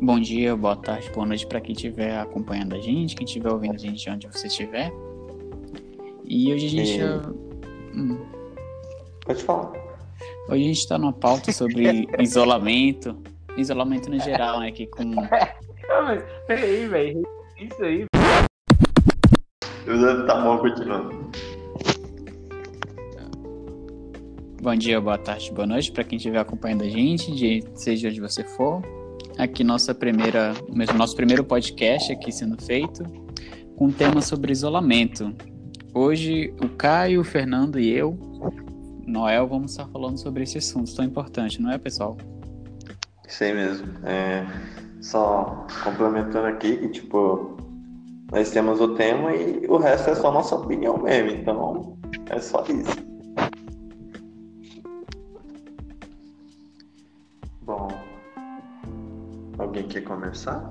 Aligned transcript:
Bom 0.00 0.18
dia, 0.18 0.56
boa 0.56 0.76
tarde, 0.76 1.10
boa 1.10 1.26
noite 1.26 1.46
para 1.46 1.60
quem 1.60 1.72
estiver 1.74 2.18
acompanhando 2.18 2.74
a 2.74 2.78
gente, 2.78 3.14
quem 3.14 3.24
estiver 3.26 3.50
ouvindo 3.52 3.74
a 3.74 3.78
gente 3.78 4.08
onde 4.08 4.26
você 4.26 4.46
estiver. 4.46 4.90
E 6.24 6.52
hoje 6.52 6.66
a 6.66 6.70
gente. 6.70 7.00
E- 7.00 7.50
Hum. 7.92 8.18
Pode 9.26 9.42
falar. 9.42 9.72
Hoje 10.48 10.62
a 10.62 10.66
gente 10.66 10.78
está 10.78 10.96
numa 10.96 11.12
pauta 11.12 11.52
sobre 11.52 12.06
isolamento. 12.22 13.16
Isolamento 13.56 14.08
no 14.08 14.18
geral, 14.20 14.60
né? 14.60 14.70
Que 14.70 14.86
com. 14.86 15.10
Peraí, 16.46 16.86
velho. 16.86 17.22
Isso 17.58 17.82
aí. 17.82 18.06
Estar 19.86 20.44
mal 20.44 20.60
continuando. 20.60 21.30
Bom 24.62 24.74
dia, 24.76 25.00
boa 25.00 25.18
tarde, 25.18 25.50
boa 25.52 25.66
noite 25.66 25.90
para 25.90 26.04
quem 26.04 26.16
estiver 26.16 26.38
acompanhando 26.38 26.84
a 26.84 26.88
gente, 26.88 27.32
de, 27.34 27.64
seja 27.74 28.08
onde 28.08 28.20
você 28.20 28.44
for. 28.44 28.82
Aqui 29.40 29.64
nossa 29.64 29.94
primeira, 29.94 30.52
nosso 30.94 31.16
primeiro 31.16 31.42
podcast 31.42 32.12
aqui 32.12 32.30
sendo 32.30 32.62
feito, 32.62 33.02
com 33.74 33.86
um 33.86 33.90
tema 33.90 34.20
sobre 34.20 34.52
isolamento. 34.52 35.34
Hoje 35.94 36.52
o 36.62 36.68
Caio, 36.68 37.22
o 37.22 37.24
Fernando 37.24 37.80
e 37.80 37.90
eu, 37.90 38.18
Noel, 39.06 39.48
vamos 39.48 39.70
estar 39.70 39.86
falando 39.86 40.18
sobre 40.18 40.42
esse 40.42 40.58
assunto 40.58 40.94
tão 40.94 41.06
importante, 41.06 41.58
não 41.62 41.72
é, 41.72 41.78
pessoal? 41.78 42.18
Isso 43.26 43.42
aí 43.42 43.54
mesmo. 43.54 43.86
É, 44.04 44.46
só 45.00 45.66
complementando 45.84 46.46
aqui 46.46 46.76
que, 46.76 46.88
tipo, 46.88 47.56
nós 48.30 48.50
temos 48.50 48.78
o 48.78 48.94
tema 48.94 49.34
e 49.34 49.66
o 49.66 49.78
resto 49.78 50.10
é 50.10 50.16
só 50.16 50.30
nossa 50.30 50.54
opinião 50.54 50.98
mesmo. 50.98 51.30
Então, 51.30 51.96
é 52.28 52.38
só 52.40 52.62
isso. 52.68 53.09
Alguém 59.80 59.88
quer 59.88 60.02
começar? 60.02 60.70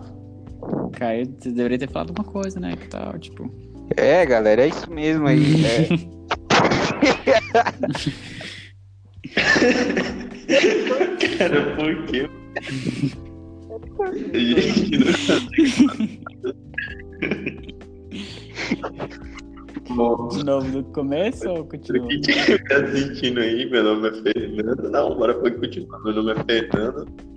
Caio, 0.93 1.25
você 1.37 1.51
deveria 1.51 1.79
ter 1.79 1.89
falado 1.89 2.09
alguma 2.09 2.31
coisa, 2.31 2.59
né? 2.59 2.75
Que 2.75 2.87
tal, 2.87 3.17
tipo. 3.17 3.49
É, 3.97 4.23
galera, 4.25 4.63
é 4.63 4.67
isso 4.67 4.91
mesmo 4.91 5.27
aí. 5.27 5.39
É. 9.31 9.37
Cara, 11.37 11.75
por 11.75 12.05
quê? 12.05 12.27
Gente, 14.33 14.97
não 19.95 20.27
De 20.29 20.43
novo 20.43 20.71
do 20.71 20.83
começo 20.91 21.47
ou 21.49 21.65
continua? 21.65 22.07
quem 22.07 22.21
tá 22.21 22.77
assistindo 22.77 23.39
aí, 23.39 23.69
meu 23.69 23.83
nome 23.83 24.09
é 24.09 24.13
Fernando. 24.21 24.89
Não, 24.89 25.15
bora 25.15 25.33
pode 25.35 25.57
continuar. 25.57 25.99
Meu 26.03 26.13
nome 26.13 26.31
é 26.31 26.43
Fernando. 26.43 27.28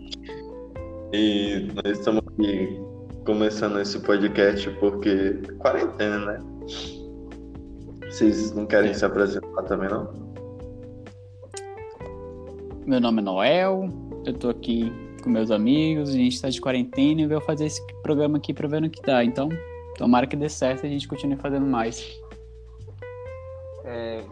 E 1.13 1.69
nós 1.75 1.99
estamos 1.99 2.23
aqui 2.27 2.81
começando 3.27 3.79
esse 3.79 4.01
podcast 4.01 4.71
porque 4.81 5.35
quarentena, 5.59 6.19
né? 6.19 6.41
Vocês 8.07 8.51
não 8.53 8.65
querem 8.65 8.95
se 8.95 9.05
apresentar 9.05 9.63
também, 9.65 9.91
não? 9.91 10.11
Meu 12.87 12.99
nome 12.99 13.21
é 13.21 13.25
Noel, 13.25 13.91
eu 14.25 14.33
tô 14.33 14.49
aqui 14.49 14.91
com 15.23 15.29
meus 15.29 15.51
amigos, 15.51 16.09
a 16.09 16.13
gente 16.15 16.41
tá 16.41 16.49
de 16.49 16.59
quarentena 16.59 17.21
e 17.21 17.27
veio 17.27 17.43
fazer 17.43 17.67
esse 17.67 17.87
programa 18.03 18.39
aqui 18.39 18.55
pra 18.55 18.67
ver 18.67 18.81
no 18.81 18.89
que 18.89 19.03
dá. 19.03 19.23
Então, 19.23 19.51
tomara 19.99 20.27
que 20.27 20.35
dê 20.35 20.49
certo 20.49 20.85
e 20.85 20.87
a 20.87 20.91
gente 20.91 21.07
continue 21.07 21.37
fazendo 21.37 21.67
mais. 21.67 22.19
É, 23.85 24.25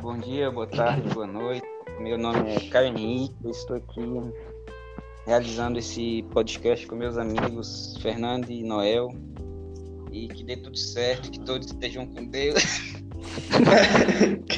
bom 0.00 0.16
dia, 0.16 0.48
boa 0.48 0.68
tarde, 0.68 1.12
boa 1.12 1.26
noite. 1.26 1.66
Meu 1.98 2.16
nome 2.16 2.38
é 2.50 2.58
eu 3.44 3.50
estou 3.50 3.76
aqui 3.76 4.00
realizando 5.28 5.78
esse 5.78 6.24
podcast 6.30 6.86
com 6.86 6.96
meus 6.96 7.18
amigos 7.18 7.98
Fernando 8.00 8.48
e 8.48 8.62
Noel. 8.62 9.10
E 10.10 10.26
que 10.26 10.42
dê 10.42 10.56
tudo 10.56 10.76
certo, 10.76 11.30
que 11.30 11.38
todos 11.40 11.66
estejam 11.66 12.06
com 12.06 12.24
Deus. 12.24 12.62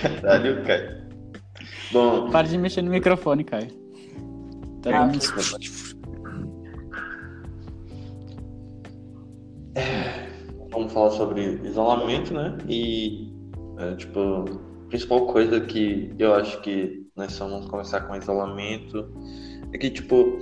Caralho, 0.00 0.64
cara. 0.64 1.08
Bom, 1.90 2.30
Para 2.30 2.46
de 2.46 2.56
mexer 2.56 2.82
no 2.82 2.90
microfone, 2.92 3.42
Caio. 3.42 3.68
Tá 4.80 4.90
Ah, 4.96 5.06
dando... 5.08 5.18
vamos 10.70 10.92
falar 10.92 11.10
sobre 11.10 11.60
isolamento, 11.64 12.32
né? 12.32 12.56
E, 12.68 13.28
é, 13.76 13.96
tipo, 13.96 14.20
a 14.20 14.88
principal 14.88 15.26
coisa 15.26 15.60
que 15.60 16.14
eu 16.16 16.32
acho 16.32 16.60
que 16.60 17.04
nós 17.16 17.36
vamos 17.36 17.66
começar 17.66 18.02
com 18.02 18.14
isolamento 18.14 19.12
é 19.72 19.78
que, 19.78 19.90
tipo, 19.90 20.38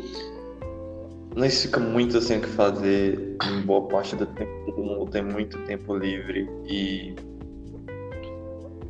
nós 1.37 1.63
fica 1.63 1.79
muito 1.79 2.21
sem 2.21 2.39
o 2.39 2.43
que 2.43 2.49
fazer 2.49 3.37
em 3.45 3.61
boa 3.63 3.87
parte 3.89 4.17
do 4.17 4.27
tempo, 4.27 4.51
todo 4.67 4.83
mundo 4.83 5.11
tem 5.11 5.23
muito 5.23 5.59
tempo 5.65 5.97
livre 5.97 6.49
e, 6.67 7.15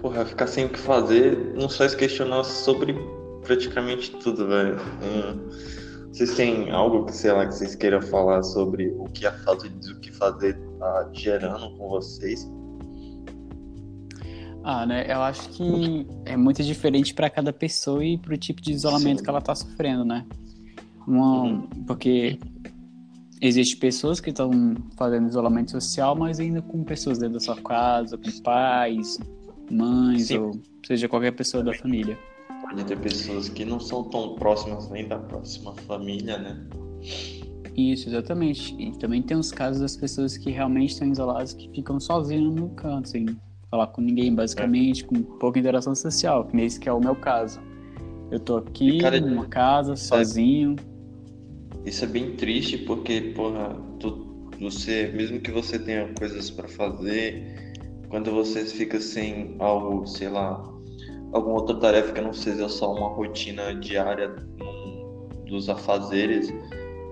porra, 0.00 0.24
ficar 0.24 0.46
sem 0.46 0.66
o 0.66 0.68
que 0.68 0.78
fazer 0.78 1.36
não 1.54 1.68
faz 1.68 1.94
questionar 1.94 2.44
sobre 2.44 2.94
praticamente 3.42 4.10
tudo, 4.16 4.46
velho. 4.46 4.76
Hum, 5.02 5.48
Vocês 6.12 6.34
têm 6.34 6.70
algo 6.70 7.04
que, 7.06 7.12
sei 7.14 7.32
lá, 7.32 7.46
que 7.46 7.54
vocês 7.54 7.74
queiram 7.74 8.00
falar 8.00 8.42
sobre 8.42 8.88
o 8.96 9.04
que 9.04 9.26
a 9.26 9.32
falta 9.44 9.68
de 9.68 9.92
o 9.92 10.00
que 10.00 10.12
fazer 10.12 10.58
tá 10.78 11.10
gerando 11.12 11.76
com 11.76 11.88
vocês? 11.88 12.48
Ah, 14.70 14.84
né? 14.84 15.10
Eu 15.10 15.22
acho 15.22 15.48
que 15.48 16.06
é 16.26 16.36
muito 16.36 16.62
diferente 16.62 17.14
pra 17.14 17.30
cada 17.30 17.54
pessoa 17.54 18.04
e 18.04 18.18
pro 18.18 18.36
tipo 18.36 18.60
de 18.60 18.70
isolamento 18.70 19.20
Sim. 19.20 19.24
que 19.24 19.30
ela 19.30 19.40
tá 19.40 19.54
sofrendo, 19.54 20.04
né? 20.04 20.26
Uma... 21.06 21.42
Uhum. 21.44 21.62
Porque 21.86 22.38
existem 23.40 23.78
pessoas 23.80 24.20
que 24.20 24.28
estão 24.28 24.50
fazendo 24.94 25.26
isolamento 25.26 25.70
social, 25.70 26.14
mas 26.14 26.38
ainda 26.38 26.60
com 26.60 26.84
pessoas 26.84 27.16
dentro 27.16 27.36
da 27.36 27.40
sua 27.40 27.56
casa, 27.56 28.18
com 28.18 28.42
pais, 28.42 29.18
mães, 29.70 30.26
Sim. 30.26 30.36
ou 30.36 30.60
seja, 30.86 31.08
qualquer 31.08 31.32
pessoa 31.32 31.64
da 31.64 31.72
família. 31.72 32.18
Pode 32.60 32.84
ter 32.84 32.98
pessoas 32.98 33.48
que 33.48 33.64
não 33.64 33.80
são 33.80 34.04
tão 34.04 34.34
próximas 34.34 34.90
nem 34.90 35.08
da 35.08 35.18
próxima 35.18 35.72
família, 35.86 36.36
né? 36.36 36.66
Isso, 37.74 38.10
exatamente. 38.10 38.76
E 38.78 38.92
também 38.98 39.22
tem 39.22 39.34
os 39.34 39.50
casos 39.50 39.80
das 39.80 39.96
pessoas 39.96 40.36
que 40.36 40.50
realmente 40.50 40.90
estão 40.90 41.08
isoladas, 41.08 41.54
que 41.54 41.70
ficam 41.70 41.98
sozinhas 41.98 42.54
no 42.54 42.68
canto, 42.68 43.08
sem 43.08 43.24
falar 43.70 43.88
com 43.88 44.00
ninguém, 44.00 44.34
basicamente, 44.34 45.04
com 45.04 45.22
pouca 45.22 45.58
interação 45.58 45.94
social, 45.94 46.44
que 46.44 46.56
nem 46.56 46.66
esse 46.66 46.80
que 46.80 46.88
é 46.88 46.92
o 46.92 47.00
meu 47.00 47.14
caso. 47.14 47.60
Eu 48.30 48.40
tô 48.40 48.58
aqui 48.58 48.98
cara, 48.98 49.20
numa 49.20 49.46
casa, 49.46 49.96
sozinho. 49.96 50.76
Isso 51.84 52.04
é 52.04 52.08
bem 52.08 52.36
triste 52.36 52.78
porque, 52.78 53.32
porra, 53.34 53.76
tu, 53.98 54.50
você, 54.60 55.12
mesmo 55.14 55.40
que 55.40 55.50
você 55.50 55.78
tenha 55.78 56.12
coisas 56.18 56.50
pra 56.50 56.68
fazer, 56.68 57.74
quando 58.08 58.30
você 58.30 58.64
fica 58.64 59.00
sem 59.00 59.56
algo, 59.58 60.06
sei 60.06 60.28
lá, 60.28 60.62
alguma 61.32 61.56
outra 61.56 61.76
tarefa 61.76 62.12
que 62.12 62.20
não 62.20 62.32
seja 62.32 62.68
só 62.68 62.92
uma 62.92 63.08
rotina 63.08 63.74
diária 63.74 64.34
dos 65.46 65.68
afazeres, 65.68 66.52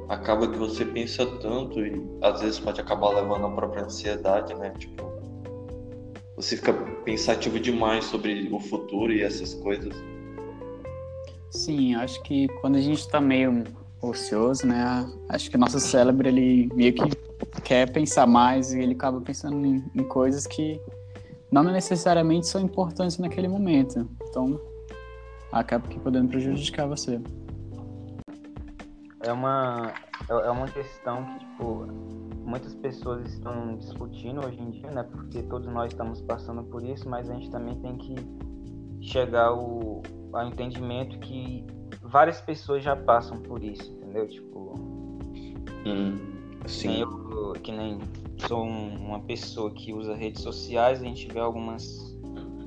acaba 0.09 0.49
que 0.49 0.59
você 0.59 0.85
pensa 0.85 1.25
tanto 1.39 1.81
e 1.81 2.03
às 2.23 2.41
vezes 2.41 2.59
pode 2.59 2.81
acabar 2.81 3.11
levando 3.11 3.47
a 3.47 3.51
própria 3.51 3.85
ansiedade, 3.85 4.55
né? 4.55 4.73
Tipo, 4.79 5.16
você 6.37 6.57
fica 6.57 6.73
pensativo 7.05 7.59
demais 7.59 8.05
sobre 8.05 8.49
o 8.53 8.61
futuro 8.61 9.13
e 9.13 9.23
essas 9.23 9.55
coisas. 9.55 9.95
Sim, 11.51 11.95
acho 11.95 12.23
que 12.23 12.47
quando 12.61 12.77
a 12.77 12.81
gente 12.81 13.09
tá 13.09 13.21
meio 13.21 13.65
ocioso, 14.03 14.67
né? 14.67 15.11
Acho 15.31 15.51
que 15.51 15.57
nosso 15.57 15.81
cérebro, 15.81 16.29
ele 16.29 16.69
meio 16.75 16.93
que 16.93 17.03
quer 17.63 17.91
pensar 17.91 18.27
mais 18.27 18.73
e 18.73 18.81
ele 18.81 18.93
acaba 18.93 19.21
pensando 19.21 19.67
em, 19.67 19.83
em 19.95 20.05
coisas 20.05 20.47
que 20.47 20.79
não 21.51 21.65
necessariamente 21.65 22.47
são 22.47 22.61
importantes 22.61 23.17
naquele 23.19 23.49
momento. 23.49 24.07
Então, 24.29 24.61
acaba 25.51 25.89
que 25.89 25.99
podendo 25.99 26.29
prejudicar 26.29 26.87
você. 26.87 27.19
É 29.23 29.33
uma, 29.33 29.93
é 30.29 30.33
é 30.33 30.51
uma 30.51 30.69
questão 30.69 31.25
que, 31.25 31.39
tipo, 31.39 31.87
muitas 32.47 32.75
pessoas 32.75 33.27
estão 33.33 33.77
discutindo 33.77 34.45
hoje 34.47 34.61
em 34.61 34.71
dia, 34.71 34.91
né? 34.91 35.03
Porque 35.03 35.43
todos 35.43 35.67
nós 35.69 35.93
estamos 35.93 36.21
passando 36.23 36.63
por 36.65 36.83
isso, 36.85 37.09
mas 37.09 37.29
a 37.29 37.35
gente 37.35 37.51
também 37.51 37.75
tem 37.81 37.97
que 37.97 38.15
chegar 39.01 39.47
ao, 39.49 40.03
ao 40.33 40.47
entendimento 40.47 41.19
que 41.19 41.65
várias 42.03 42.41
pessoas 42.41 42.83
já 42.83 42.95
passam 42.97 43.39
por 43.39 43.63
isso, 43.63 43.91
entendeu? 43.93 44.27
Tipo, 44.29 44.75
Hum, 45.85 46.19
que 46.67 46.89
nem 46.89 47.01
eu, 47.01 47.53
que 47.63 47.73
nem 47.73 47.99
sou 48.49 48.65
um- 48.65 49.07
uma 49.07 49.21
pessoa 49.21 49.71
que 49.71 49.93
usa 49.93 50.15
redes 50.15 50.43
sociais, 50.43 51.01
a 51.01 51.05
gente 51.05 51.29
vê 51.33 51.39
algumas 51.39 52.17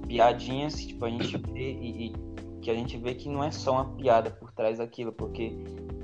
piadinhas, 0.07 0.75
que, 0.75 0.87
tipo, 0.87 1.05
a 1.05 1.09
gente 1.09 1.37
vê 1.37 1.71
e, 1.73 2.07
e 2.07 2.13
que 2.61 2.71
a 2.71 2.75
gente 2.75 2.97
vê 2.97 3.13
que 3.13 3.29
não 3.29 3.43
é 3.43 3.51
só 3.51 3.73
uma 3.73 3.85
piada 3.95 4.29
por 4.31 4.51
trás 4.53 4.77
daquilo, 4.77 5.11
porque 5.11 5.53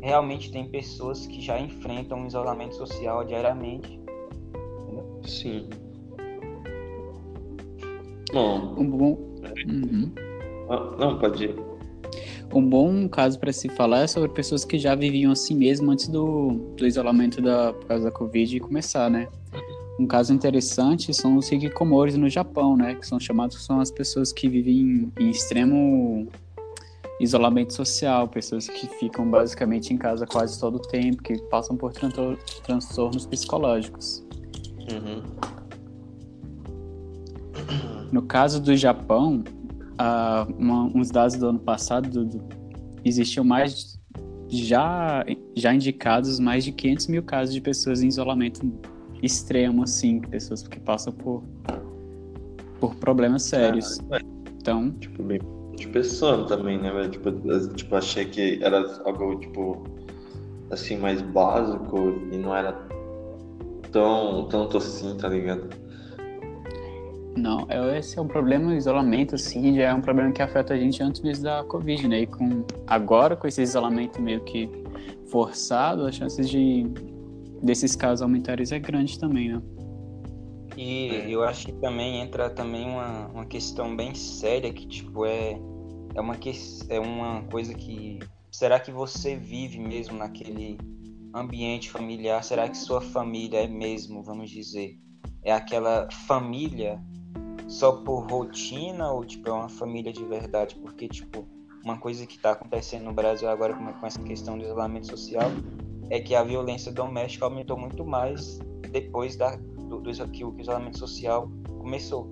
realmente 0.05 0.51
tem 0.51 0.69
pessoas 0.69 1.25
que 1.25 1.41
já 1.41 1.59
enfrentam 1.59 2.19
um 2.19 2.27
isolamento 2.27 2.75
social 2.75 3.25
diariamente. 3.25 3.99
sim. 5.23 5.67
Bom, 8.31 8.75
Um 8.77 8.89
bom. 8.89 9.17
Uhum. 9.67 10.11
ah, 10.69 10.95
não, 10.99 11.17
pode 11.17 11.45
ir. 11.45 11.55
Um 12.53 12.69
bom 12.69 13.09
caso 13.09 13.39
para 13.39 13.51
se 13.51 13.67
falar 13.67 14.01
é 14.01 14.07
sobre 14.07 14.29
pessoas 14.29 14.63
que 14.63 14.77
já 14.77 14.93
viviam 14.93 15.31
assim 15.31 15.55
mesmo 15.55 15.89
antes 15.89 16.07
do, 16.07 16.51
do 16.77 16.85
isolamento 16.85 17.41
da, 17.41 17.73
por 17.73 17.87
causa 17.87 18.03
da 18.05 18.11
Covid 18.11 18.59
começar, 18.59 19.09
né? 19.09 19.27
Um 19.99 20.05
caso 20.05 20.31
interessante 20.31 21.13
são 21.15 21.35
os 21.37 21.51
hikikomoris 21.51 22.15
no 22.15 22.29
Japão, 22.29 22.77
né? 22.77 22.93
Que 22.93 23.07
são 23.07 23.19
chamados 23.19 23.65
são 23.65 23.79
as 23.79 23.89
pessoas 23.89 24.31
que 24.31 24.47
vivem 24.47 24.77
em, 24.77 25.11
em 25.19 25.29
extremo 25.31 26.27
isolamento 27.19 27.73
social, 27.73 28.27
pessoas 28.27 28.67
que 28.67 28.87
ficam 28.99 29.29
basicamente 29.29 29.93
em 29.93 29.97
casa 29.97 30.25
quase 30.25 30.59
todo 30.59 30.75
o 30.75 30.81
tempo, 30.81 31.23
que 31.23 31.37
passam 31.43 31.77
por 31.77 31.93
transtornos 31.93 33.25
psicológicos. 33.25 34.25
Uhum. 34.91 35.23
No 38.11 38.21
caso 38.23 38.61
do 38.61 38.75
Japão, 38.75 39.43
uh, 39.93 40.53
uma, 40.57 40.83
uns 40.95 41.09
dados 41.09 41.35
do 41.35 41.47
ano 41.47 41.59
passado, 41.59 42.09
do, 42.09 42.25
do, 42.25 42.43
existiam 43.03 43.43
mais 43.43 43.99
já, 44.47 45.25
já 45.55 45.73
indicados 45.73 46.39
mais 46.39 46.63
de 46.63 46.71
500 46.71 47.07
mil 47.07 47.23
casos 47.23 47.53
de 47.53 47.61
pessoas 47.61 48.03
em 48.03 48.07
isolamento 48.07 48.61
extremo, 49.23 49.83
assim, 49.83 50.19
pessoas 50.19 50.67
que 50.67 50.79
passam 50.79 51.13
por, 51.13 51.43
por 52.79 52.95
problemas 52.95 53.43
sérios. 53.43 53.99
Ah, 54.11 54.19
então, 54.59 54.91
tipo, 54.91 55.23
bem 55.23 55.39
de 55.75 55.87
pessoa 55.87 56.45
também, 56.45 56.79
né? 56.79 56.91
Tipo, 57.09 57.31
tipo, 57.75 57.95
achei 57.95 58.25
que 58.25 58.63
era 58.63 58.79
algo, 59.05 59.39
tipo, 59.39 59.83
assim, 60.71 60.97
mais 60.97 61.21
básico 61.21 61.97
e 62.31 62.37
não 62.37 62.55
era 62.55 62.73
tão, 63.91 64.47
tanto 64.49 64.77
assim, 64.77 65.15
tá 65.17 65.29
ligado? 65.29 65.69
Não, 67.37 67.65
é, 67.69 67.99
esse 67.99 68.17
é 68.17 68.21
um 68.21 68.27
problema, 68.27 68.71
o 68.71 68.73
isolamento, 68.73 69.35
assim, 69.35 69.75
já 69.75 69.83
é 69.83 69.93
um 69.93 70.01
problema 70.01 70.31
que 70.31 70.41
afeta 70.41 70.73
a 70.73 70.77
gente 70.77 71.03
antes 71.03 71.21
mesmo 71.21 71.43
da 71.43 71.63
Covid, 71.65 72.07
né? 72.07 72.21
E 72.21 72.27
com, 72.27 72.63
agora, 72.87 73.35
com 73.35 73.45
esse 73.45 73.61
isolamento 73.61 74.21
meio 74.21 74.41
que 74.41 74.69
forçado, 75.27 76.05
as 76.05 76.15
chances 76.15 76.49
de 76.49 76.85
desses 77.61 77.95
casos 77.95 78.21
aumentarem 78.21 78.65
é 78.69 78.79
grande 78.79 79.19
também, 79.19 79.49
né? 79.49 79.61
E 80.77 81.09
é. 81.09 81.29
eu 81.29 81.43
acho 81.43 81.67
que 81.67 81.73
também 81.73 82.21
entra 82.21 82.49
também 82.49 82.85
uma, 82.85 83.27
uma 83.27 83.45
questão 83.45 83.95
bem 83.95 84.13
séria 84.13 84.71
que, 84.73 84.85
tipo, 84.85 85.25
é, 85.25 85.59
é, 86.13 86.21
uma, 86.21 86.35
que, 86.35 86.51
é 86.89 86.99
uma 86.99 87.43
coisa 87.43 87.73
que... 87.73 88.19
Será 88.51 88.79
que 88.79 88.91
você 88.91 89.35
vive 89.35 89.79
mesmo 89.79 90.17
naquele 90.17 90.77
ambiente 91.33 91.89
familiar? 91.89 92.43
Será 92.43 92.69
que 92.69 92.77
sua 92.77 93.01
família 93.01 93.63
é 93.63 93.67
mesmo, 93.67 94.23
vamos 94.23 94.49
dizer, 94.49 94.97
é 95.43 95.51
aquela 95.51 96.07
família 96.25 97.01
só 97.67 97.91
por 97.91 98.29
rotina 98.29 99.11
ou, 99.11 99.25
tipo, 99.25 99.49
é 99.49 99.53
uma 99.53 99.69
família 99.69 100.13
de 100.13 100.23
verdade? 100.23 100.75
Porque, 100.75 101.07
tipo, 101.07 101.45
uma 101.83 101.97
coisa 101.97 102.25
que 102.25 102.35
está 102.35 102.51
acontecendo 102.51 103.03
no 103.03 103.13
Brasil 103.13 103.49
agora 103.49 103.73
com 103.73 104.05
essa 104.05 104.21
questão 104.23 104.57
do 104.57 104.63
isolamento 104.63 105.07
social 105.07 105.51
é 106.09 106.19
que 106.19 106.33
a 106.33 106.43
violência 106.43 106.91
doméstica 106.91 107.45
aumentou 107.45 107.77
muito 107.77 108.05
mais 108.05 108.59
depois 108.91 109.35
da, 109.35 109.57
do, 109.99 110.11
do 110.11 110.27
que 110.29 110.43
o 110.43 110.55
isolamento 110.59 110.97
social 110.97 111.49
começou. 111.79 112.31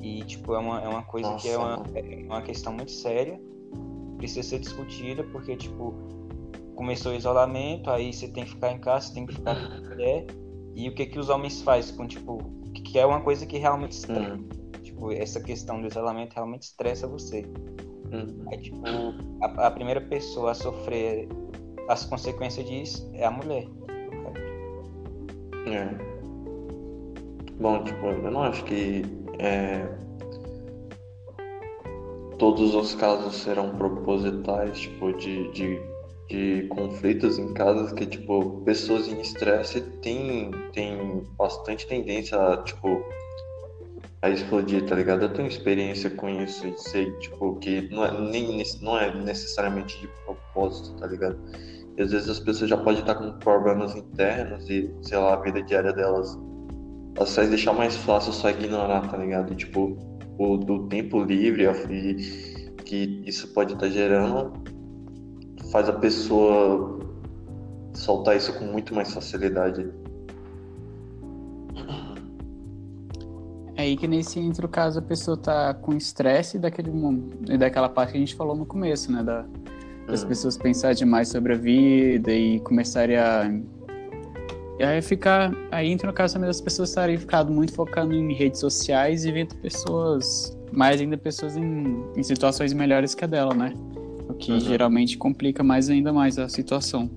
E, 0.00 0.24
tipo, 0.24 0.54
é 0.54 0.58
uma, 0.58 0.80
é 0.80 0.88
uma 0.88 1.02
coisa 1.02 1.30
Nossa, 1.30 1.46
que 1.46 1.52
é 1.52 1.58
uma, 1.58 1.84
é 1.94 2.24
uma 2.24 2.42
questão 2.42 2.72
muito 2.72 2.90
séria, 2.90 3.40
precisa 4.16 4.48
ser 4.48 4.58
discutida, 4.60 5.22
porque, 5.24 5.56
tipo, 5.56 5.94
começou 6.74 7.12
o 7.12 7.14
isolamento, 7.14 7.90
aí 7.90 8.12
você 8.12 8.28
tem 8.28 8.44
que 8.44 8.50
ficar 8.50 8.72
em 8.72 8.78
casa, 8.78 9.08
você 9.08 9.14
tem 9.14 9.26
que 9.26 9.34
ficar 9.34 9.54
com 9.54 9.88
mulher, 9.88 10.26
e 10.74 10.88
o 10.88 10.94
que 10.94 11.06
que 11.06 11.18
os 11.18 11.28
homens 11.28 11.60
fazem 11.60 11.94
com, 11.96 12.06
tipo, 12.06 12.38
que 12.72 12.98
é 12.98 13.04
uma 13.04 13.20
coisa 13.20 13.44
que 13.44 13.58
realmente 13.58 13.92
estressa. 13.92 14.34
Hum. 14.34 14.48
Tipo, 14.82 15.12
essa 15.12 15.40
questão 15.40 15.80
do 15.80 15.86
isolamento 15.86 16.34
realmente 16.34 16.62
estressa 16.62 17.06
você. 17.06 17.44
Hum. 18.12 18.44
Aí, 18.50 18.58
tipo, 18.58 18.82
a, 19.42 19.66
a 19.66 19.70
primeira 19.70 20.00
pessoa 20.00 20.52
a 20.52 20.54
sofrer 20.54 21.28
as 21.88 22.04
consequências 22.04 22.66
disso 22.66 23.10
é 23.14 23.24
a 23.24 23.30
mulher. 23.30 23.68
É. 25.66 26.19
Bom, 27.60 27.84
tipo, 27.84 28.06
eu 28.06 28.30
não 28.30 28.42
acho 28.42 28.64
que 28.64 29.02
é, 29.38 29.86
todos 32.38 32.74
os 32.74 32.94
casos 32.94 33.36
serão 33.36 33.76
propositais, 33.76 34.80
tipo, 34.80 35.12
de, 35.12 35.52
de, 35.52 35.78
de 36.26 36.66
conflitos 36.68 37.38
em 37.38 37.52
casas 37.52 37.92
que, 37.92 38.06
tipo, 38.06 38.62
pessoas 38.64 39.08
em 39.08 39.20
estresse 39.20 39.82
têm, 40.00 40.50
têm 40.72 41.22
bastante 41.36 41.86
tendência 41.86 42.40
a, 42.40 42.56
tipo, 42.62 43.04
a 44.22 44.30
explodir, 44.30 44.86
tá 44.86 44.94
ligado? 44.94 45.24
Eu 45.24 45.34
tenho 45.34 45.46
experiência 45.46 46.08
com 46.08 46.30
isso 46.30 46.66
e 46.66 46.78
sei, 46.78 47.12
tipo, 47.18 47.56
que 47.56 47.90
não 47.90 48.06
é, 48.06 48.20
nem, 48.22 48.62
não 48.80 48.98
é 48.98 49.14
necessariamente 49.14 50.00
de 50.00 50.08
propósito, 50.24 50.98
tá 50.98 51.06
ligado? 51.06 51.38
E 51.98 52.00
às 52.00 52.10
vezes 52.10 52.30
as 52.30 52.40
pessoas 52.40 52.70
já 52.70 52.78
podem 52.78 53.00
estar 53.00 53.16
com 53.16 53.32
problemas 53.32 53.94
internos 53.94 54.66
e, 54.70 54.90
sei 55.02 55.18
lá, 55.18 55.34
a 55.34 55.42
vida 55.42 55.62
diária 55.62 55.92
delas 55.92 56.38
elas 57.20 57.34
faz 57.34 57.50
deixar 57.50 57.74
mais 57.74 57.94
fácil 57.96 58.32
só 58.32 58.48
ignorar, 58.48 59.06
tá 59.06 59.18
ligado? 59.18 59.54
Tipo, 59.54 59.98
o 60.38 60.56
do 60.56 60.88
tempo 60.88 61.22
livre 61.22 61.64
e 61.90 62.14
que 62.82 63.22
isso 63.26 63.48
pode 63.48 63.74
estar 63.74 63.86
tá 63.86 63.92
gerando 63.92 64.54
faz 65.70 65.86
a 65.90 65.92
pessoa 65.92 66.98
soltar 67.92 68.38
isso 68.38 68.58
com 68.58 68.64
muito 68.64 68.94
mais 68.94 69.12
facilidade. 69.12 69.86
É 73.76 73.82
aí 73.82 73.98
que 73.98 74.08
nesse 74.08 74.40
entra 74.40 74.64
o 74.64 74.68
caso 74.68 74.98
a 74.98 75.02
pessoa 75.02 75.36
tá 75.36 75.74
com 75.74 75.94
estresse 75.94 76.58
daquele 76.58 76.90
daquela 77.58 77.90
parte 77.90 78.12
que 78.12 78.16
a 78.16 78.20
gente 78.20 78.34
falou 78.34 78.56
no 78.56 78.64
começo, 78.64 79.12
né? 79.12 79.22
Da, 79.22 79.44
das 80.06 80.24
hum. 80.24 80.28
pessoas 80.28 80.56
pensar 80.56 80.94
demais 80.94 81.28
sobre 81.28 81.52
a 81.52 81.56
vida 81.56 82.32
e 82.32 82.60
começarem 82.60 83.16
a 83.16 83.44
e 84.80 84.82
aí 84.82 85.02
ficar. 85.02 85.54
Aí 85.70 85.90
entra 85.90 86.06
no 86.06 86.12
caso 86.14 86.32
também 86.32 86.48
das 86.48 86.58
pessoas 86.58 86.88
estarem 86.88 87.18
ficado 87.18 87.52
muito 87.52 87.74
focando 87.74 88.14
em 88.14 88.32
redes 88.32 88.60
sociais 88.60 89.26
e 89.26 89.30
vendo 89.30 89.54
pessoas. 89.56 90.58
Mais 90.72 90.98
ainda 90.98 91.18
pessoas 91.18 91.54
em, 91.54 92.02
em 92.16 92.22
situações 92.22 92.72
melhores 92.72 93.14
que 93.14 93.22
a 93.22 93.26
dela, 93.26 93.52
né? 93.52 93.74
O 94.26 94.32
que 94.32 94.52
uhum. 94.52 94.60
geralmente 94.60 95.18
complica 95.18 95.62
mais 95.62 95.90
ainda 95.90 96.14
mais 96.14 96.38
a 96.38 96.48
situação. 96.48 97.10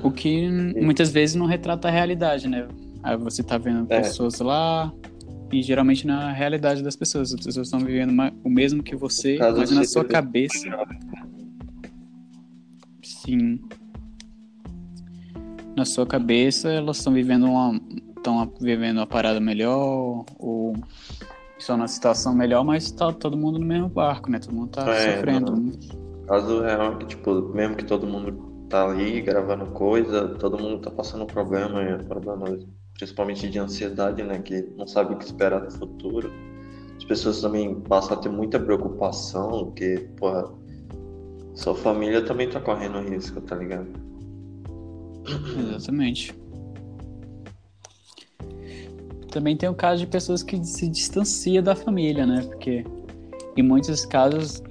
O 0.00 0.12
que 0.12 0.48
muitas 0.80 1.10
vezes 1.10 1.34
não 1.34 1.46
retrata 1.46 1.88
a 1.88 1.90
realidade, 1.90 2.46
né? 2.46 2.68
Aí 3.02 3.16
você 3.16 3.42
tá 3.42 3.58
vendo 3.58 3.92
é. 3.92 4.02
pessoas 4.02 4.38
lá 4.38 4.92
e 5.50 5.60
geralmente 5.60 6.06
na 6.06 6.30
realidade 6.30 6.84
das 6.84 6.94
pessoas. 6.94 7.34
As 7.34 7.44
pessoas 7.44 7.66
estão 7.66 7.80
vivendo 7.80 8.12
o 8.44 8.48
mesmo 8.48 8.80
que 8.80 8.94
você, 8.94 9.38
mas 9.38 9.72
na 9.72 9.82
sua 9.82 10.04
cabeça. 10.04 10.68
Sim 13.02 13.58
na 15.80 15.86
sua 15.86 16.06
cabeça 16.06 16.70
elas 16.70 16.98
estão 16.98 17.12
vivendo 17.12 17.46
uma 17.46 17.80
estão 18.16 18.52
vivendo 18.60 18.98
uma 18.98 19.06
parada 19.06 19.40
melhor 19.40 20.26
ou 20.38 20.74
estão 21.58 21.78
numa 21.78 21.88
situação 21.88 22.34
melhor, 22.34 22.62
mas 22.62 22.90
tá 22.90 23.10
todo 23.10 23.34
mundo 23.34 23.58
no 23.58 23.64
mesmo 23.64 23.88
barco, 23.88 24.30
né? 24.30 24.38
Todo 24.38 24.54
mundo 24.54 24.70
tá 24.70 24.90
é, 24.90 25.16
sofrendo. 25.16 25.54
O 25.54 26.26
caso 26.26 26.60
real 26.60 26.92
é 26.92 26.96
que, 26.96 27.06
tipo, 27.06 27.34
mesmo 27.54 27.76
que 27.76 27.84
todo 27.84 28.06
mundo 28.06 28.66
tá 28.68 28.88
ali 28.88 29.22
gravando 29.22 29.66
coisa, 29.66 30.28
todo 30.38 30.58
mundo 30.58 30.82
tá 30.82 30.90
passando 30.90 31.24
problema, 31.24 31.82
é, 31.82 31.96
problemas 31.96 32.66
principalmente 32.92 33.48
de 33.48 33.58
ansiedade, 33.58 34.22
né? 34.22 34.38
Que 34.38 34.68
não 34.76 34.86
sabe 34.86 35.14
o 35.14 35.16
que 35.16 35.24
esperar 35.24 35.60
do 35.60 35.70
futuro. 35.72 36.30
As 36.98 37.04
pessoas 37.04 37.40
também 37.40 37.74
passam 37.80 38.18
a 38.18 38.20
ter 38.20 38.28
muita 38.28 38.60
preocupação, 38.60 39.64
porque, 39.64 40.10
porra, 40.18 40.52
sua 41.54 41.74
família 41.74 42.22
também 42.22 42.50
tá 42.50 42.60
correndo 42.60 43.00
risco, 43.00 43.40
tá 43.40 43.56
ligado? 43.56 43.88
Exatamente. 45.26 46.34
Também 49.30 49.56
tem 49.56 49.68
o 49.68 49.74
caso 49.74 50.00
de 50.00 50.06
pessoas 50.06 50.42
que 50.42 50.62
se 50.64 50.88
distanciam 50.88 51.62
da 51.62 51.76
família, 51.76 52.26
né? 52.26 52.42
Porque 52.42 52.84
em 53.56 53.62
muitos 53.62 54.04
casos 54.04 54.62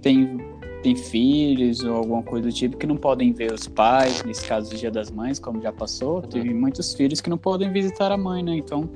tem, 0.00 0.38
tem 0.82 0.96
filhos 0.96 1.84
ou 1.84 1.96
alguma 1.96 2.22
coisa 2.22 2.48
do 2.48 2.52
tipo 2.52 2.76
que 2.76 2.86
não 2.86 2.96
podem 2.96 3.32
ver 3.32 3.52
os 3.52 3.68
pais, 3.68 4.24
nesse 4.24 4.44
caso 4.46 4.70
do 4.70 4.76
Dia 4.76 4.90
das 4.90 5.10
Mães, 5.10 5.38
como 5.38 5.62
já 5.62 5.72
passou, 5.72 6.16
uhum. 6.16 6.22
teve 6.22 6.52
muitos 6.52 6.94
filhos 6.94 7.20
que 7.20 7.30
não 7.30 7.38
podem 7.38 7.72
visitar 7.72 8.10
a 8.10 8.16
mãe, 8.16 8.42
né? 8.42 8.56
Então, 8.56 8.88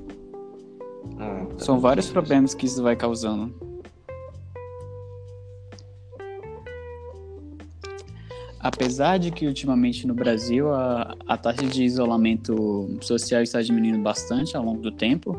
tá 1.16 1.64
são 1.64 1.78
vários 1.78 2.08
problemas 2.10 2.54
que 2.54 2.66
isso 2.66 2.82
vai 2.82 2.96
causando. 2.96 3.65
Apesar 8.66 9.18
de 9.18 9.30
que 9.30 9.46
ultimamente 9.46 10.06
no 10.06 10.14
Brasil 10.14 10.72
a, 10.72 11.14
a 11.26 11.36
taxa 11.36 11.64
de 11.64 11.84
isolamento 11.84 12.96
social 13.00 13.42
está 13.42 13.62
diminuindo 13.62 13.98
bastante 13.98 14.56
ao 14.56 14.64
longo 14.64 14.80
do 14.80 14.90
tempo, 14.90 15.36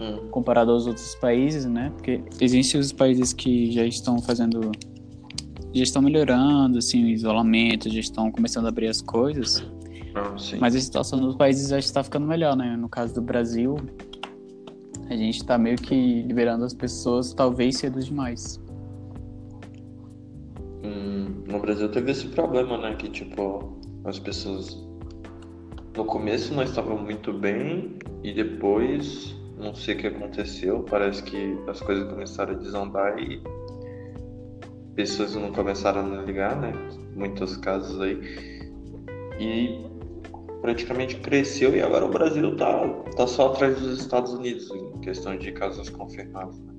hum. 0.00 0.28
comparado 0.30 0.70
aos 0.70 0.86
outros 0.86 1.14
países, 1.16 1.66
né? 1.66 1.92
Porque 1.94 2.22
existem 2.40 2.80
os 2.80 2.92
países 2.92 3.32
que 3.32 3.70
já 3.72 3.84
estão 3.84 4.18
fazendo, 4.20 4.72
já 5.72 5.82
estão 5.82 6.00
melhorando, 6.00 6.78
assim, 6.78 7.04
o 7.04 7.08
isolamento, 7.08 7.90
já 7.90 8.00
estão 8.00 8.30
começando 8.32 8.66
a 8.66 8.68
abrir 8.68 8.88
as 8.88 9.02
coisas. 9.02 9.62
Ah, 10.14 10.34
mas 10.58 10.74
a 10.74 10.80
situação 10.80 11.20
dos 11.20 11.36
países 11.36 11.68
já 11.68 11.78
está 11.78 12.02
ficando 12.02 12.26
melhor, 12.26 12.56
né? 12.56 12.74
No 12.76 12.88
caso 12.88 13.14
do 13.14 13.20
Brasil, 13.20 13.76
a 15.10 15.14
gente 15.14 15.44
tá 15.44 15.58
meio 15.58 15.76
que 15.76 16.22
liberando 16.22 16.64
as 16.64 16.72
pessoas, 16.72 17.34
talvez 17.34 17.76
cedo 17.76 18.00
demais. 18.00 18.58
No 21.56 21.62
Brasil 21.62 21.88
teve 21.88 22.10
esse 22.10 22.28
problema, 22.28 22.76
né? 22.76 22.94
Que 22.96 23.08
tipo, 23.08 23.78
as 24.04 24.18
pessoas. 24.18 24.76
No 25.96 26.04
começo 26.04 26.52
nós 26.52 26.68
estávamos 26.68 27.02
muito 27.02 27.32
bem 27.32 27.98
e 28.22 28.34
depois 28.34 29.34
não 29.56 29.74
sei 29.74 29.94
o 29.94 29.98
que 29.98 30.06
aconteceu. 30.08 30.84
Parece 30.90 31.22
que 31.22 31.58
as 31.66 31.80
coisas 31.80 32.06
começaram 32.12 32.52
a 32.52 32.58
desandar 32.58 33.18
e 33.18 33.42
pessoas 34.94 35.34
não 35.34 35.50
começaram 35.50 36.18
a 36.18 36.22
ligar, 36.24 36.60
né? 36.60 36.74
Muitos 37.14 37.56
casos 37.56 38.02
aí. 38.02 38.20
E 39.40 39.82
praticamente 40.60 41.16
cresceu 41.20 41.74
e 41.74 41.80
agora 41.80 42.04
o 42.04 42.10
Brasil 42.10 42.54
tá, 42.54 42.86
tá 43.16 43.26
só 43.26 43.52
atrás 43.52 43.80
dos 43.80 43.98
Estados 43.98 44.34
Unidos 44.34 44.70
em 44.72 45.00
questão 45.00 45.38
de 45.38 45.50
casos 45.52 45.88
confirmados. 45.88 46.58
Né? 46.58 46.75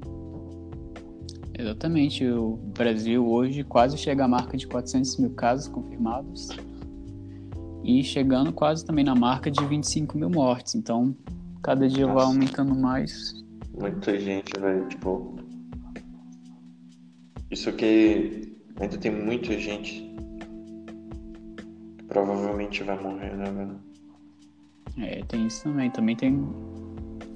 Exatamente. 1.58 2.26
O 2.26 2.58
Brasil 2.78 3.28
hoje 3.28 3.64
quase 3.64 3.98
chega 3.98 4.26
à 4.26 4.28
marca 4.28 4.56
de 4.56 4.68
400 4.68 5.18
mil 5.18 5.32
casos 5.32 5.68
confirmados 5.68 6.50
e 7.84 8.04
chegando 8.04 8.52
quase 8.52 8.86
também 8.86 9.04
na 9.04 9.16
marca 9.16 9.50
de 9.50 9.64
25 9.66 10.18
mil 10.18 10.30
mortes. 10.30 10.76
Então, 10.76 11.16
cada 11.64 11.88
dia 11.88 12.06
Nossa. 12.06 12.16
vai 12.16 12.26
aumentando 12.26 12.76
mais. 12.76 13.34
Muita 13.74 14.20
gente, 14.20 14.52
velho. 14.60 14.88
Tipo. 14.88 15.36
Isso 17.50 17.72
que 17.74 18.56
ainda 18.80 18.98
tem 18.98 19.12
muita 19.12 19.58
gente 19.58 20.14
que 21.98 22.04
provavelmente 22.06 22.84
vai 22.84 23.02
morrer, 23.02 23.36
né, 23.36 23.52
velho? 23.52 23.80
É, 24.98 25.24
tem 25.24 25.48
isso 25.48 25.64
também. 25.64 25.90
Também 25.90 26.16
tem 26.16 26.46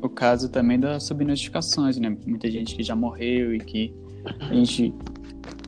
o 0.01 0.09
caso 0.09 0.49
também 0.49 0.79
das 0.79 1.03
subnotificações, 1.03 1.97
né? 1.97 2.15
Muita 2.25 2.51
gente 2.51 2.75
que 2.75 2.83
já 2.83 2.95
morreu 2.95 3.55
e 3.55 3.59
que 3.59 3.93
a 4.39 4.53
gente 4.53 4.93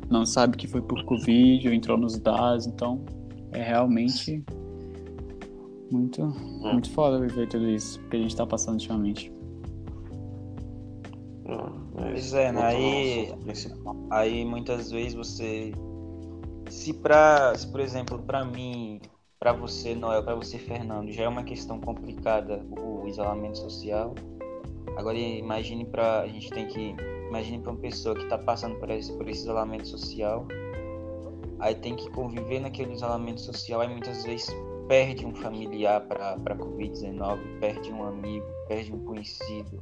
não 0.09 0.25
sabe 0.25 0.57
que 0.57 0.67
foi 0.67 0.81
por 0.81 1.03
Covid 1.05 1.67
ou 1.67 1.73
entrou 1.73 1.97
nos 1.97 2.17
dados, 2.17 2.67
então 2.67 3.03
é 3.51 3.61
realmente 3.61 4.43
muito, 5.91 6.23
hum. 6.23 6.73
muito 6.73 6.89
foda 6.91 7.19
viver 7.19 7.47
tudo 7.47 7.69
isso 7.69 7.99
que 8.09 8.17
a 8.17 8.19
gente 8.19 8.35
tá 8.35 8.45
passando 8.45 8.75
ultimamente. 8.75 9.31
Pois 11.93 12.33
é, 12.33 12.51
né? 12.51 12.61
Aí, 12.61 13.33
aí 14.09 14.45
muitas 14.45 14.91
vezes 14.91 15.13
você. 15.13 15.71
Se 16.69 16.93
pra. 16.93 17.53
Se, 17.55 17.67
por 17.67 17.79
exemplo, 17.79 18.19
para 18.19 18.43
mim, 18.43 18.99
para 19.39 19.53
você, 19.53 19.93
Noel, 19.93 20.23
para 20.23 20.35
você, 20.35 20.57
Fernando, 20.57 21.11
já 21.11 21.23
é 21.23 21.27
uma 21.27 21.43
questão 21.43 21.79
complicada 21.79 22.65
o 22.71 23.07
isolamento 23.07 23.57
social. 23.57 24.15
Agora 24.97 25.17
imagine 25.17 25.85
para 25.85 26.21
a 26.21 26.27
gente 26.27 26.49
tem 26.49 26.67
que 26.67 26.95
Imagine 27.33 27.63
para 27.63 27.71
uma 27.71 27.79
pessoa 27.79 28.13
que 28.13 28.21
está 28.21 28.37
passando 28.37 28.75
por 28.75 28.91
esse, 28.91 29.11
por 29.11 29.27
esse 29.27 29.41
isolamento 29.41 29.87
social, 29.87 30.45
aí 31.59 31.73
tem 31.73 31.95
que 31.95 32.07
conviver 32.11 32.59
naquele 32.59 32.93
isolamento 32.93 33.41
social, 33.41 33.81
aí 33.81 33.89
muitas 33.89 34.23
vezes 34.23 34.55
perde 34.87 35.25
um 35.25 35.33
familiar 35.33 36.01
para 36.01 36.33
a 36.33 36.55
Covid-19, 36.55 37.39
perde 37.59 37.91
um 37.91 38.03
amigo, 38.03 38.45
perde 38.67 38.93
um 38.93 39.03
conhecido. 39.03 39.81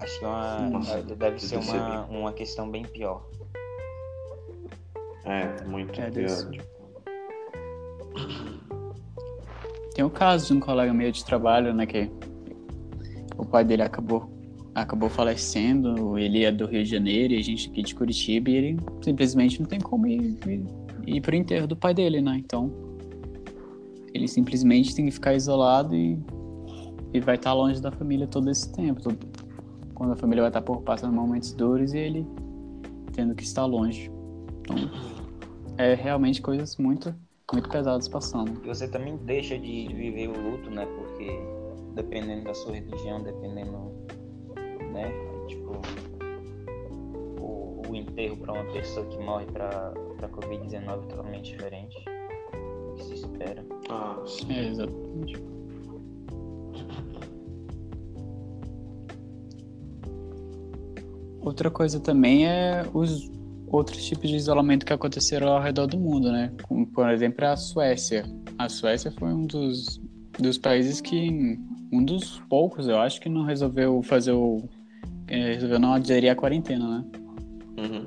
Acho 0.00 0.18
que 0.18 0.24
é 0.24 0.28
uma, 0.28 0.58
Nossa, 0.70 1.02
deve 1.02 1.38
ser 1.38 1.58
uma, 1.58 2.04
uma 2.06 2.32
questão 2.32 2.68
bem 2.68 2.82
pior. 2.82 3.24
É, 5.24 5.64
muito 5.66 6.00
é, 6.00 6.10
pior. 6.10 6.50
Tem 9.94 10.04
o 10.04 10.10
caso 10.10 10.48
de 10.48 10.54
um 10.54 10.58
colega 10.58 10.92
meu 10.92 11.12
de 11.12 11.24
trabalho, 11.24 11.72
né, 11.72 11.86
que 11.86 12.10
o 13.36 13.46
pai 13.46 13.64
dele 13.64 13.82
acabou 13.82 14.36
acabou 14.74 15.08
falecendo, 15.08 16.18
ele 16.18 16.44
é 16.44 16.52
do 16.52 16.66
Rio 16.66 16.84
de 16.84 16.90
Janeiro 16.90 17.34
e 17.34 17.38
a 17.38 17.42
gente 17.42 17.68
aqui 17.68 17.82
de 17.82 17.94
Curitiba, 17.94 18.50
e 18.50 18.54
ele 18.54 18.76
simplesmente 19.02 19.60
não 19.60 19.66
tem 19.66 19.80
como 19.80 20.06
ir, 20.06 20.38
ir, 20.46 20.64
ir 21.06 21.20
pro 21.20 21.34
enterro 21.34 21.66
do 21.66 21.76
pai 21.76 21.94
dele, 21.94 22.20
né? 22.20 22.36
Então, 22.38 22.70
ele 24.14 24.28
simplesmente 24.28 24.94
tem 24.94 25.06
que 25.06 25.10
ficar 25.10 25.34
isolado 25.34 25.94
e, 25.94 26.18
e 27.12 27.20
vai 27.20 27.34
estar 27.34 27.52
longe 27.52 27.80
da 27.80 27.90
família 27.90 28.26
todo 28.26 28.50
esse 28.50 28.72
tempo. 28.72 29.00
Todo, 29.00 29.18
quando 29.94 30.12
a 30.12 30.16
família 30.16 30.42
vai 30.42 30.50
estar 30.50 30.62
por 30.62 30.82
passando 30.82 31.14
momentos 31.14 31.52
duros 31.52 31.92
e 31.92 31.98
ele 31.98 32.26
tendo 33.12 33.34
que 33.34 33.42
estar 33.42 33.64
longe. 33.64 34.10
Então, 34.60 34.76
é 35.76 35.94
realmente 35.94 36.40
coisas 36.40 36.76
muito, 36.76 37.14
muito 37.52 37.68
pesadas 37.68 38.08
passando. 38.08 38.60
E 38.64 38.68
você 38.68 38.86
também 38.88 39.16
deixa 39.24 39.58
de 39.58 39.88
viver 39.88 40.28
o 40.28 40.50
luto, 40.50 40.70
né? 40.70 40.86
Porque 40.86 41.30
dependendo 41.94 42.44
da 42.44 42.54
sua 42.54 42.74
religião, 42.74 43.22
dependendo 43.22 43.92
né? 44.98 45.12
Tipo, 45.46 45.80
o, 47.40 47.82
o 47.88 47.96
enterro 47.96 48.36
para 48.36 48.52
uma 48.52 48.64
pessoa 48.72 49.06
que 49.06 49.18
morre 49.18 49.46
para 49.46 49.92
Covid-19 50.28 51.04
é 51.04 51.06
totalmente 51.08 51.52
diferente 51.52 51.96
do 52.04 52.94
que 52.96 53.04
se 53.04 53.14
espera. 53.14 53.64
Ah, 53.88 54.20
sim. 54.26 54.52
É, 54.52 54.68
exatamente. 54.68 55.42
Outra 61.40 61.70
coisa 61.70 61.98
também 62.00 62.46
é 62.46 62.84
os 62.92 63.30
outros 63.68 64.04
tipos 64.04 64.28
de 64.28 64.36
isolamento 64.36 64.84
que 64.84 64.92
aconteceram 64.92 65.48
ao 65.48 65.62
redor 65.62 65.86
do 65.86 65.98
mundo, 65.98 66.30
né? 66.32 66.52
Como, 66.62 66.86
por 66.86 67.08
exemplo, 67.10 67.44
a 67.46 67.56
Suécia. 67.56 68.24
A 68.58 68.68
Suécia 68.68 69.10
foi 69.12 69.28
um 69.28 69.46
dos, 69.46 70.00
dos 70.38 70.58
países 70.58 71.00
que, 71.00 71.58
um 71.92 72.04
dos 72.04 72.40
poucos, 72.48 72.88
eu 72.88 72.98
acho, 72.98 73.20
que 73.20 73.28
não 73.28 73.44
resolveu 73.44 74.02
fazer 74.02 74.32
o 74.32 74.64
resolveu 75.28 75.78
não 75.78 75.92
aderir 75.92 76.30
à 76.30 76.34
quarentena, 76.34 76.88
né? 76.88 77.04
Uhum. 77.78 78.06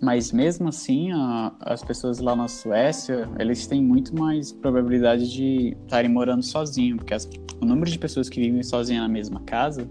Mas 0.00 0.30
mesmo 0.30 0.68
assim, 0.68 1.10
a, 1.12 1.52
as 1.60 1.82
pessoas 1.82 2.20
lá 2.20 2.36
na 2.36 2.46
Suécia, 2.46 3.28
eles 3.38 3.66
têm 3.66 3.82
muito 3.82 4.14
mais 4.14 4.52
probabilidade 4.52 5.30
de 5.32 5.76
estarem 5.82 6.10
morando 6.10 6.42
sozinhos, 6.42 6.98
porque 6.98 7.14
as, 7.14 7.28
o 7.60 7.64
número 7.64 7.90
de 7.90 7.98
pessoas 7.98 8.28
que 8.28 8.40
vivem 8.40 8.62
sozinhas 8.62 9.02
na 9.02 9.08
mesma 9.08 9.40
casa 9.40 9.88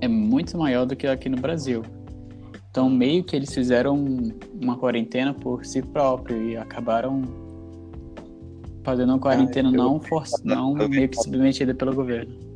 é 0.00 0.08
muito 0.08 0.58
maior 0.58 0.84
do 0.84 0.96
que 0.96 1.06
aqui 1.06 1.28
no 1.28 1.36
Brasil. 1.36 1.82
Então, 2.70 2.90
meio 2.90 3.24
que 3.24 3.34
eles 3.34 3.52
fizeram 3.54 3.96
uma 4.60 4.76
quarentena 4.76 5.32
por 5.32 5.64
si 5.64 5.80
próprio 5.80 6.50
e 6.50 6.56
acabaram 6.56 7.22
fazendo 8.84 9.10
uma 9.10 9.18
quarentena 9.18 9.68
ah, 9.68 9.72
não, 9.72 10.00
for, 10.00 10.24
não 10.44 10.74
meio 10.74 11.08
que 11.08 11.16
submetida 11.22 11.74
pelo 11.74 11.94
governo 11.94 12.47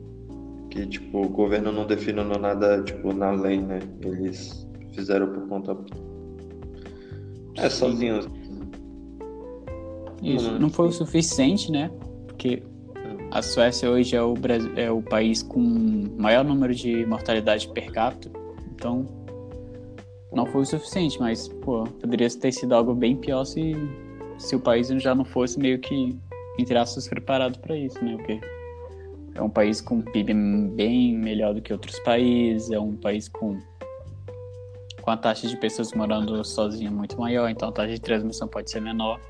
que 0.72 0.86
tipo 0.86 1.26
o 1.26 1.28
governo 1.28 1.70
não 1.70 1.86
definiu 1.86 2.24
nada 2.24 2.82
tipo 2.82 3.12
na 3.12 3.30
lei, 3.30 3.60
né? 3.60 3.78
Eles 4.00 4.66
fizeram 4.94 5.30
por 5.30 5.46
conta 5.46 5.76
é 7.58 7.68
sozinhos. 7.68 8.26
Isso 10.22 10.58
não 10.58 10.70
foi 10.70 10.88
o 10.88 10.92
suficiente, 10.92 11.70
né? 11.70 11.90
Porque 12.26 12.62
a 13.30 13.42
Suécia 13.42 13.90
hoje 13.90 14.16
é 14.16 14.22
o, 14.22 14.32
Brasil, 14.32 14.72
é 14.74 14.90
o 14.90 15.02
país 15.02 15.42
com 15.42 15.60
maior 16.16 16.42
número 16.42 16.74
de 16.74 17.04
mortalidade 17.04 17.68
per 17.68 17.92
capita, 17.92 18.30
então 18.74 19.06
não 20.32 20.46
foi 20.46 20.62
o 20.62 20.64
suficiente, 20.64 21.20
mas 21.20 21.48
pô, 21.48 21.84
poderia 21.84 22.30
ter 22.30 22.52
sido 22.52 22.74
algo 22.74 22.94
bem 22.94 23.14
pior 23.14 23.44
se, 23.44 23.74
se 24.38 24.56
o 24.56 24.60
país 24.60 24.88
já 24.88 25.14
não 25.14 25.24
fosse 25.24 25.58
meio 25.58 25.78
que 25.78 26.16
entre 26.58 26.78
aspas 26.78 27.08
preparado 27.08 27.58
para 27.58 27.76
isso, 27.76 28.02
né? 28.02 28.16
Porque 28.16 28.40
é 29.34 29.42
um 29.42 29.48
país 29.48 29.80
com 29.80 30.00
PIB 30.00 30.34
bem 30.74 31.16
melhor 31.16 31.54
do 31.54 31.62
que 31.62 31.72
outros 31.72 31.98
países, 32.00 32.70
é 32.70 32.78
um 32.78 32.96
país 32.96 33.28
com, 33.28 33.58
com 35.00 35.10
a 35.10 35.16
taxa 35.16 35.46
de 35.46 35.56
pessoas 35.56 35.92
morando 35.92 36.44
sozinhas 36.44 36.92
muito 36.92 37.18
maior, 37.18 37.48
então 37.48 37.68
a 37.68 37.72
taxa 37.72 37.94
de 37.94 38.00
transmissão 38.00 38.48
pode 38.48 38.70
ser 38.70 38.80
menor. 38.80 39.20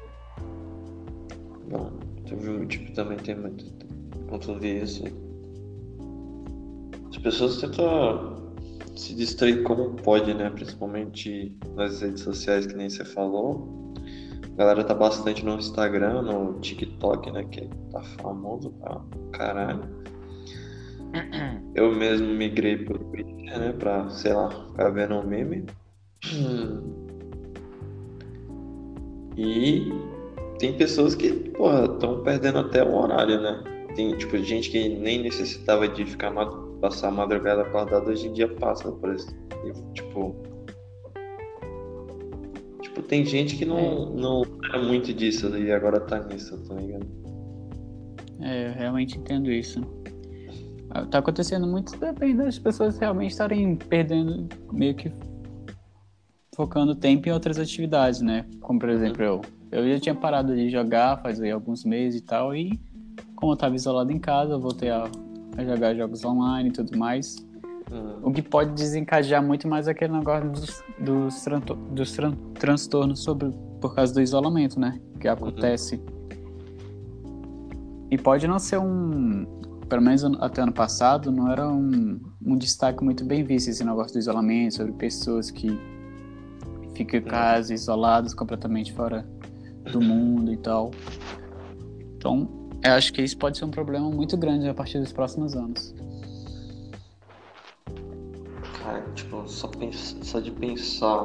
Bom, 1.71 1.93
teve, 2.27 2.67
tipo, 2.67 2.93
também 2.93 3.19
tem 3.19 3.37
muito 3.37 3.65
contudo 4.29 4.65
isso. 4.65 5.05
As 7.11 7.17
pessoas 7.19 7.59
tentam 7.59 8.53
se 8.97 9.15
distrair 9.15 9.63
como 9.63 9.95
pode, 9.95 10.35
né? 10.35 10.51
Principalmente 10.51 11.57
nas 11.75 12.01
redes 12.01 12.23
sociais, 12.23 12.67
que 12.67 12.75
nem 12.75 12.89
você 12.89 13.05
falou. 13.05 13.82
A 14.53 14.57
galera 14.57 14.85
tá 14.85 14.95
bastante 14.95 15.45
no 15.45 15.55
Instagram, 15.55 16.23
no 16.23 16.61
TikTok, 16.61 17.31
né? 17.31 17.45
Que 17.45 17.69
tá 17.91 18.03
famoso 18.03 18.71
pra 18.73 19.01
caralho. 19.33 19.83
Eu 21.75 21.95
mesmo 21.95 22.27
migrei 22.27 22.77
pro 22.77 22.99
Twitter, 22.99 23.59
né? 23.59 23.73
Pra, 23.79 24.09
sei 24.11 24.35
lá, 24.35 24.51
ficar 24.51 24.91
vendo 24.91 25.15
um 25.15 25.27
meme. 25.27 25.65
E 29.37 29.91
tem 30.59 30.77
pessoas 30.77 31.15
que, 31.15 31.33
porra, 31.51 31.85
estão 31.85 32.23
perdendo 32.23 32.59
até 32.59 32.85
o 32.85 32.95
horário, 32.95 33.41
né? 33.41 33.65
Tem, 33.95 34.17
tipo, 34.17 34.37
gente 34.39 34.71
que 34.71 34.89
nem 34.89 35.23
necessitava 35.23 35.89
de 35.89 36.05
ficar 36.05 36.31
passar 36.81 37.09
a 37.09 37.13
madrugada 37.13 37.63
acordada, 37.63 38.11
hoje 38.11 38.29
em 38.29 38.33
dia 38.33 38.49
passa 38.49 38.91
por 38.91 39.15
isso. 39.15 39.35
Tipo, 39.95 40.37
Tipo, 42.93 43.03
tem 43.03 43.25
gente 43.25 43.57
que 43.57 43.65
não, 43.65 43.79
é. 43.79 44.21
não 44.21 44.43
era 44.65 44.83
muito 44.83 45.15
disso 45.15 45.57
e 45.57 45.73
agora 45.73 45.99
tá 45.99 46.23
nisso, 46.25 46.59
tá 46.69 46.75
ligado? 46.75 47.07
É, 48.39 48.69
eu 48.69 48.73
realmente 48.75 49.19
entendo 49.19 49.51
isso. 49.51 49.81
Tá 51.11 51.19
acontecendo 51.19 51.67
muito 51.67 51.97
depende 51.97 52.35
das 52.35 52.59
pessoas 52.59 52.99
realmente 52.99 53.31
estarem 53.31 53.77
perdendo, 53.77 54.47
meio 54.71 54.95
que 54.95 55.11
focando 56.55 56.95
tempo 56.95 57.27
em 57.27 57.33
outras 57.33 57.59
atividades, 57.59 58.21
né? 58.21 58.45
Como 58.61 58.79
por 58.79 58.91
exemplo 58.91 59.23
eu. 59.23 59.41
Eu 59.71 59.89
já 59.89 59.99
tinha 59.99 60.15
parado 60.15 60.55
de 60.55 60.69
jogar 60.69 61.23
faz 61.23 61.43
alguns 61.43 61.83
meses 61.83 62.21
e 62.21 62.25
tal, 62.25 62.55
e 62.55 62.79
como 63.35 63.53
eu 63.53 63.55
estava 63.55 63.75
isolado 63.75 64.13
em 64.13 64.19
casa, 64.19 64.53
eu 64.53 64.61
voltei 64.61 64.91
a, 64.91 65.11
a 65.57 65.65
jogar 65.65 65.95
jogos 65.95 66.23
online 66.27 66.69
e 66.69 66.73
tudo 66.73 66.99
mais. 66.99 67.37
Uhum. 67.91 68.19
O 68.23 68.33
que 68.33 68.43
pode 68.43 68.73
desencadear 68.73 69.43
muito 69.43 69.67
mais 69.69 69.89
aquele 69.89 70.13
negócio 70.13 70.51
dos, 70.51 70.85
dos, 70.99 71.45
dos 71.91 72.13
tran 72.13 72.33
transtornos 72.55 73.23
sobre, 73.23 73.51
por 73.81 73.95
causa 73.95 74.15
do 74.15 74.21
isolamento, 74.21 74.79
né? 74.79 75.01
Que 75.21 75.29
acontece. 75.29 75.97
Uhum. 75.97 76.13
E 78.11 78.19
pode 78.19 78.47
não 78.47 78.59
ser 78.59 78.79
um. 78.79 79.47
Pelo 79.89 80.03
menos 80.03 80.25
até 80.41 80.63
ano 80.63 80.73
passado, 80.73 81.31
não 81.31 81.51
era 81.51 81.69
um, 81.69 82.19
um 82.45 82.57
destaque 82.57 83.05
muito 83.05 83.25
bem 83.25 83.45
visto 83.45 83.69
esse 83.69 83.85
negócio 83.85 84.15
do 84.15 84.19
isolamento, 84.19 84.77
sobre 84.77 84.93
pessoas 84.93 85.51
que 85.51 85.69
ficam 86.95 87.21
em 87.21 87.23
casa, 87.23 87.75
isoladas, 87.75 88.33
completamente 88.33 88.93
fora 88.93 89.27
do 89.91 90.01
mundo 90.01 90.53
e 90.53 90.57
tal. 90.57 90.91
Então, 92.17 92.49
eu 92.85 92.93
acho 92.93 93.13
que 93.13 93.23
isso 93.23 93.37
pode 93.37 93.59
ser 93.59 93.65
um 93.65 93.71
problema 93.71 94.11
muito 94.11 94.37
grande 94.37 94.69
a 94.69 94.75
partir 94.75 94.99
dos 94.99 95.13
próximos 95.13 95.55
anos. 95.55 95.95
Cara, 98.83 99.01
tipo, 99.15 99.47
só, 99.47 99.69
pensa, 99.69 100.17
só 100.25 100.41
de 100.41 100.51
pensar 100.51 101.23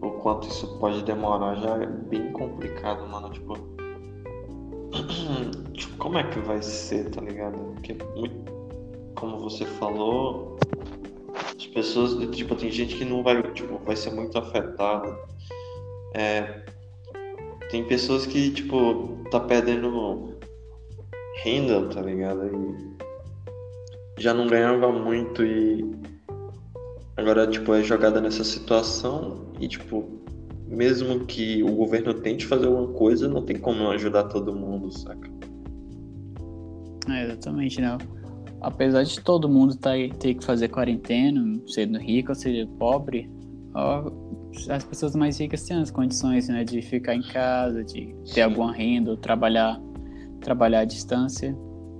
o 0.00 0.10
quanto 0.22 0.46
isso 0.46 0.78
pode 0.78 1.02
demorar 1.02 1.56
já 1.56 1.82
é 1.82 1.86
bem 1.86 2.30
complicado, 2.32 3.08
mano. 3.08 3.30
Tipo, 3.30 3.54
tipo 5.74 5.96
como 5.96 6.18
é 6.18 6.24
que 6.24 6.38
vai 6.38 6.62
ser, 6.62 7.10
tá 7.10 7.20
ligado? 7.20 7.58
Porque, 7.74 7.96
como 9.16 9.40
você 9.40 9.64
falou, 9.64 10.56
as 11.56 11.66
pessoas, 11.66 12.36
tipo, 12.36 12.54
tem 12.54 12.70
gente 12.70 12.96
que 12.96 13.04
não 13.04 13.24
vai, 13.24 13.42
tipo, 13.52 13.76
vai 13.78 13.96
ser 13.96 14.12
muito 14.12 14.38
afetada. 14.38 15.18
É, 16.14 16.62
tem 17.68 17.84
pessoas 17.84 18.26
que, 18.26 18.52
tipo, 18.52 19.18
tá 19.30 19.40
perdendo 19.40 20.38
renda, 21.42 21.88
tá 21.88 22.00
ligado? 22.00 22.46
E 22.46 22.95
já 24.18 24.32
não 24.32 24.46
ganhava 24.46 24.90
muito 24.90 25.44
e 25.44 25.84
agora, 27.16 27.46
tipo, 27.46 27.74
é 27.74 27.82
jogada 27.82 28.20
nessa 28.20 28.44
situação 28.44 29.52
e, 29.60 29.68
tipo, 29.68 30.04
mesmo 30.66 31.20
que 31.26 31.62
o 31.62 31.72
governo 31.74 32.14
tente 32.14 32.46
fazer 32.46 32.66
alguma 32.66 32.88
coisa, 32.88 33.28
não 33.28 33.42
tem 33.42 33.58
como 33.58 33.88
ajudar 33.90 34.24
todo 34.24 34.54
mundo, 34.54 34.90
saca? 34.90 35.30
É, 37.08 37.24
exatamente, 37.24 37.80
não. 37.80 37.98
Apesar 38.60 39.04
de 39.04 39.20
todo 39.20 39.48
mundo 39.48 39.76
tá, 39.76 39.90
ter 40.18 40.34
que 40.34 40.44
fazer 40.44 40.68
quarentena, 40.68 41.40
sendo 41.66 41.98
rico 41.98 42.30
ou 42.30 42.34
seja 42.34 42.66
pobre, 42.78 43.30
as 44.70 44.82
pessoas 44.84 45.14
mais 45.14 45.38
ricas 45.38 45.62
têm 45.64 45.76
as 45.76 45.90
condições 45.90 46.48
né, 46.48 46.64
de 46.64 46.80
ficar 46.82 47.14
em 47.14 47.22
casa, 47.22 47.84
de 47.84 48.14
ter 48.32 48.42
alguma 48.42 48.72
renda, 48.72 49.10
ou 49.10 49.16
trabalhar, 49.16 49.80
trabalhar 50.40 50.80
à 50.80 50.84
distância, 50.84 51.56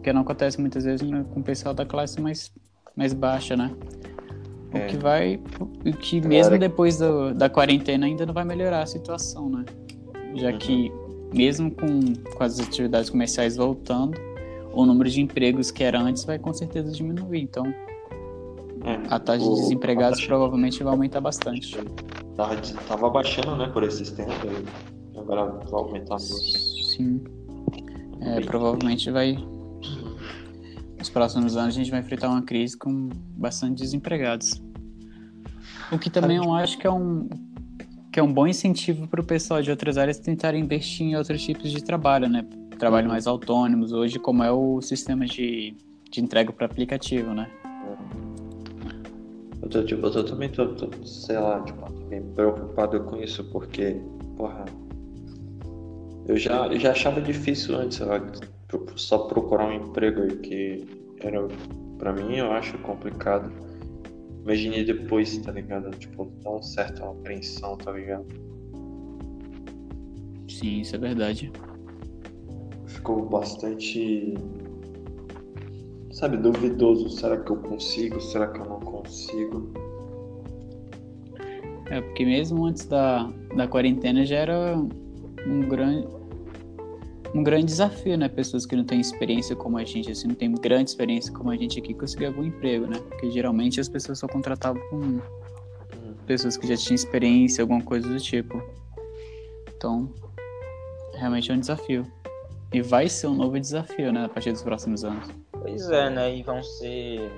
que 0.06 0.12
não 0.12 0.20
acontece 0.20 0.60
muitas 0.60 0.84
vezes 0.84 1.04
com 1.34 1.40
o 1.40 1.42
pessoal 1.42 1.75
da 1.75 1.84
classe 1.84 2.20
mais, 2.20 2.52
mais 2.94 3.12
baixa, 3.12 3.56
né? 3.56 3.72
O 4.72 4.76
é. 4.76 4.86
que 4.86 4.96
vai, 4.96 5.40
o 5.60 5.96
que 5.96 6.20
mesmo 6.20 6.56
depois 6.56 6.98
do, 6.98 7.34
da 7.34 7.50
quarentena 7.50 8.06
ainda 8.06 8.25
não 8.25 8.32
vai 8.32 8.44
melhorar 8.44 8.82
a 8.82 8.86
situação, 8.86 9.50
né? 9.50 9.64
Já 10.36 10.52
uhum. 10.52 10.58
que 10.58 10.92
mesmo 11.34 11.72
com, 11.72 12.12
com 12.36 12.44
as 12.44 12.60
atividades 12.60 13.10
comerciais 13.10 13.56
voltando, 13.56 14.16
o 14.72 14.86
número 14.86 15.10
de 15.10 15.20
empregos 15.20 15.72
que 15.72 15.82
era 15.82 16.00
antes 16.00 16.25
vai 16.25 16.38
com 16.38 16.54
certeza 16.54 16.92
diminuir. 16.92 17.40
Então, 17.40 17.66
é, 18.84 19.00
a 19.10 19.18
taxa 19.18 19.44
de 19.44 19.54
desempregados 19.56 20.18
taxa... 20.18 20.28
provavelmente 20.28 20.84
vai 20.84 20.92
aumentar 20.92 21.20
bastante. 21.20 21.76
Tava, 22.36 22.54
tava 22.86 23.10
baixando, 23.10 23.56
né, 23.56 23.66
por 23.71 23.82
esses 23.82 24.12
tempos. 24.12 24.36
Agora 25.16 25.47
vai 25.47 25.80
aumentar 25.80 26.21
Sim. 26.21 27.25
É, 28.21 28.40
provavelmente 28.42 29.10
vai. 29.10 29.36
Próximos 31.16 31.56
anos 31.56 31.74
a 31.74 31.78
gente 31.78 31.90
vai 31.90 32.00
enfrentar 32.00 32.28
uma 32.28 32.42
crise 32.42 32.76
com 32.76 33.08
bastante 33.38 33.80
desempregados. 33.80 34.62
O 35.90 35.98
que 35.98 36.10
também 36.10 36.36
eu 36.36 36.52
acho 36.52 36.76
que 36.76 36.86
é 36.86 36.90
um, 36.90 37.26
que 38.12 38.20
é 38.20 38.22
um 38.22 38.30
bom 38.30 38.46
incentivo 38.46 39.08
para 39.08 39.22
o 39.22 39.24
pessoal 39.24 39.62
de 39.62 39.70
outras 39.70 39.96
áreas 39.96 40.18
tentarem 40.18 40.62
investir 40.62 41.06
em 41.06 41.16
outros 41.16 41.42
tipos 41.42 41.72
de 41.72 41.82
trabalho, 41.82 42.28
né? 42.28 42.46
Trabalho 42.78 43.06
uhum. 43.06 43.12
mais 43.12 43.26
autônomos, 43.26 43.92
hoje, 43.92 44.18
como 44.18 44.44
é 44.44 44.52
o 44.52 44.82
sistema 44.82 45.24
de, 45.24 45.74
de 46.10 46.20
entrega 46.20 46.52
para 46.52 46.66
aplicativo, 46.66 47.32
né? 47.32 47.50
Eu, 49.62 49.70
tô, 49.70 49.82
tipo, 49.84 50.06
eu 50.06 50.22
também 50.22 50.50
tô, 50.50 50.68
tô, 50.74 51.06
sei 51.06 51.38
lá, 51.38 51.62
tipo, 51.62 51.90
bem 52.10 52.20
preocupado 52.34 53.00
com 53.04 53.16
isso, 53.16 53.42
porque, 53.44 53.96
porra, 54.36 54.66
eu 56.28 56.36
já, 56.36 56.66
eu 56.66 56.78
já 56.78 56.90
achava 56.90 57.22
difícil 57.22 57.74
antes, 57.74 57.96
sei 57.96 58.06
lá, 58.06 58.20
só 58.96 59.16
procurar 59.20 59.68
um 59.68 59.72
emprego 59.72 60.26
que 60.40 60.96
era, 61.20 61.46
pra 61.98 62.12
mim, 62.12 62.36
eu 62.36 62.52
acho 62.52 62.78
complicado. 62.78 63.52
Imagine 64.42 64.84
depois, 64.84 65.36
tá 65.38 65.52
ligado? 65.52 65.90
Tipo, 65.98 66.30
dá 66.42 66.50
um 66.50 66.62
certo 66.62 67.04
apreensão, 67.04 67.76
tá 67.76 67.92
ligado? 67.92 68.26
Sim, 70.48 70.80
isso 70.80 70.94
é 70.94 70.98
verdade. 70.98 71.52
Ficou 72.86 73.28
bastante 73.28 74.34
sabe, 76.16 76.38
duvidoso. 76.38 77.10
Será 77.10 77.36
que 77.36 77.50
eu 77.50 77.56
consigo? 77.56 78.20
Será 78.20 78.46
que 78.48 78.58
eu 78.58 78.64
não 78.64 78.80
consigo? 78.80 79.70
É, 81.90 82.00
porque 82.00 82.24
mesmo 82.24 82.64
antes 82.64 82.86
da, 82.86 83.30
da 83.54 83.68
quarentena 83.68 84.24
já 84.24 84.36
era 84.36 84.76
um 85.46 85.60
grande, 85.60 86.08
um 87.34 87.43
grande 87.43 87.67
desafio, 87.67 88.17
né? 88.17 88.28
Pessoas 88.28 88.67
que 88.67 88.76
não 88.76 88.84
têm 88.84 89.00
experiência 89.00 89.54
como 89.54 89.76
a 89.78 89.84
gente, 89.84 90.10
assim, 90.10 90.28
não 90.28 90.34
tem 90.34 90.52
grande 90.52 90.91
experiência 90.91 91.32
como 91.32 91.50
a 91.50 91.56
gente 91.56 91.78
aqui, 91.78 91.95
conseguir 91.95 92.26
algum 92.26 92.45
emprego, 92.45 92.86
né? 92.86 92.99
Porque 93.08 93.30
geralmente 93.30 93.80
as 93.80 93.89
pessoas 93.89 94.19
só 94.19 94.28
contratavam 94.28 94.82
com 94.89 95.21
pessoas 96.26 96.56
que 96.56 96.67
já 96.67 96.76
tinham 96.76 96.95
experiência, 96.95 97.62
alguma 97.62 97.82
coisa 97.82 98.08
do 98.08 98.19
tipo. 98.19 98.62
Então, 99.76 100.12
realmente 101.15 101.50
é 101.50 101.54
um 101.54 101.60
desafio. 101.60 102.06
E 102.73 102.82
vai 102.82 103.08
ser 103.08 103.28
um 103.28 103.34
novo 103.34 103.58
desafio, 103.58 104.12
né? 104.12 104.25
A 104.25 104.28
partir 104.28 104.52
dos 104.52 104.62
próximos 104.62 105.04
anos. 105.04 105.28
Pois 105.52 105.89
é, 105.89 106.10
né? 106.10 106.36
E 106.36 106.43
vão 106.43 106.62
ser, 106.62 107.30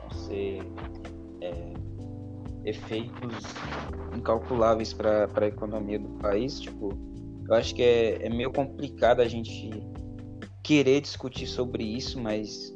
vão 0.00 0.10
ser 0.10 0.62
é, 1.40 1.72
efeitos 2.64 3.44
incalculáveis 4.14 4.92
para 4.92 5.28
a 5.34 5.46
economia 5.46 5.98
do 5.98 6.08
país. 6.18 6.60
Tipo, 6.60 6.92
eu 7.48 7.54
acho 7.54 7.74
que 7.74 7.82
é, 7.82 8.26
é 8.26 8.28
meio 8.28 8.52
complicado 8.52 9.20
a 9.20 9.28
gente 9.28 9.70
querer 10.62 11.00
discutir 11.00 11.46
sobre 11.46 11.84
isso, 11.84 12.20
mas 12.20 12.74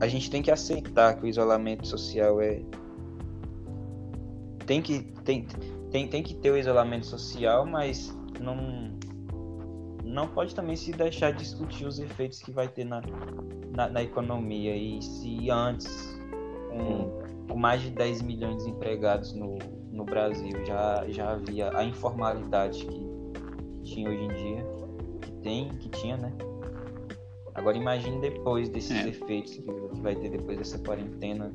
a 0.00 0.06
gente 0.06 0.30
tem 0.30 0.42
que 0.42 0.50
aceitar 0.50 1.16
que 1.16 1.24
o 1.24 1.26
isolamento 1.26 1.86
social 1.86 2.40
é 2.40 2.62
tem 4.66 4.80
que 4.80 5.00
tem, 5.24 5.46
tem, 5.90 6.08
tem 6.08 6.22
que 6.22 6.34
ter 6.34 6.50
o 6.50 6.56
isolamento 6.56 7.06
social, 7.06 7.66
mas 7.66 8.16
não 8.40 8.94
não 10.04 10.28
pode 10.28 10.54
também 10.54 10.76
se 10.76 10.92
deixar 10.92 11.32
de 11.32 11.38
discutir 11.38 11.86
os 11.86 11.98
efeitos 11.98 12.40
que 12.40 12.52
vai 12.52 12.68
ter 12.68 12.84
na, 12.84 13.02
na, 13.74 13.88
na 13.88 14.02
economia. 14.02 14.76
E 14.76 15.02
se 15.02 15.50
antes, 15.50 16.20
com, 16.70 17.48
com, 17.48 17.58
mais 17.58 17.82
de 17.82 17.90
10 17.90 18.22
milhões 18.22 18.62
de 18.62 18.70
empregados 18.70 19.32
no, 19.32 19.58
no 19.90 20.04
Brasil, 20.04 20.64
já, 20.64 21.04
já 21.08 21.32
havia 21.32 21.76
a 21.76 21.82
informalidade 21.82 22.84
que, 22.86 23.03
tinha 23.84 24.08
hoje 24.08 24.24
em 24.24 24.28
dia, 24.28 24.66
que 25.20 25.32
tem, 25.42 25.68
que 25.68 25.88
tinha, 25.90 26.16
né? 26.16 26.32
Agora 27.54 27.76
imagine 27.76 28.20
depois 28.20 28.68
desses 28.68 28.96
é. 28.96 29.08
efeitos 29.08 29.54
que, 29.54 29.64
vai 30.00 30.16
ter 30.16 30.30
depois 30.30 30.58
dessa 30.58 30.78
quarentena 30.78 31.52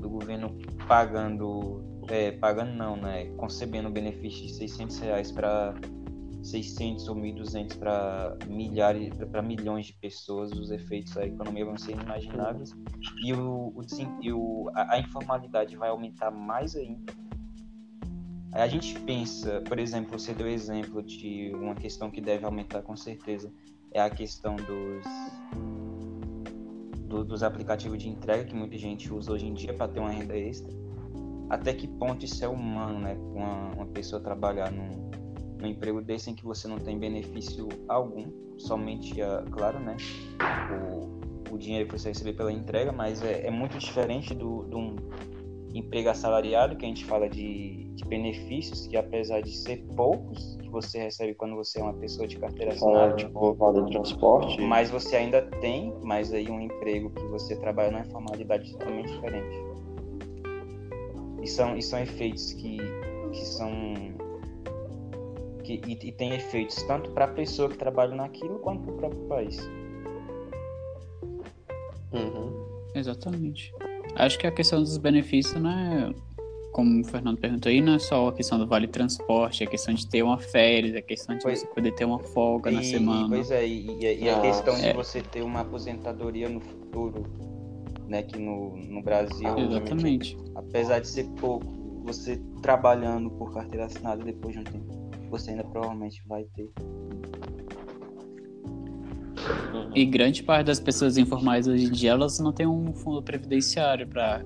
do 0.00 0.08
governo 0.08 0.56
pagando, 0.86 1.82
é, 2.08 2.32
pagando 2.32 2.72
não, 2.72 2.96
né? 2.96 3.26
Concebendo 3.36 3.90
benefício 3.90 4.46
de 4.46 4.52
600 4.54 4.98
reais 5.00 5.32
para 5.32 5.74
600 6.42 7.08
ou 7.08 7.16
1.200 7.16 7.78
para 7.78 8.36
milhares, 8.48 9.10
para 9.30 9.42
milhões 9.42 9.86
de 9.86 9.94
pessoas, 9.94 10.52
os 10.52 10.70
efeitos 10.70 11.14
da 11.14 11.26
economia 11.26 11.64
vão 11.64 11.78
ser 11.78 11.92
inimagináveis 11.92 12.74
e, 13.24 13.32
o, 13.32 13.72
o, 13.74 13.82
e 14.20 14.32
o, 14.32 14.70
a, 14.74 14.94
a, 14.94 14.98
informalidade 14.98 15.76
vai 15.76 15.88
aumentar 15.88 16.30
mais 16.30 16.74
ainda. 16.74 17.12
A 18.52 18.68
gente 18.68 18.98
pensa, 19.00 19.62
por 19.62 19.78
exemplo, 19.78 20.18
você 20.18 20.34
deu 20.34 20.46
exemplo 20.46 21.02
de 21.02 21.52
uma 21.54 21.74
questão 21.74 22.10
que 22.10 22.20
deve 22.20 22.44
aumentar 22.44 22.82
com 22.82 22.94
certeza, 22.94 23.50
é 23.90 24.00
a 24.00 24.10
questão 24.10 24.56
dos, 24.56 25.04
do, 27.08 27.24
dos 27.24 27.42
aplicativos 27.42 27.98
de 27.98 28.10
entrega 28.10 28.44
que 28.44 28.54
muita 28.54 28.76
gente 28.76 29.10
usa 29.12 29.32
hoje 29.32 29.46
em 29.46 29.54
dia 29.54 29.72
para 29.72 29.88
ter 29.88 30.00
uma 30.00 30.10
renda 30.10 30.36
extra. 30.36 30.70
Até 31.48 31.72
que 31.72 31.88
ponto 31.88 32.24
isso 32.26 32.44
é 32.44 32.48
humano, 32.48 32.98
né? 32.98 33.14
Uma, 33.14 33.68
uma 33.74 33.86
pessoa 33.86 34.20
trabalhar 34.20 34.70
num, 34.70 35.10
um 35.62 35.66
emprego 35.66 36.02
desse 36.02 36.30
em 36.30 36.34
que 36.34 36.44
você 36.44 36.68
não 36.68 36.78
tem 36.78 36.98
benefício 36.98 37.68
algum, 37.88 38.30
somente, 38.58 39.20
a, 39.22 39.44
claro, 39.50 39.78
né, 39.78 39.96
o, 40.70 41.54
o 41.54 41.58
dinheiro 41.58 41.88
que 41.88 41.98
você 41.98 42.08
receber 42.08 42.34
pela 42.34 42.52
entrega, 42.52 42.92
mas 42.92 43.22
é, 43.22 43.46
é 43.46 43.50
muito 43.50 43.78
diferente 43.78 44.34
do, 44.34 44.64
de 44.64 44.76
um 44.76 44.96
emprego 45.74 46.10
assalariado, 46.10 46.76
que 46.76 46.84
a 46.84 46.88
gente 46.88 47.04
fala 47.04 47.28
de, 47.28 47.81
de, 47.94 48.04
benefícios, 48.04 48.86
que 48.86 48.96
apesar 48.96 49.40
de 49.42 49.56
ser 49.56 49.84
poucos, 49.96 50.56
que 50.60 50.68
você 50.68 50.98
recebe 50.98 51.34
quando 51.34 51.56
você 51.56 51.80
é 51.80 51.82
uma 51.82 51.94
pessoa 51.94 52.26
de 52.26 52.38
carteira 52.38 52.72
assinada. 52.72 53.16
tipo, 53.16 53.54
vale 53.54 53.90
transporte. 53.90 54.60
Mas 54.60 54.90
você 54.90 55.16
ainda 55.16 55.42
tem, 55.60 55.94
mas 56.02 56.32
aí 56.32 56.48
um 56.48 56.60
emprego 56.60 57.10
que 57.10 57.24
você 57.26 57.56
trabalha 57.56 57.90
numa 57.90 58.04
formalidade 58.04 58.72
totalmente 58.72 59.12
diferente. 59.12 59.56
E 61.42 61.46
são, 61.46 61.76
e 61.76 61.82
são 61.82 61.98
efeitos 61.98 62.52
que, 62.52 62.78
que 63.32 63.44
são 63.44 63.72
que, 65.62 65.80
e, 65.86 66.08
e 66.08 66.12
tem 66.12 66.34
efeitos 66.34 66.82
tanto 66.84 67.10
para 67.10 67.24
a 67.24 67.28
pessoa 67.28 67.68
que 67.68 67.78
trabalha 67.78 68.14
naquilo 68.14 68.58
quanto 68.58 68.82
para 68.82 68.92
o 68.92 68.96
próprio 68.96 69.22
país. 69.28 69.58
Uhum. 72.12 72.52
Exatamente. 72.94 73.72
Acho 74.16 74.38
que 74.38 74.46
a 74.46 74.52
questão 74.52 74.80
dos 74.80 74.98
benefícios, 74.98 75.60
né? 75.60 76.12
Como 76.72 77.00
o 77.00 77.04
Fernando 77.04 77.38
perguntou 77.38 77.70
aí, 77.70 77.80
não 77.80 77.94
é 77.94 77.98
só 77.98 78.28
a 78.28 78.32
questão 78.32 78.58
do 78.58 78.66
vale 78.66 78.88
transporte, 78.88 79.62
é 79.62 79.66
a 79.66 79.70
questão 79.70 79.92
de 79.92 80.08
ter 80.08 80.22
uma 80.22 80.38
férias, 80.38 80.94
é 80.94 80.98
a 80.98 81.02
questão 81.02 81.36
de 81.36 81.42
pois, 81.42 81.60
você 81.60 81.66
poder 81.66 81.92
ter 81.94 82.04
uma 82.04 82.18
folga 82.18 82.70
e, 82.70 82.74
na 82.74 82.82
semana. 82.82 83.28
Pois 83.28 83.50
é, 83.50 83.66
e, 83.66 83.98
e 84.00 84.28
a 84.28 84.40
questão 84.40 84.74
é. 84.76 84.90
de 84.90 84.92
você 84.94 85.20
ter 85.20 85.42
uma 85.42 85.60
aposentadoria 85.60 86.48
no 86.48 86.60
futuro, 86.60 87.26
né? 88.08 88.22
Que 88.22 88.38
no, 88.38 88.76
no 88.76 89.02
Brasil. 89.02 89.56
Exatamente. 89.58 90.36
Apesar 90.54 91.00
de 91.00 91.08
ser 91.08 91.28
pouco, 91.38 91.66
você 92.04 92.40
trabalhando 92.62 93.30
por 93.30 93.52
carteira 93.52 93.84
assinada 93.84 94.24
depois 94.24 94.54
de 94.54 94.60
um 94.60 94.64
tempo 94.64 95.02
você 95.32 95.50
ainda 95.50 95.64
provavelmente 95.64 96.22
vai 96.28 96.44
ter. 96.54 96.70
E 99.94 100.04
grande 100.04 100.42
parte 100.42 100.66
das 100.66 100.78
pessoas 100.78 101.16
informais 101.16 101.66
hoje 101.66 101.86
em 101.86 101.90
dia, 101.90 102.10
elas 102.10 102.38
não 102.38 102.52
têm 102.52 102.66
um 102.66 102.92
fundo 102.92 103.22
previdenciário 103.22 104.06
para 104.06 104.44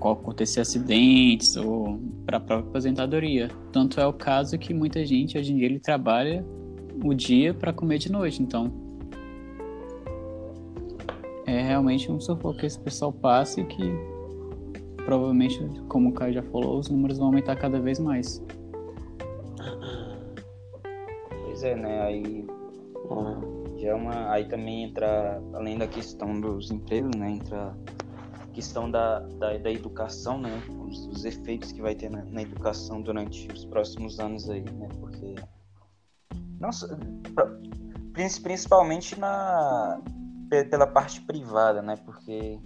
acontecer 0.00 0.60
acidentes 0.60 1.56
ou 1.56 1.98
para 2.24 2.36
a 2.38 2.40
própria 2.40 2.68
aposentadoria. 2.68 3.48
Tanto 3.72 4.00
é 4.00 4.06
o 4.06 4.12
caso 4.12 4.58
que 4.58 4.72
muita 4.74 5.04
gente 5.04 5.38
hoje 5.38 5.52
em 5.52 5.56
dia 5.56 5.66
ele 5.66 5.80
trabalha 5.80 6.44
o 7.04 7.14
dia 7.14 7.52
para 7.52 7.72
comer 7.72 7.98
de 7.98 8.10
noite. 8.10 8.42
Então, 8.42 8.72
é 11.46 11.62
realmente 11.62 12.10
um 12.10 12.20
sufoco 12.20 12.58
que 12.58 12.66
esse 12.66 12.78
pessoal 12.78 13.12
passa 13.12 13.60
e 13.60 13.64
que 13.64 13.82
provavelmente, 15.04 15.60
como 15.88 16.10
o 16.10 16.12
Caio 16.12 16.34
já 16.34 16.42
falou, 16.42 16.78
os 16.78 16.88
números 16.88 17.18
vão 17.18 17.28
aumentar 17.28 17.56
cada 17.56 17.80
vez 17.80 17.98
mais. 17.98 18.42
Pois 21.44 21.62
é, 21.62 21.76
né? 21.76 22.02
Aí 22.02 22.46
já 23.78 23.88
é 23.88 23.94
uma. 23.94 24.30
Aí 24.30 24.44
também 24.46 24.84
entra, 24.84 25.40
além 25.54 25.78
da 25.78 25.86
questão 25.86 26.40
dos 26.40 26.70
empregos, 26.70 27.16
né? 27.16 27.30
Entra 27.30 27.74
questão 28.56 28.90
da, 28.90 29.20
da, 29.20 29.58
da 29.58 29.70
educação, 29.70 30.40
né? 30.40 30.62
Os, 30.88 31.06
os, 31.08 31.24
efeitos 31.26 31.72
que 31.72 31.82
vai 31.82 31.94
ter 31.94 32.10
na, 32.10 32.24
na, 32.24 32.40
educação 32.40 33.02
durante 33.02 33.46
os 33.52 33.66
próximos 33.66 34.18
anos 34.18 34.48
aí, 34.48 34.62
né? 34.62 34.88
Porque. 34.98 35.34
Nossa, 36.58 36.98
principalmente 38.42 39.20
na, 39.20 40.00
pela 40.70 40.86
parte 40.86 41.20
privada, 41.20 41.82
né? 41.82 41.96
Porque 41.96 42.58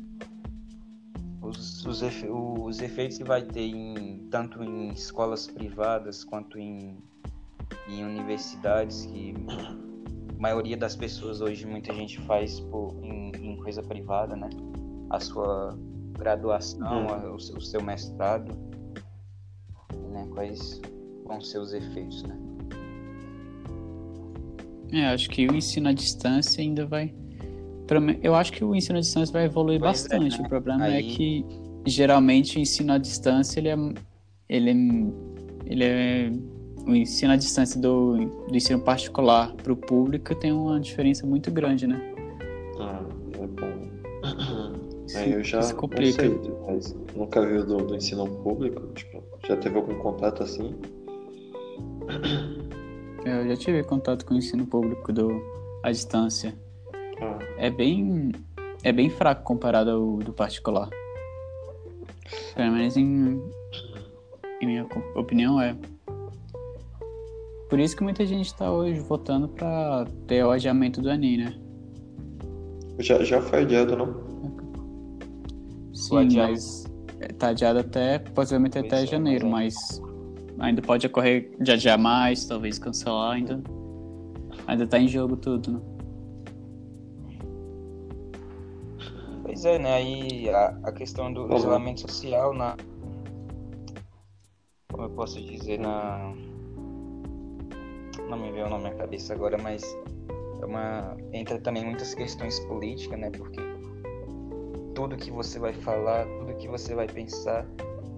os, 1.43 1.85
os, 1.85 2.03
efe, 2.03 2.29
os 2.29 2.81
efeitos 2.81 3.19
que 3.19 3.25
vai 3.25 3.43
ter 3.43 3.67
em, 3.67 4.29
tanto 4.31 4.63
em 4.63 4.91
escolas 4.91 5.49
privadas 5.49 6.23
quanto 6.23 6.57
em, 6.57 7.03
em 7.89 8.05
universidades 8.05 9.07
que 9.07 9.35
a 10.39 10.41
maioria 10.41 10.77
das 10.77 10.95
pessoas 10.95 11.41
hoje 11.41 11.67
muita 11.67 11.93
gente 11.93 12.21
faz 12.21 12.61
por, 12.61 12.95
em, 13.03 13.33
em 13.35 13.57
coisa 13.57 13.83
privada, 13.83 14.37
né? 14.37 14.49
A 15.11 15.21
sua 15.21 15.77
graduação, 16.19 17.07
uhum. 17.07 17.35
o, 17.35 17.41
seu, 17.41 17.57
o, 17.57 17.61
seu, 17.61 17.83
mestrado, 17.83 18.53
né? 20.13 20.27
Quais 20.33 20.81
vão 21.25 21.41
ser 21.41 21.59
os 21.59 21.73
efeitos, 21.73 22.23
né? 22.23 22.39
É, 24.93 25.07
acho 25.07 25.29
que 25.31 25.47
o 25.47 25.55
ensino 25.55 25.89
à 25.89 25.93
distância 25.93 26.61
ainda 26.63 26.85
vai 26.85 27.15
eu 28.23 28.37
acho 28.37 28.53
que 28.53 28.65
o 28.65 28.75
ensino 28.75 28.99
à 28.99 29.01
distância 29.01 29.33
vai 29.33 29.47
evoluir 29.47 29.81
pois 29.81 30.05
é, 30.05 30.09
bastante. 30.09 30.37
É, 30.37 30.39
né? 30.39 30.47
O 30.47 30.49
problema 30.49 30.87
é 30.87 30.97
Aí... 30.97 30.99
é 30.99 31.17
que 31.17 31.45
geralmente 31.85 32.57
o 32.57 32.61
ensino 32.61 32.93
à 32.93 32.99
distância 32.99 33.59
ele 33.59 33.69
é, 33.69 33.77
ele 34.49 34.71
é, 34.71 34.75
ele 35.67 35.85
é 35.85 36.33
o 36.87 36.95
ensino 36.95 37.33
à 37.33 37.37
distância 37.37 37.81
do, 37.81 38.17
do 38.49 38.57
ensino 38.57 38.81
particular 38.81 39.53
para 39.55 39.73
o 39.73 39.77
público 39.77 40.35
tem 40.35 40.53
uma 40.53 40.81
diferença 40.81 41.27
muito 41.27 41.51
grande, 41.51 41.87
né? 41.87 42.10
Aí 45.17 45.33
eu 45.33 45.43
já 45.43 45.61
isso 45.61 45.75
complica. 45.77 46.23
Não 46.23 46.43
sei, 46.43 46.53
mas 46.67 46.97
nunca 47.15 47.45
vi 47.45 47.63
do, 47.63 47.77
do 47.79 47.97
ensino 47.97 48.27
público, 48.27 48.87
tipo, 48.95 49.23
já 49.47 49.57
teve 49.57 49.77
algum 49.77 49.95
contato 49.99 50.43
assim? 50.43 50.75
Eu 53.25 53.49
já 53.49 53.57
tive 53.57 53.83
contato 53.85 54.25
com 54.25 54.35
o 54.35 54.39
ensino 54.39 54.67
público 54.67 55.13
do 55.13 55.43
à 55.83 55.91
distância. 55.91 56.55
É 57.59 57.71
bem 57.71 58.33
é 58.83 58.93
bem 58.93 59.11
fraco 59.11 59.43
comparado 59.43 59.91
ao 59.91 60.17
do 60.19 60.33
particular. 60.33 60.89
Pelo 62.55 62.73
menos 62.73 62.97
em, 62.97 63.43
em 64.61 64.67
minha 64.67 64.87
opinião 65.15 65.61
é. 65.61 65.77
Por 67.69 67.79
isso 67.79 67.97
que 67.97 68.03
muita 68.03 68.27
gente 68.27 68.47
está 68.47 68.73
hoje 68.73 68.99
votando 69.01 69.49
para 69.49 70.05
ter 70.27 70.45
o 70.45 70.51
adiamento 70.51 71.01
do 71.01 71.11
Enem, 71.11 71.39
né? 71.39 71.55
Já, 72.99 73.23
já 73.23 73.41
foi 73.41 73.61
adiado, 73.61 73.97
não? 73.97 74.30
Sim, 76.19 76.37
mas 76.37 76.85
tá 77.39 77.49
adiado 77.49 77.79
até, 77.79 78.19
possivelmente 78.19 78.79
até 78.79 79.07
janeiro, 79.07 79.49
mas 79.49 80.01
ainda 80.59 80.83
pode 80.83 81.07
ocorrer 81.07 81.51
de 81.61 81.73
adiar 81.73 81.99
mais, 81.99 82.45
talvez 82.45 82.79
cancelar 82.79 83.33
ainda. 83.33 83.63
Ainda 84.67 84.87
tá 84.87 84.99
em 84.99 85.09
jogo 85.09 85.37
tudo, 85.37 85.73
né? 85.73 85.81
Pois 89.43 89.65
é, 89.65 89.79
né? 89.79 89.95
Aí 89.95 90.49
a, 90.49 90.79
a 90.85 90.93
questão 90.93 91.33
do 91.33 91.43
uhum. 91.43 91.57
isolamento 91.57 92.01
social 92.03 92.55
na. 92.55 92.77
Como 94.91 95.05
eu 95.05 95.11
posso 95.11 95.41
dizer, 95.41 95.79
na. 95.79 96.33
Não 98.29 98.39
me 98.39 98.53
veio 98.53 98.67
o 98.67 98.71
nome 98.71 98.85
na 98.85 98.95
cabeça 98.95 99.35
agora, 99.35 99.59
mas 99.59 99.83
é 100.63 100.65
uma. 100.65 101.17
Entra 101.33 101.59
também 101.59 101.85
muitas 101.85 102.15
questões 102.15 102.61
políticas, 102.61 103.19
né? 103.19 103.31
Porque 103.31 103.61
tudo 105.01 105.17
que 105.17 105.31
você 105.31 105.59
vai 105.59 105.73
falar, 105.73 106.27
tudo 106.27 106.55
que 106.57 106.69
você 106.69 106.95
vai 106.95 107.07
pensar, 107.07 107.67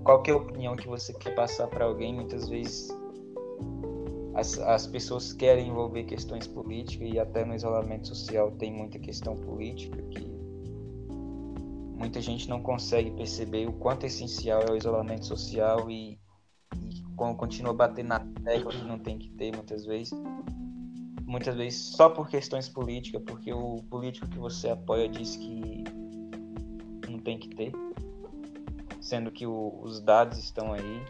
qualquer 0.02 0.34
opinião 0.34 0.74
que 0.74 0.88
você 0.88 1.12
quer 1.12 1.32
passar 1.32 1.68
para 1.68 1.84
alguém, 1.84 2.12
muitas 2.12 2.48
vezes 2.48 2.88
as, 4.34 4.58
as 4.58 4.84
pessoas 4.88 5.32
querem 5.32 5.68
envolver 5.68 6.02
questões 6.02 6.48
políticas 6.48 7.08
e 7.08 7.20
até 7.20 7.44
no 7.44 7.54
isolamento 7.54 8.08
social 8.08 8.50
tem 8.50 8.72
muita 8.72 8.98
questão 8.98 9.36
política 9.36 10.02
que 10.10 10.26
muita 11.96 12.20
gente 12.20 12.48
não 12.48 12.60
consegue 12.60 13.12
perceber 13.12 13.68
o 13.68 13.72
quanto 13.74 14.04
essencial 14.04 14.62
é 14.62 14.72
o 14.72 14.76
isolamento 14.76 15.24
social 15.24 15.88
e, 15.88 16.18
e 16.74 17.04
continua 17.36 17.72
batendo 17.72 18.08
na 18.08 18.18
tecla 18.42 18.72
que 18.72 18.84
não 18.84 18.98
tem 18.98 19.18
que 19.18 19.28
ter 19.30 19.54
muitas 19.54 19.86
vezes. 19.86 20.12
Muitas 21.24 21.54
vezes 21.54 21.78
só 21.94 22.10
por 22.10 22.28
questões 22.28 22.68
políticas, 22.68 23.22
porque 23.24 23.52
o 23.52 23.76
político 23.88 24.26
que 24.26 24.38
você 24.38 24.68
apoia 24.68 25.08
diz 25.08 25.36
que 25.36 25.81
tem 27.22 27.38
que 27.38 27.48
ter, 27.48 27.72
sendo 29.00 29.30
que 29.30 29.46
o, 29.46 29.80
os 29.82 30.00
dados 30.00 30.38
estão 30.38 30.72
aí, 30.72 31.02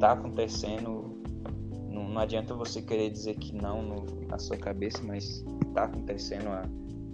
tá 0.00 0.12
acontecendo. 0.12 1.22
Não, 1.90 2.08
não 2.08 2.20
adianta 2.20 2.54
você 2.54 2.80
querer 2.82 3.10
dizer 3.10 3.36
que 3.36 3.54
não 3.54 3.82
no, 3.82 4.26
na 4.26 4.38
sua 4.38 4.56
cabeça, 4.56 5.02
mas 5.02 5.44
tá 5.74 5.84
acontecendo 5.84 6.48
a 6.48 6.62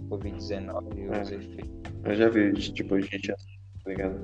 Covid-19 0.09 0.97
e 0.97 1.09
os 1.09 1.31
é. 1.31 1.35
efeitos 1.35 1.81
eu 2.03 2.15
já 2.15 2.29
vi, 2.29 2.53
tipo, 2.53 2.99
gente 2.99 3.31
assim, 3.31 3.59
tá 3.83 3.89
ligado? 3.91 4.19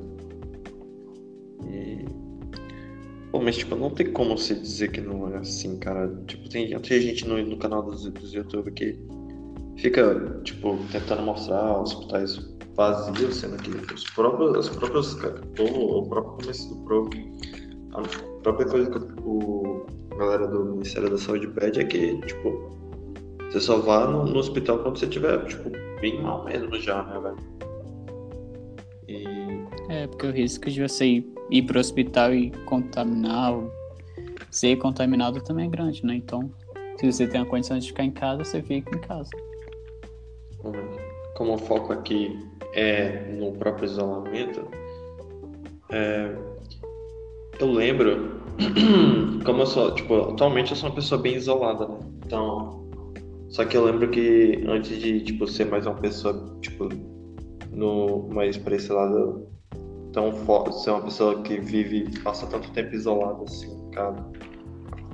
E. 1.69 2.05
Pô, 3.31 3.39
mas 3.41 3.57
tipo, 3.57 3.75
não 3.75 3.89
tem 3.91 4.12
como 4.12 4.38
se 4.38 4.55
dizer 4.55 4.91
que 4.91 5.01
não 5.01 5.31
é 5.31 5.38
assim, 5.38 5.77
cara. 5.77 6.12
Tipo, 6.25 6.49
tem, 6.49 6.79
tem 6.79 7.01
gente 7.01 7.27
no, 7.27 7.38
no 7.43 7.57
canal 7.57 7.83
dos, 7.83 8.10
dos 8.10 8.33
YouTube 8.33 8.71
que 8.71 8.97
fica, 9.77 10.41
tipo, 10.43 10.77
tentando 10.91 11.21
mostrar 11.21 11.79
hospitais 11.79 12.38
vazios, 12.77 13.35
sendo 13.35 13.57
que 13.57 13.93
os 13.93 14.03
próprios, 14.11 14.69
os 14.69 14.69
próprios 14.69 15.13
o, 15.59 15.99
o 15.99 16.07
próprio 16.07 16.33
começo 16.37 16.69
do 16.69 16.83
Pro, 16.83 17.09
a 17.93 18.01
própria 18.43 18.67
coisa 18.67 18.89
que 18.91 18.97
o 19.23 19.85
a 20.11 20.15
galera 20.17 20.47
do 20.47 20.65
Ministério 20.65 21.09
da 21.11 21.17
Saúde 21.17 21.47
pede 21.47 21.79
é 21.79 21.83
que, 21.83 22.19
tipo, 22.21 22.75
você 23.39 23.59
só 23.59 23.77
vá 23.77 24.07
no, 24.07 24.25
no 24.25 24.39
hospital 24.39 24.79
quando 24.79 24.97
você 24.97 25.05
tiver, 25.05 25.45
tipo, 25.45 25.69
bem 26.01 26.21
mal 26.21 26.43
mesmo 26.45 26.75
já, 26.79 27.03
né, 27.03 27.19
velho? 27.19 27.37
E... 29.07 29.93
É, 29.93 30.07
porque 30.07 30.25
o 30.25 30.31
risco 30.31 30.71
de 30.71 30.81
você 30.81 31.05
ir, 31.05 31.33
ir 31.51 31.61
para 31.63 31.77
o 31.77 31.79
hospital 31.79 32.33
e 32.33 32.49
contaminar, 32.65 33.53
ser 34.49 34.75
contaminado 34.77 35.39
também 35.43 35.67
é 35.67 35.69
grande, 35.69 36.03
né? 36.03 36.15
Então, 36.15 36.51
se 36.99 37.11
você 37.11 37.27
tem 37.27 37.41
a 37.41 37.45
condição 37.45 37.77
de 37.77 37.87
ficar 37.87 38.03
em 38.03 38.11
casa, 38.11 38.43
você 38.43 38.61
fica 38.63 38.97
em 38.97 39.01
casa. 39.01 39.29
Como 41.35 41.53
o 41.53 41.57
foco 41.59 41.93
aqui 41.93 42.35
é 42.73 43.32
no 43.38 43.53
próprio 43.53 43.86
isolamento, 43.86 44.67
é, 45.89 46.36
eu 47.60 47.71
lembro, 47.71 48.41
como 49.45 49.62
eu 49.62 49.65
sou, 49.65 49.93
tipo, 49.95 50.15
atualmente 50.32 50.71
eu 50.71 50.77
sou 50.77 50.89
uma 50.89 50.95
pessoa 50.95 51.21
bem 51.21 51.36
isolada, 51.36 51.88
né? 51.88 51.97
Então, 52.25 52.88
só 53.49 53.65
que 53.65 53.77
eu 53.77 53.86
lembro 53.86 54.10
que 54.10 54.63
antes 54.67 54.99
de, 54.99 55.21
tipo, 55.21 55.47
ser 55.47 55.65
mais 55.65 55.86
uma 55.86 55.95
pessoa, 55.95 56.58
tipo, 56.62 56.89
no, 57.71 58.27
mais 58.30 58.58
pra 58.58 58.75
esse 58.75 58.91
lado 58.91 59.47
tão 60.12 60.32
forte, 60.32 60.82
ser 60.82 60.91
uma 60.91 61.01
pessoa 61.01 61.41
que 61.41 61.60
vive, 61.60 62.19
passa 62.21 62.47
tanto 62.47 62.71
tempo 62.71 62.93
isolada 62.93 63.43
assim, 63.43 63.89
cara. 63.91 64.15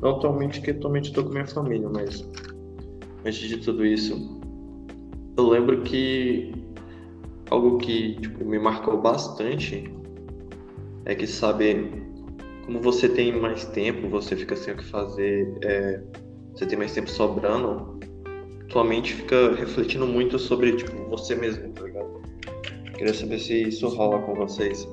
Não 0.02 0.12
atualmente, 0.12 0.62
que 0.62 0.72
atualmente 0.72 1.10
eu 1.10 1.16
tô 1.16 1.24
com 1.24 1.30
minha 1.30 1.48
família, 1.48 1.88
mas 1.90 2.28
antes 3.26 3.48
de 3.48 3.58
tudo 3.58 3.86
isso, 3.86 4.42
eu 5.38 5.48
lembro 5.48 5.82
que 5.82 6.63
algo 7.50 7.78
que 7.78 8.16
tipo, 8.20 8.46
me 8.46 8.60
marcou 8.60 9.02
bastante 9.02 9.92
é 11.06 11.16
que, 11.16 11.28
sabe, 11.28 11.92
como 12.66 12.80
você 12.82 13.10
tem 13.10 13.40
mais 13.40 13.66
tempo, 13.66 14.08
você 14.08 14.36
fica 14.36 14.56
sem 14.56 14.74
o 14.74 14.78
que 14.78 14.86
fazer, 14.86 15.58
é, 15.64 16.02
você 16.54 16.66
tem 16.66 16.78
mais 16.78 16.94
tempo 16.94 17.10
sobrando, 17.10 18.00
tua 18.70 18.84
mente 18.84 19.14
fica 19.14 19.54
refletindo 19.56 20.08
muito 20.08 20.40
sobre, 20.40 20.76
tipo, 20.76 21.10
você 21.10 21.36
mesmo, 21.36 21.70
tá 21.74 21.84
ligado? 21.84 22.22
Queria 22.96 23.14
saber 23.14 23.40
se 23.40 23.64
isso 23.64 23.88
rola 23.90 24.20
com 24.20 24.34
vocês. 24.36 24.88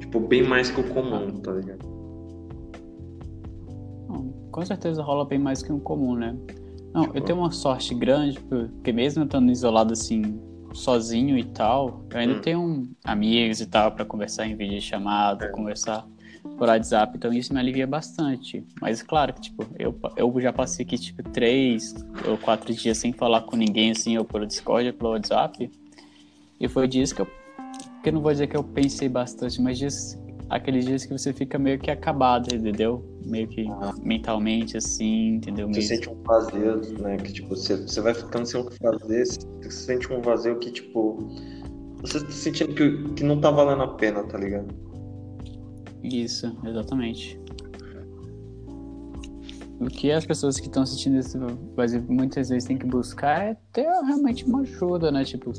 Tipo, 0.00 0.20
bem 0.20 0.42
mais 0.42 0.70
que 0.70 0.80
o 0.80 0.84
comum, 0.84 1.30
tá 1.36 1.52
ligado? 1.52 1.90
Com 4.50 4.66
certeza 4.66 5.02
rola 5.02 5.24
bem 5.24 5.38
mais 5.38 5.62
que 5.62 5.72
o 5.72 5.78
comum, 5.78 6.16
né? 6.16 6.36
Não, 6.92 7.02
tipo... 7.02 7.16
eu 7.16 7.22
tenho 7.22 7.38
uma 7.38 7.52
sorte 7.52 7.94
grande, 7.94 8.38
porque 8.40 8.92
mesmo 8.92 9.24
estando 9.24 9.50
isolado 9.50 9.92
assim, 9.92 10.40
sozinho 10.72 11.36
e 11.36 11.44
tal, 11.44 12.04
eu 12.10 12.18
ainda 12.18 12.34
hum. 12.34 12.40
tenho 12.40 12.88
amigos 13.04 13.60
e 13.60 13.66
tal 13.66 13.92
para 13.92 14.04
conversar 14.04 14.46
em 14.46 14.56
vídeo 14.56 14.80
chamada, 14.80 15.46
é. 15.46 15.48
conversar 15.48 16.06
por 16.56 16.68
WhatsApp, 16.68 17.16
então 17.16 17.32
isso 17.32 17.52
me 17.52 17.60
alivia 17.60 17.86
bastante. 17.86 18.64
Mas 18.80 19.02
claro 19.02 19.32
que, 19.32 19.40
tipo, 19.42 19.66
eu, 19.78 19.98
eu 20.16 20.40
já 20.40 20.52
passei 20.52 20.84
aqui, 20.84 20.98
tipo, 20.98 21.22
três 21.22 21.94
ou 22.26 22.38
quatro 22.38 22.72
dias 22.72 22.98
sem 22.98 23.12
falar 23.12 23.42
com 23.42 23.56
ninguém, 23.56 23.90
assim, 23.90 24.16
ou 24.16 24.24
pelo 24.24 24.46
Discord 24.46 24.88
ou 24.88 24.94
pelo 24.94 25.10
WhatsApp. 25.10 25.70
E 26.58 26.68
foi 26.68 26.86
dias 26.86 27.12
que 27.12 27.20
eu, 27.20 27.26
que 28.02 28.08
eu 28.08 28.12
não 28.12 28.20
vou 28.20 28.32
dizer 28.32 28.46
que 28.46 28.56
eu 28.56 28.64
pensei 28.64 29.08
bastante, 29.08 29.60
mas 29.60 29.78
dias, 29.78 30.18
aqueles 30.50 30.84
dias 30.84 31.06
que 31.06 31.12
você 31.16 31.32
fica 31.32 31.58
meio 31.58 31.78
que 31.78 31.90
acabado, 31.90 32.52
entendeu? 32.52 33.04
Meio 33.24 33.46
que 33.46 33.66
ah. 33.68 33.94
mentalmente, 34.02 34.76
assim, 34.76 35.36
entendeu? 35.36 35.68
Você 35.68 35.78
meio... 35.78 35.88
sente 35.88 36.10
um 36.10 36.22
vazio, 36.22 36.98
né? 36.98 37.16
Que, 37.16 37.32
tipo, 37.32 37.48
você, 37.50 37.76
você 37.76 38.00
vai 38.00 38.12
ficando 38.12 38.44
sem 38.44 38.60
o 38.60 38.66
que 38.66 38.76
fazer, 38.76 39.24
você 39.24 39.70
sente 39.70 40.12
um 40.12 40.20
vazio 40.20 40.58
que, 40.58 40.72
tipo, 40.72 41.18
você 42.02 42.20
tá 42.20 42.30
sentindo 42.30 42.74
que, 42.74 43.14
que 43.14 43.22
não 43.22 43.40
tá 43.40 43.50
valendo 43.50 43.82
a 43.82 43.88
pena, 43.88 44.24
tá 44.24 44.36
ligado? 44.36 44.74
Isso, 46.02 46.52
exatamente. 46.66 47.40
O 49.78 49.86
que 49.86 50.10
as 50.10 50.26
pessoas 50.26 50.60
que 50.60 50.66
estão 50.66 50.82
assistindo 50.82 51.18
isso 51.18 51.38
muitas 52.06 52.50
vezes 52.50 52.64
têm 52.64 52.76
que 52.76 52.84
buscar 52.84 53.44
é 53.44 53.56
ter 53.72 53.86
realmente 53.86 54.44
uma 54.44 54.60
ajuda, 54.60 55.10
né? 55.10 55.24
Tipo, 55.24 55.52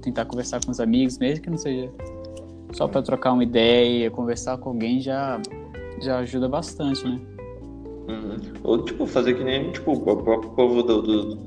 tentar 0.00 0.26
conversar 0.26 0.64
com 0.64 0.70
os 0.70 0.78
amigos, 0.78 1.18
mesmo 1.18 1.42
que 1.42 1.50
não 1.50 1.58
seja 1.58 1.90
só 2.74 2.88
para 2.88 3.02
trocar 3.02 3.32
uma 3.32 3.42
ideia, 3.42 4.10
conversar 4.10 4.58
com 4.58 4.70
alguém 4.70 5.00
já, 5.00 5.40
já 6.00 6.18
ajuda 6.18 6.48
bastante, 6.48 7.06
né? 7.06 7.20
Uhum. 8.08 8.36
Ou, 8.62 8.84
tipo, 8.84 9.06
fazer 9.06 9.34
que 9.34 9.44
nem 9.44 9.72
tipo, 9.72 9.92
o 9.92 10.00
próprio 10.00 10.50
povo 10.50 10.82
do, 10.82 11.02
do 11.02 11.38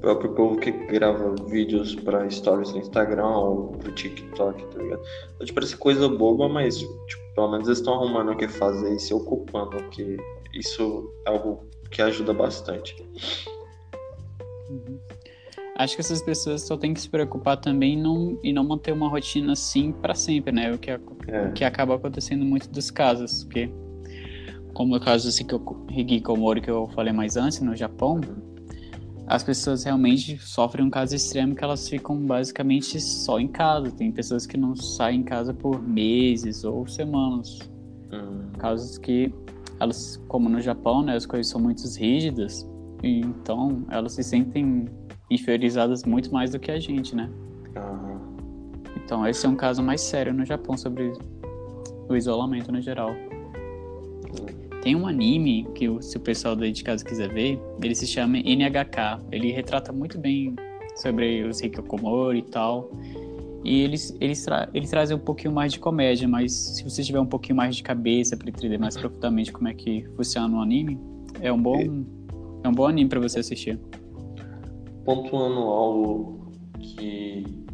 próprio 0.00 0.30
povo 0.32 0.56
que 0.56 0.70
grava 0.70 1.34
vídeos 1.46 1.94
para 1.94 2.28
stories 2.30 2.72
no 2.72 2.78
Instagram 2.78 3.26
ou 3.26 3.68
pro 3.72 3.92
TikTok, 3.92 4.64
tá 4.66 4.82
ligado? 4.82 5.02
Pode 5.38 5.52
parecer 5.52 5.76
coisa 5.76 6.08
boba, 6.08 6.48
mas, 6.48 6.78
tipo, 6.78 7.34
pelo 7.34 7.50
menos 7.50 7.66
eles 7.66 7.78
estão 7.78 7.94
arrumando 7.94 8.32
o 8.32 8.36
que 8.36 8.46
fazer 8.46 8.94
e 8.94 9.00
se 9.00 9.12
ocupando, 9.12 9.76
que 9.90 10.16
isso 10.54 11.12
é 11.26 11.30
algo 11.30 11.64
que 11.90 12.00
ajuda 12.00 12.32
bastante. 12.32 12.96
Uhum. 14.70 14.98
Acho 15.76 15.96
que 15.96 16.00
essas 16.00 16.22
pessoas 16.22 16.62
só 16.62 16.76
têm 16.76 16.94
que 16.94 17.00
se 17.00 17.08
preocupar 17.08 17.56
também 17.56 17.96
não, 17.96 18.38
e 18.42 18.52
não 18.52 18.62
manter 18.62 18.92
uma 18.92 19.08
rotina 19.08 19.52
assim 19.52 19.90
para 19.90 20.14
sempre, 20.14 20.52
né? 20.52 20.72
O 20.72 20.78
que, 20.78 20.90
é. 20.90 20.96
o 20.96 21.52
que 21.52 21.64
acaba 21.64 21.96
acontecendo 21.96 22.44
muito 22.44 22.70
dos 22.70 22.90
casos, 22.90 23.42
porque 23.44 23.68
como 24.72 24.94
o 24.94 25.00
caso 25.00 25.28
assim 25.28 25.44
que 25.44 25.54
eu 25.54 25.86
Higi 25.90 26.20
Komori 26.20 26.60
que 26.60 26.70
eu 26.70 26.88
falei 26.88 27.12
mais 27.12 27.36
antes 27.36 27.60
no 27.60 27.74
Japão, 27.74 28.20
as 29.26 29.42
pessoas 29.42 29.84
realmente 29.84 30.38
sofrem 30.38 30.84
um 30.84 30.90
caso 30.90 31.14
extremo 31.16 31.54
que 31.54 31.64
elas 31.64 31.88
ficam 31.88 32.16
basicamente 32.18 33.00
só 33.00 33.40
em 33.40 33.48
casa. 33.48 33.90
Tem 33.90 34.12
pessoas 34.12 34.46
que 34.46 34.56
não 34.56 34.76
saem 34.76 35.20
em 35.20 35.24
casa 35.24 35.54
por 35.54 35.82
meses 35.82 36.62
ou 36.62 36.86
semanas. 36.86 37.58
Uhum. 38.12 38.52
Casos 38.58 38.98
que 38.98 39.32
elas, 39.80 40.22
como 40.28 40.48
no 40.48 40.60
Japão, 40.60 41.02
né, 41.02 41.16
as 41.16 41.26
coisas 41.26 41.50
são 41.50 41.60
muito 41.60 41.82
rígidas, 41.98 42.68
então 43.02 43.84
elas 43.90 44.12
se 44.12 44.22
sentem 44.22 44.86
inferiorizadas 45.30 46.04
muito 46.04 46.32
mais 46.32 46.50
do 46.50 46.58
que 46.58 46.70
a 46.70 46.78
gente, 46.78 47.14
né? 47.14 47.30
Uhum. 47.76 48.34
Então 49.04 49.26
esse 49.26 49.44
é 49.44 49.48
um 49.48 49.56
caso 49.56 49.82
mais 49.82 50.00
sério 50.00 50.32
no 50.32 50.44
Japão 50.44 50.76
sobre 50.76 51.12
o 52.08 52.16
isolamento 52.16 52.70
no 52.70 52.80
geral. 52.80 53.14
Tem 54.82 54.94
um 54.94 55.06
anime 55.06 55.66
que 55.74 55.88
se 56.02 56.16
o 56.18 56.20
pessoal 56.20 56.54
daí 56.54 56.70
de 56.70 56.84
casa 56.84 57.02
quiser 57.02 57.32
ver, 57.32 57.58
ele 57.82 57.94
se 57.94 58.06
chama 58.06 58.36
NHK. 58.38 59.24
Ele 59.32 59.50
retrata 59.50 59.92
muito 59.92 60.18
bem 60.18 60.54
sobre 60.96 61.42
os 61.42 61.62
Hikikomori 61.62 62.40
e 62.40 62.42
tal. 62.42 62.90
E 63.64 63.80
eles, 63.80 64.14
eles, 64.20 64.44
tra 64.44 64.68
eles 64.74 64.90
trazem 64.90 65.16
um 65.16 65.20
pouquinho 65.20 65.54
mais 65.54 65.72
de 65.72 65.80
comédia, 65.80 66.28
mas 66.28 66.52
se 66.52 66.84
você 66.84 67.02
tiver 67.02 67.18
um 67.18 67.26
pouquinho 67.26 67.56
mais 67.56 67.76
de 67.76 67.82
cabeça 67.82 68.36
para 68.36 68.50
entender 68.50 68.76
mais 68.76 68.94
profundamente 68.94 69.50
como 69.50 69.68
é 69.68 69.72
que 69.72 70.04
funciona 70.16 70.54
o 70.54 70.60
anime, 70.60 71.00
é 71.40 71.50
um 71.50 71.60
bom, 71.60 72.04
é 72.62 72.68
um 72.68 72.72
bom 72.72 72.86
anime 72.86 73.08
para 73.08 73.20
você 73.20 73.38
assistir 73.38 73.80
pontuando 75.04 75.60
algo 75.60 76.52
que 76.80 77.64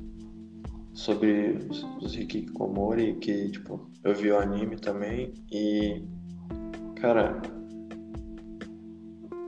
sobre 0.92 1.58
os 2.02 2.14
Hikikomori, 2.14 3.14
que 3.14 3.50
tipo, 3.50 3.90
eu 4.04 4.14
vi 4.14 4.30
o 4.30 4.38
anime 4.38 4.76
também 4.76 5.32
e 5.50 6.04
cara, 6.96 7.40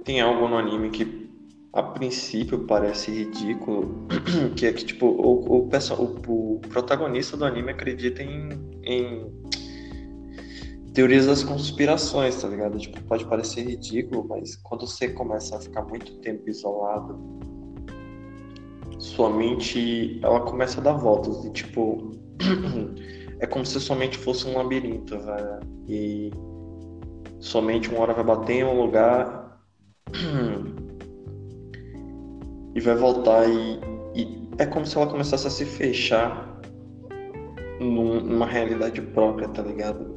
tem 0.05 0.21
algo 0.21 0.49
no 0.49 0.57
anime 0.57 0.91
que 0.91 1.31
a 1.75 1.83
princípio 1.83 2.67
parece 2.67 3.11
ridículo, 3.11 4.07
que 4.57 4.67
é 4.67 4.73
que 4.73 4.85
tipo, 4.85 5.07
o, 5.07 5.45
o, 5.47 5.69
o, 5.69 6.57
o 6.57 6.61
protagonista 6.61 7.37
do 7.37 7.45
anime 7.45 7.71
acredita 7.71 8.23
em, 8.23 8.49
em 8.83 9.33
teorias 10.93 11.27
das 11.27 11.43
conspirações, 11.43 12.41
tá 12.41 12.49
ligado? 12.49 12.79
Tipo, 12.79 13.03
pode 13.05 13.25
parecer 13.27 13.63
ridículo, 13.63 14.27
mas 14.29 14.57
quando 14.57 14.87
você 14.87 15.09
começa 15.09 15.57
a 15.57 15.61
ficar 15.61 15.83
muito 15.83 16.15
tempo 16.21 16.49
isolado 16.49 17.52
sua 19.03 19.29
mente 19.29 20.21
ela 20.23 20.41
começa 20.43 20.81
a 20.81 20.85
dar 20.85 20.93
voltas 20.93 21.45
e 21.45 21.51
tipo 21.51 22.13
é 23.41 23.47
como 23.49 23.67
se 23.67 23.81
sua 23.81 23.97
mente 23.97 24.17
fosse 24.17 24.47
um 24.47 24.57
labirinto, 24.57 25.19
velho. 25.19 25.59
E 25.89 26.31
somente 27.41 27.91
uma 27.91 28.03
hora 28.03 28.15
vai 28.15 28.23
bater 28.23 28.61
em 28.61 28.65
um 28.65 28.81
lugar 28.81 29.61
e 32.77 32.81
vai 32.81 32.95
voltar 32.95 33.45
e, 33.49 33.81
e, 34.15 34.49
é 34.59 34.67
como 34.67 34.87
se 34.87 34.97
ela 34.97 35.09
começasse 35.09 35.49
a 35.49 35.51
se 35.51 35.65
fechar 35.65 36.61
num, 37.81 38.21
numa 38.21 38.47
realidade 38.47 39.03
própria, 39.03 39.49
tá 39.49 39.63
ligado? 39.63 40.15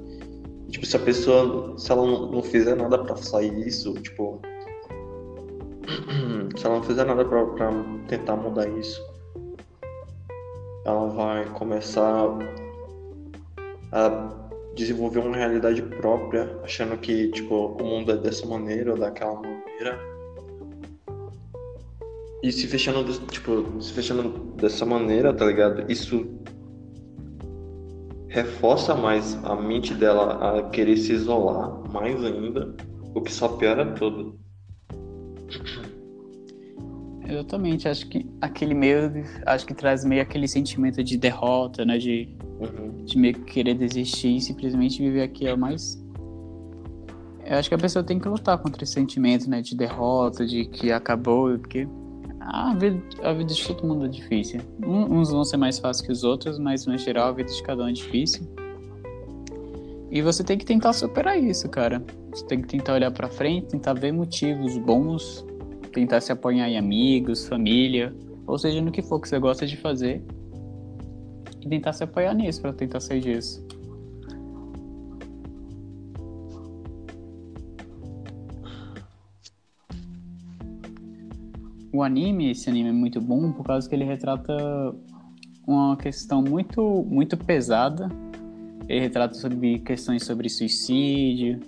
Tipo, 0.69 0.85
se 0.85 0.95
a 0.95 0.99
pessoa, 0.99 1.75
se 1.79 1.91
ela 1.91 2.05
não, 2.05 2.31
não 2.33 2.43
fizer 2.43 2.75
nada 2.75 2.99
para 2.99 3.15
sair 3.15 3.55
disso, 3.55 3.95
tipo, 3.95 4.39
se 6.57 6.65
ela 6.65 6.75
não 6.75 6.83
fizer 6.83 7.05
nada 7.05 7.23
para 7.25 7.45
tentar 8.07 8.35
mudar 8.35 8.67
isso, 8.69 9.01
ela 10.85 11.07
vai 11.07 11.45
começar 11.45 12.27
a 13.91 14.35
desenvolver 14.75 15.19
uma 15.19 15.35
realidade 15.35 15.81
própria, 15.81 16.59
achando 16.63 16.97
que 16.97 17.29
tipo 17.31 17.77
o 17.79 17.83
mundo 17.83 18.11
é 18.11 18.17
dessa 18.17 18.45
maneira 18.45 18.91
ou 18.91 18.97
daquela 18.97 19.35
maneira. 19.35 19.99
E 22.43 22.51
se 22.51 22.67
fechando, 22.67 23.11
tipo, 23.27 23.81
se 23.81 23.91
fechando 23.91 24.29
dessa 24.55 24.85
maneira, 24.85 25.33
tá 25.33 25.45
ligado? 25.45 25.91
Isso 25.91 26.27
reforça 28.27 28.93
mais 28.93 29.33
a 29.45 29.55
mente 29.55 29.93
dela 29.93 30.59
a 30.59 30.69
querer 30.69 30.97
se 30.97 31.13
isolar 31.13 31.89
mais 31.89 32.23
ainda, 32.23 32.75
o 33.15 33.21
que 33.21 33.31
só 33.31 33.47
piora 33.47 33.93
tudo. 33.93 34.37
Exatamente, 37.27 37.87
acho 37.87 38.07
que 38.07 38.25
aquele 38.39 38.73
meio, 38.73 39.11
acho 39.45 39.65
que 39.65 39.73
traz 39.73 40.05
meio 40.05 40.21
aquele 40.21 40.47
sentimento 40.47 41.03
de 41.03 41.17
derrota, 41.17 41.83
né, 41.83 41.97
de, 41.97 42.29
uhum. 42.59 43.03
de 43.03 43.17
meio 43.17 43.33
que 43.33 43.53
querer 43.53 43.73
desistir 43.73 44.35
e 44.35 44.41
simplesmente 44.41 45.01
viver 45.01 45.23
aquilo, 45.23 45.57
mas 45.57 45.99
eu 47.43 47.57
acho 47.57 47.67
que 47.67 47.75
a 47.75 47.79
pessoa 47.79 48.03
tem 48.03 48.19
que 48.19 48.27
lutar 48.27 48.57
contra 48.59 48.83
esse 48.83 48.93
sentimento, 48.93 49.49
né, 49.49 49.61
de 49.61 49.75
derrota, 49.75 50.45
de 50.45 50.65
que 50.65 50.91
acabou, 50.91 51.57
porque 51.57 51.87
A 52.47 52.75
vida, 52.75 53.01
a 53.23 53.33
vida 53.33 53.51
de 53.51 53.67
todo 53.67 53.87
mundo 53.87 54.05
é 54.05 54.07
difícil. 54.07 54.61
Uns 54.85 55.31
vão 55.31 55.43
ser 55.43 55.57
mais 55.57 55.79
fáceis 55.79 56.05
que 56.05 56.11
os 56.11 56.23
outros, 56.23 56.59
mas 56.59 56.85
no 56.85 56.95
geral 56.95 57.29
a 57.29 57.31
vida 57.31 57.51
de 57.51 57.63
cada 57.63 57.83
um 57.83 57.87
é 57.87 57.91
difícil. 57.91 58.45
E 60.15 60.21
você 60.21 60.45
tem 60.45 60.57
que 60.57 60.63
tentar 60.63 60.93
superar 60.93 61.37
isso, 61.37 61.67
cara. 61.67 62.01
Você 62.31 62.45
tem 62.45 62.61
que 62.61 62.69
tentar 62.69 62.93
olhar 62.93 63.11
para 63.11 63.27
frente, 63.27 63.67
tentar 63.67 63.93
ver 63.93 64.13
motivos 64.13 64.77
bons, 64.77 65.45
tentar 65.91 66.21
se 66.21 66.31
apoiar 66.31 66.69
em 66.69 66.77
amigos, 66.77 67.45
família, 67.45 68.15
ou 68.47 68.57
seja, 68.57 68.81
no 68.81 68.93
que 68.93 69.01
for 69.01 69.19
que 69.19 69.27
você 69.27 69.37
gosta 69.37 69.67
de 69.67 69.75
fazer. 69.75 70.23
E 71.59 71.67
tentar 71.67 71.91
se 71.91 72.05
apoiar 72.05 72.33
nisso 72.33 72.61
para 72.61 72.71
tentar 72.71 73.01
sair 73.01 73.19
disso. 73.19 73.67
O 81.91 82.01
anime, 82.01 82.51
esse 82.51 82.69
anime 82.69 82.87
é 82.87 82.93
muito 82.93 83.19
bom 83.19 83.51
por 83.51 83.65
causa 83.65 83.89
que 83.89 83.93
ele 83.93 84.05
retrata 84.05 84.55
uma 85.67 85.97
questão 85.97 86.41
muito, 86.41 87.05
muito 87.05 87.35
pesada. 87.35 88.07
Ele 88.87 88.99
retrata 88.99 89.33
sobre 89.33 89.79
questões 89.79 90.23
sobre 90.23 90.49
suicídio, 90.49 91.59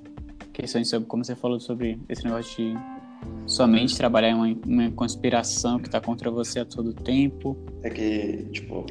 questões 0.53 0.89
sobre, 0.89 1.07
como 1.07 1.23
você 1.23 1.35
falou, 1.35 1.59
sobre 1.59 1.99
esse 2.07 2.23
negócio 2.23 2.55
de 2.55 2.77
somente 3.45 3.95
trabalhar 3.97 4.29
em 4.29 4.33
uma, 4.33 4.57
uma 4.65 4.91
conspiração 4.91 5.79
que 5.79 5.87
está 5.87 5.99
contra 5.99 6.29
você 6.29 6.59
a 6.59 6.65
todo 6.65 6.93
tempo. 6.93 7.57
É 7.83 7.89
que, 7.89 8.47
tipo, 8.51 8.85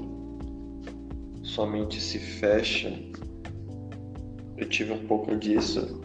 somente 1.43 2.01
se 2.01 2.19
fecha. 2.19 2.93
Eu 4.57 4.69
tive 4.69 4.93
um 4.93 5.07
pouco 5.07 5.37
disso. 5.37 6.01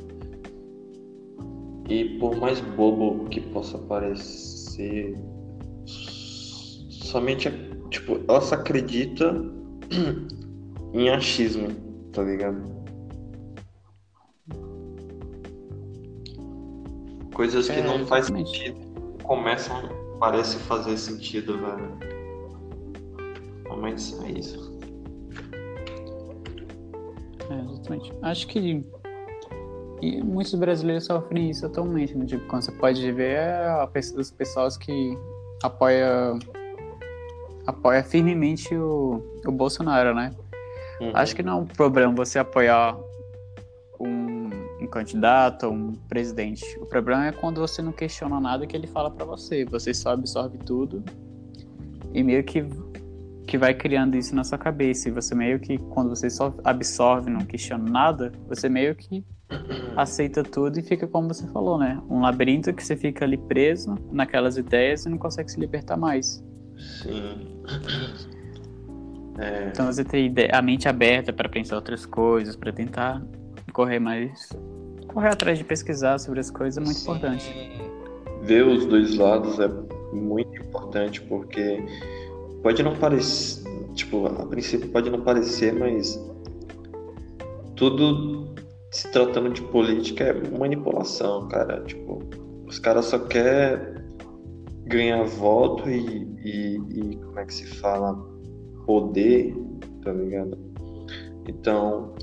E 1.90 2.18
por 2.20 2.38
mais 2.38 2.62
bobo 2.62 3.26
que 3.30 3.42
possa 3.42 3.78
parecer, 3.78 5.16
somente 5.86 7.50
tipo, 7.90 8.22
ela 8.28 8.42
só 8.42 8.56
acredita 8.56 9.36
em 10.94 11.10
achismo, 11.10 11.68
tá 12.12 12.24
ligado? 12.24 12.62
Coisas 17.34 17.68
que 17.68 17.80
é, 17.80 17.84
não 17.84 18.06
faz 18.06 18.28
sentido 18.28 18.92
começam 19.24 19.90
parece 20.20 20.58
fazer 20.60 20.98
sentido, 20.98 21.58
velho. 21.58 21.98
Realmente 23.64 24.16
é 24.26 24.40
isso. 24.40 24.80
É, 27.50 27.72
exatamente. 27.72 28.14
Acho 28.22 28.48
que 28.48 28.86
e 30.02 30.22
muitos 30.22 30.54
brasileiros 30.56 31.06
sofrem 31.06 31.52
isso 31.52 31.66
atualmente, 31.66 32.18
né? 32.18 32.26
Tipo, 32.26 32.46
quando 32.48 32.64
você 32.64 32.72
pode 32.72 33.12
ver 33.12 33.38
é 33.38 33.88
os 34.18 34.32
pessoas 34.32 34.76
que 34.76 35.18
apoia 35.64 36.34
apoia 37.68 38.04
firmemente 38.04 38.76
o, 38.76 39.22
o 39.46 39.52
Bolsonaro, 39.52 40.16
né? 40.16 40.32
Uhum. 41.02 41.12
Acho 41.16 41.36
que 41.36 41.42
não 41.42 41.54
é 41.54 41.62
um 41.62 41.66
problema 41.66 42.14
você 42.14 42.38
apoiar 42.38 42.96
um, 44.00 44.50
um 44.80 44.88
candidato, 44.88 45.68
um 45.68 45.94
presidente. 46.08 46.64
O 46.80 46.86
problema 46.86 47.26
é 47.28 47.32
quando 47.32 47.60
você 47.60 47.82
não 47.82 47.92
questiona 47.92 48.40
nada 48.40 48.68
que 48.68 48.78
ele 48.78 48.86
fala 48.86 49.10
para 49.10 49.26
você. 49.26 49.66
Você 49.66 49.96
só 49.96 50.12
absorve 50.12 50.60
tudo 50.60 51.04
e 52.14 52.24
meio 52.24 52.44
que 52.44 52.64
que 53.48 53.58
vai 53.58 53.74
criando 53.74 54.16
isso 54.16 54.34
na 54.34 54.44
sua 54.44 54.58
cabeça. 54.58 55.10
E 55.10 55.12
você 55.12 55.36
meio 55.36 55.60
que, 55.60 55.78
quando 55.78 56.10
você 56.10 56.30
só 56.30 56.54
absorve, 56.64 57.30
não 57.30 57.42
questiona 57.42 57.84
nada, 57.84 58.32
você 58.48 58.70
meio 58.70 58.96
que 58.96 59.26
aceita 59.98 60.44
tudo 60.44 60.80
e 60.80 60.82
fica 60.82 61.06
como 61.06 61.28
você 61.28 61.46
falou, 61.48 61.78
né? 61.78 62.02
Um 62.10 62.22
labirinto 62.22 62.72
que 62.72 62.82
você 62.82 62.96
fica 62.96 63.26
ali 63.26 63.38
preso 63.38 63.96
naquelas 64.12 64.56
ideias 64.56 65.06
e 65.06 65.10
não 65.10 65.18
consegue 65.18 65.52
se 65.52 65.60
libertar 65.60 65.98
mais. 65.98 66.42
Sim. 66.78 67.62
É... 69.42 69.70
Então 69.70 69.88
você 69.88 70.04
tem 70.04 70.34
a 70.52 70.62
mente 70.62 70.88
aberta 70.88 71.34
para 71.34 71.50
pensar 71.50 71.76
outras 71.76 72.06
coisas, 72.06 72.56
para 72.56 72.72
tentar 72.72 73.22
correr 73.74 74.00
mais. 74.00 74.50
correr 75.08 75.30
atrás 75.30 75.58
de 75.58 75.64
pesquisar 75.64 76.20
sobre 76.20 76.40
as 76.40 76.52
coisas 76.52 76.78
é 76.78 76.86
muito 76.86 76.98
Sim. 76.98 77.10
importante. 77.10 77.72
Ver 78.44 78.66
os 78.66 78.86
dois 78.86 79.16
lados 79.16 79.60
é 79.60 79.68
muito 80.14 80.62
importante 80.62 81.22
porque 81.22 81.84
pode 82.62 82.84
não 82.84 82.96
parecer. 82.96 83.70
Tipo, 83.94 84.28
a 84.28 84.46
princípio 84.46 84.90
pode 84.90 85.10
não 85.10 85.22
parecer, 85.22 85.74
mas 85.74 86.18
tudo 87.76 88.56
se 88.92 89.12
tratando 89.12 89.50
de 89.50 89.62
política 89.64 90.26
é 90.26 90.58
manipulação, 90.58 91.48
cara. 91.48 91.82
Tipo, 91.84 92.20
os 92.68 92.80
caras 92.80 93.06
só 93.06 93.20
querem 93.20 94.02
ganhar 94.86 95.24
voto 95.24 95.90
e, 95.90 96.28
e, 96.44 96.76
e, 96.76 97.16
como 97.18 97.40
é 97.40 97.46
que 97.46 97.54
se 97.54 97.66
fala? 97.66 98.31
Poder, 98.92 99.56
tá 100.04 100.12
ligado? 100.12 100.58
Então, 101.48 102.14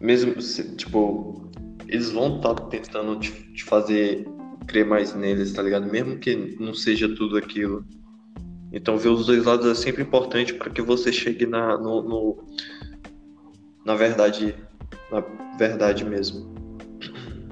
mesmo 0.00 0.40
se, 0.40 0.76
tipo, 0.76 1.50
eles 1.88 2.12
vão 2.12 2.36
estar 2.36 2.54
tá 2.54 2.66
tentando 2.66 3.18
te, 3.18 3.32
te, 3.52 3.64
fazer 3.64 4.24
crer 4.68 4.86
mais 4.86 5.16
neles, 5.16 5.52
tá 5.52 5.62
ligado? 5.62 5.90
Mesmo 5.90 6.16
que 6.18 6.56
não 6.60 6.72
seja 6.72 7.12
tudo 7.12 7.36
aquilo. 7.36 7.84
Então, 8.72 8.96
ver 8.96 9.08
os 9.08 9.26
dois 9.26 9.44
lados 9.44 9.66
é 9.66 9.74
sempre 9.74 10.04
importante 10.04 10.54
para 10.54 10.70
que 10.70 10.80
você 10.80 11.12
chegue 11.12 11.44
na, 11.44 11.76
no, 11.76 12.02
no 12.02 12.46
na 13.84 13.96
verdade 13.96 14.54
na 15.10 15.24
verdade 15.58 16.04
mesmo. 16.04 16.54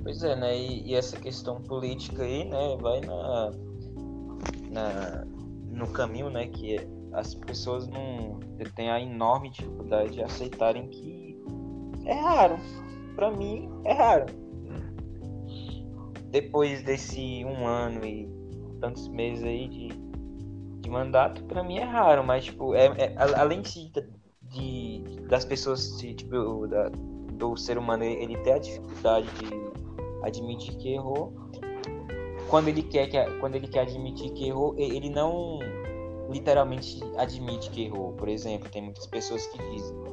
Pois 0.05 0.23
é, 0.23 0.37
né? 0.37 0.57
E, 0.57 0.91
e, 0.91 0.95
essa 0.95 1.17
questão 1.17 1.61
política 1.61 2.23
aí, 2.23 2.45
né, 2.45 2.77
vai 2.81 3.01
na, 3.01 3.51
na 4.71 5.25
no 5.73 5.89
caminho, 5.89 6.31
né, 6.31 6.47
que 6.47 6.77
as 7.15 7.35
pessoas 7.35 7.87
não 7.89 8.41
têm 8.75 8.91
a 8.91 9.01
enorme 9.01 9.51
dificuldade 9.51 10.11
de 10.11 10.23
aceitarem 10.23 10.89
que 10.89 11.43
é 12.05 12.15
raro. 12.15 12.57
Para 13.15 13.31
mim 13.31 13.71
é 13.85 13.93
raro. 13.93 14.27
Depois 16.31 16.83
desse 16.83 17.45
um 17.45 17.67
ano 17.67 18.05
e 18.05 18.29
tantos 18.81 19.07
meses 19.09 19.45
aí 19.45 19.69
de, 19.69 19.89
de 20.81 20.91
mandato, 20.91 21.45
para 21.45 21.63
mim 21.63 21.79
é 21.79 21.85
raro, 21.85 22.25
mas 22.25 22.45
tipo, 22.45 22.75
é, 22.75 22.87
é 22.87 23.15
além 23.17 23.63
de, 23.63 23.93
de 24.43 25.05
das 25.29 25.45
pessoas 25.45 25.97
tipo 25.99 26.67
da, 26.67 26.91
do 27.35 27.57
ser 27.57 27.79
humano 27.79 28.03
ele 28.03 28.37
ter 28.39 28.53
a 28.53 28.59
dificuldade 28.59 29.29
de 29.39 30.27
admitir 30.27 30.77
que 30.77 30.95
errou. 30.95 31.33
Quando 32.49 32.69
ele 32.69 32.83
quer 32.83 33.07
que 33.07 33.39
quando 33.39 33.55
ele 33.55 33.69
quer 33.69 33.83
admitir 33.83 34.33
que 34.33 34.49
errou, 34.49 34.75
ele 34.77 35.09
não 35.09 35.61
literalmente 36.35 37.01
admite 37.17 37.71
que 37.71 37.85
errou. 37.85 38.13
Por 38.15 38.29
exemplo, 38.29 38.69
tem 38.69 38.83
muitas 38.83 39.07
pessoas 39.07 39.47
que 39.47 39.59
dizem 39.71 40.05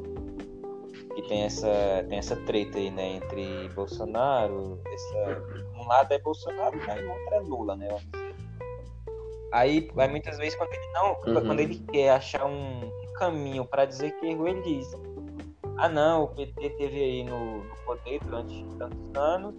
que 1.15 1.21
tem 1.23 1.43
essa 1.43 2.05
tem 2.07 2.19
essa 2.19 2.35
treta 2.37 2.77
aí, 2.77 2.89
né, 2.89 3.17
entre 3.17 3.67
Bolsonaro, 3.69 4.79
essa 4.85 5.43
um 5.75 5.87
lado 5.87 6.13
é 6.13 6.19
Bolsonaro, 6.19 6.77
e 6.77 7.03
o 7.03 7.09
outro 7.09 7.33
é 7.33 7.39
Lula, 7.39 7.75
né? 7.75 7.89
Aí, 9.51 9.89
vai 9.93 10.07
muitas 10.07 10.37
vezes 10.37 10.55
quando 10.55 10.71
ele 10.71 10.91
não, 10.93 11.09
uhum. 11.09 11.45
quando 11.45 11.59
ele 11.59 11.79
quer 11.91 12.11
achar 12.11 12.45
um 12.45 12.89
caminho 13.15 13.65
para 13.65 13.83
dizer 13.83 14.11
que 14.19 14.27
errou, 14.27 14.47
ele 14.47 14.61
diz: 14.61 14.87
ah 15.77 15.89
não, 15.89 16.23
o 16.23 16.27
PT 16.29 16.69
teve 16.69 16.95
aí 16.95 17.23
no, 17.25 17.63
no 17.63 17.75
poder 17.85 18.21
durante 18.23 18.63
tantos 18.77 19.11
anos, 19.15 19.55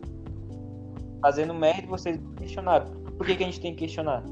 fazendo 1.21 1.53
merda 1.53 1.87
vocês 1.89 2.19
questionaram. 2.39 2.87
Por 3.19 3.27
que, 3.27 3.37
que 3.37 3.43
a 3.43 3.47
gente 3.47 3.61
tem 3.61 3.75
que 3.75 3.81
questionar? 3.81 4.25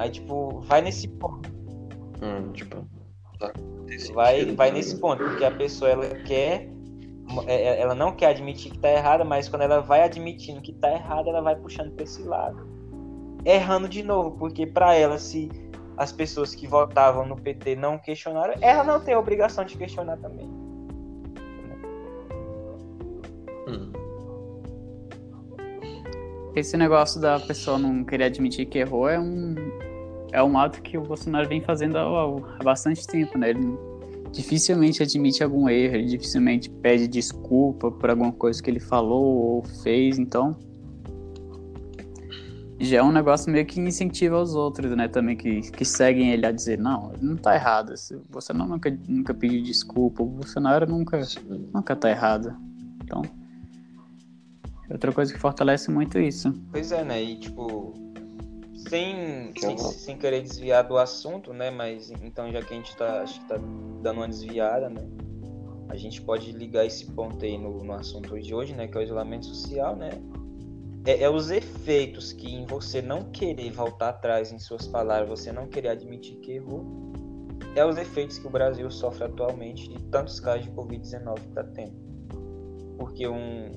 Aí, 0.00 0.08
tipo, 0.08 0.60
vai 0.60 0.80
nesse 0.80 1.06
ponto. 1.06 1.50
Hum, 2.22 2.52
tipo, 2.52 2.86
tá. 3.38 3.52
vai, 4.14 4.46
vai 4.46 4.70
nesse 4.70 4.98
ponto, 4.98 5.22
porque 5.22 5.44
a 5.44 5.50
pessoa 5.50 5.90
ela 5.90 6.08
quer. 6.24 6.70
É, 7.46 7.54
é, 7.54 7.80
ela 7.82 7.94
não 7.94 8.10
quer 8.16 8.28
admitir 8.28 8.72
que 8.72 8.78
tá 8.78 8.90
errada, 8.90 9.24
mas 9.24 9.46
quando 9.46 9.60
ela 9.60 9.80
vai 9.80 10.02
admitindo 10.02 10.62
que 10.62 10.72
tá 10.72 10.90
errada, 10.90 11.28
ela 11.28 11.42
vai 11.42 11.54
puxando 11.54 11.92
pra 11.92 12.04
esse 12.04 12.22
lado. 12.22 12.66
Errando 13.44 13.90
de 13.90 14.02
novo, 14.02 14.38
porque 14.38 14.66
para 14.66 14.94
ela, 14.94 15.18
se 15.18 15.50
as 15.98 16.10
pessoas 16.10 16.54
que 16.54 16.66
votavam 16.66 17.26
no 17.26 17.36
PT 17.36 17.76
não 17.76 17.98
questionaram, 17.98 18.54
ela 18.62 18.82
não 18.82 19.00
tem 19.00 19.12
a 19.12 19.18
obrigação 19.18 19.66
de 19.66 19.76
questionar 19.76 20.16
também. 20.16 20.46
Hum. 23.68 23.92
Esse 26.56 26.76
negócio 26.76 27.20
da 27.20 27.38
pessoa 27.38 27.78
não 27.78 28.02
querer 28.02 28.24
admitir 28.24 28.66
que 28.66 28.78
errou 28.78 29.08
é 29.08 29.20
um, 29.20 29.54
é 30.32 30.42
um 30.42 30.58
ato 30.58 30.80
que 30.82 30.96
o 30.96 31.02
Bolsonaro 31.02 31.48
vem 31.48 31.60
fazendo 31.60 31.96
há, 31.98 32.02
há 32.58 32.64
bastante 32.64 33.06
tempo, 33.06 33.36
né? 33.38 33.50
Ele 33.50 33.76
dificilmente 34.32 35.02
admite 35.02 35.42
algum 35.42 35.68
erro, 35.68 35.96
ele 35.96 36.06
dificilmente 36.06 36.70
pede 36.70 37.08
desculpa 37.08 37.90
por 37.90 38.10
alguma 38.10 38.32
coisa 38.32 38.62
que 38.62 38.70
ele 38.70 38.80
falou 38.80 39.24
ou 39.24 39.64
fez, 39.82 40.18
então 40.18 40.56
já 42.80 42.98
é 42.98 43.02
um 43.02 43.12
negócio 43.12 43.52
meio 43.52 43.66
que 43.66 43.78
incentiva 43.78 44.40
os 44.40 44.54
outros, 44.54 44.96
né? 44.96 45.06
Também 45.06 45.36
que, 45.36 45.60
que 45.70 45.84
seguem 45.84 46.32
ele 46.32 46.46
a 46.46 46.50
dizer, 46.50 46.78
não, 46.78 47.12
não 47.20 47.36
tá 47.36 47.54
errado. 47.54 47.92
Você 48.30 48.52
não, 48.54 48.66
nunca, 48.66 48.98
nunca 49.06 49.34
pediu 49.34 49.62
desculpa. 49.62 50.22
O 50.22 50.26
Bolsonaro 50.26 50.86
nunca, 50.88 51.20
nunca 51.74 51.94
tá 51.94 52.08
errado. 52.08 52.56
Então, 53.04 53.22
é 54.88 54.94
outra 54.94 55.12
coisa 55.12 55.30
que 55.30 55.38
fortalece 55.38 55.90
muito 55.90 56.18
isso. 56.18 56.54
Pois 56.72 56.90
é, 56.90 57.04
né? 57.04 57.22
E 57.22 57.36
tipo, 57.36 57.92
sem, 58.90 59.52
sem, 59.56 59.78
sem, 59.78 60.18
querer 60.18 60.42
desviar 60.42 60.82
do 60.82 60.98
assunto, 60.98 61.52
né? 61.52 61.70
Mas 61.70 62.10
então 62.10 62.50
já 62.50 62.60
que 62.60 62.74
a 62.74 62.76
gente 62.76 62.96
tá, 62.96 63.22
acho 63.22 63.40
que 63.40 63.46
tá 63.46 63.56
dando 64.02 64.16
uma 64.16 64.28
desviada, 64.28 64.90
né? 64.90 65.08
A 65.88 65.96
gente 65.96 66.20
pode 66.20 66.50
ligar 66.52 66.84
esse 66.84 67.06
ponto 67.06 67.44
aí 67.44 67.56
no, 67.56 67.84
no 67.84 67.92
assunto 67.92 68.38
de 68.40 68.52
hoje, 68.52 68.74
né? 68.74 68.88
Que 68.88 68.98
é 68.98 69.00
o 69.00 69.04
isolamento 69.04 69.46
social, 69.46 69.94
né? 69.94 70.10
É, 71.06 71.22
é, 71.22 71.30
os 71.30 71.50
efeitos 71.50 72.32
que 72.32 72.52
em 72.52 72.66
você 72.66 73.00
não 73.00 73.30
querer 73.30 73.70
voltar 73.70 74.10
atrás 74.10 74.52
em 74.52 74.58
suas 74.58 74.86
palavras, 74.88 75.40
você 75.40 75.52
não 75.52 75.68
querer 75.68 75.90
admitir 75.90 76.36
que 76.38 76.52
errou, 76.52 76.84
é 77.76 77.86
os 77.86 77.96
efeitos 77.96 78.38
que 78.38 78.46
o 78.46 78.50
Brasil 78.50 78.90
sofre 78.90 79.24
atualmente 79.24 79.88
de 79.88 80.02
tantos 80.06 80.40
casos 80.40 80.64
de 80.64 80.72
Covid-19 80.72 81.34
que 81.34 81.48
está 81.48 81.62
tendo. 81.62 81.94
Porque 82.98 83.26
um, 83.26 83.70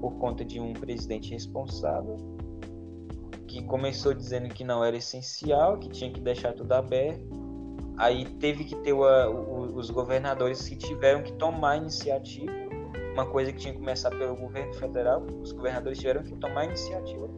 por 0.00 0.14
conta 0.18 0.44
de 0.44 0.60
um 0.60 0.72
presidente 0.72 1.30
responsável 1.32 2.33
que 3.54 3.62
começou 3.62 4.12
dizendo 4.12 4.48
que 4.48 4.64
não 4.64 4.84
era 4.84 4.96
essencial, 4.96 5.78
que 5.78 5.88
tinha 5.88 6.10
que 6.10 6.20
deixar 6.20 6.52
tudo 6.52 6.72
aberto, 6.72 7.24
aí 7.96 8.24
teve 8.24 8.64
que 8.64 8.74
ter 8.76 8.92
os 8.92 9.90
governadores 9.90 10.68
que 10.68 10.76
tiveram 10.76 11.22
que 11.22 11.32
tomar 11.34 11.76
iniciativa 11.76 12.52
uma 13.14 13.26
coisa 13.26 13.52
que 13.52 13.58
tinha 13.58 13.72
que 13.72 13.78
começar 13.78 14.10
pelo 14.10 14.34
governo 14.34 14.74
federal, 14.74 15.24
os 15.40 15.52
governadores 15.52 15.98
tiveram 15.98 16.22
que 16.24 16.34
tomar 16.36 16.64
iniciativa. 16.64 17.28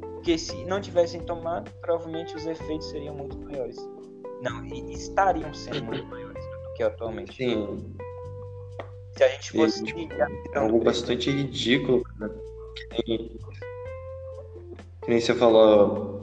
Porque 0.00 0.36
se 0.36 0.64
não 0.64 0.80
tivessem 0.80 1.22
tomado, 1.22 1.70
provavelmente 1.80 2.34
os 2.36 2.44
efeitos 2.44 2.90
seriam 2.90 3.14
muito 3.14 3.38
maiores. 3.38 3.76
Não, 4.42 4.64
e 4.64 4.92
estariam 4.92 5.54
sendo 5.54 5.84
muito 5.84 6.04
maiores 6.06 6.44
do 6.44 6.74
que 6.74 6.82
atualmente. 6.82 7.36
Sim. 7.36 7.94
Se 9.16 9.22
a 9.22 9.28
gente 9.28 9.52
fosse. 9.52 9.84
Tipo, 9.84 10.12
é 10.52 10.58
algo 10.58 10.82
bastante 10.82 11.30
ridículo, 11.30 12.02
né? 12.18 12.28
Que 13.04 13.38
nem 15.10 15.20
você 15.20 15.34
falou 15.34 16.20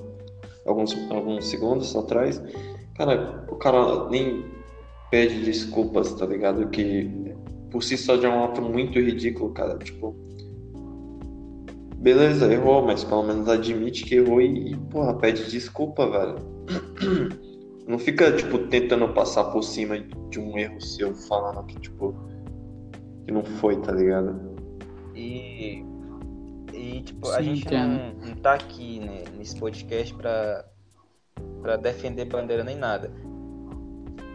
alguns, 0.66 0.96
alguns 1.12 1.46
segundos 1.48 1.94
atrás. 1.96 2.42
Cara, 2.96 3.46
o 3.50 3.56
cara 3.58 4.10
nem 4.10 4.46
pede 5.12 5.44
desculpas, 5.44 6.14
tá 6.14 6.26
ligado? 6.26 6.70
Que 6.70 7.36
por 7.70 7.84
si 7.84 7.98
só 7.98 8.18
já 8.18 8.30
é 8.30 8.36
um 8.36 8.46
ato 8.46 8.62
muito 8.62 8.98
ridículo, 8.98 9.52
cara. 9.52 9.78
Tipo, 9.78 10.16
beleza, 11.98 12.52
errou, 12.52 12.82
mas 12.86 13.04
pelo 13.04 13.24
menos 13.24 13.50
admite 13.50 14.06
que 14.06 14.16
errou 14.16 14.42
e, 14.42 14.76
porra, 14.90 15.14
pede 15.16 15.52
desculpa, 15.52 16.10
velho. 16.10 16.36
Não 17.86 18.00
fica, 18.00 18.32
tipo, 18.32 18.58
tentando 18.68 19.08
passar 19.10 19.46
por 19.46 19.64
cima 19.64 19.98
de 20.30 20.40
um 20.40 20.58
erro 20.58 20.80
seu, 20.82 21.14
falando 21.14 21.66
que, 21.66 21.80
tipo, 21.80 22.14
que 23.26 23.32
não 23.32 23.46
foi, 23.46 23.80
tá 23.80 23.94
ligado? 23.94 24.38
E, 25.16 25.86
e 26.88 27.02
tipo, 27.02 27.28
Sim, 27.28 27.36
a 27.36 27.42
gente 27.42 27.74
não, 27.74 28.14
não 28.14 28.36
tá 28.36 28.54
aqui 28.54 29.00
né, 29.00 29.24
nesse 29.36 29.58
podcast 29.58 30.14
pra, 30.14 30.66
pra 31.62 31.76
defender 31.76 32.26
bandeira 32.26 32.64
nem 32.64 32.78
nada. 32.78 33.12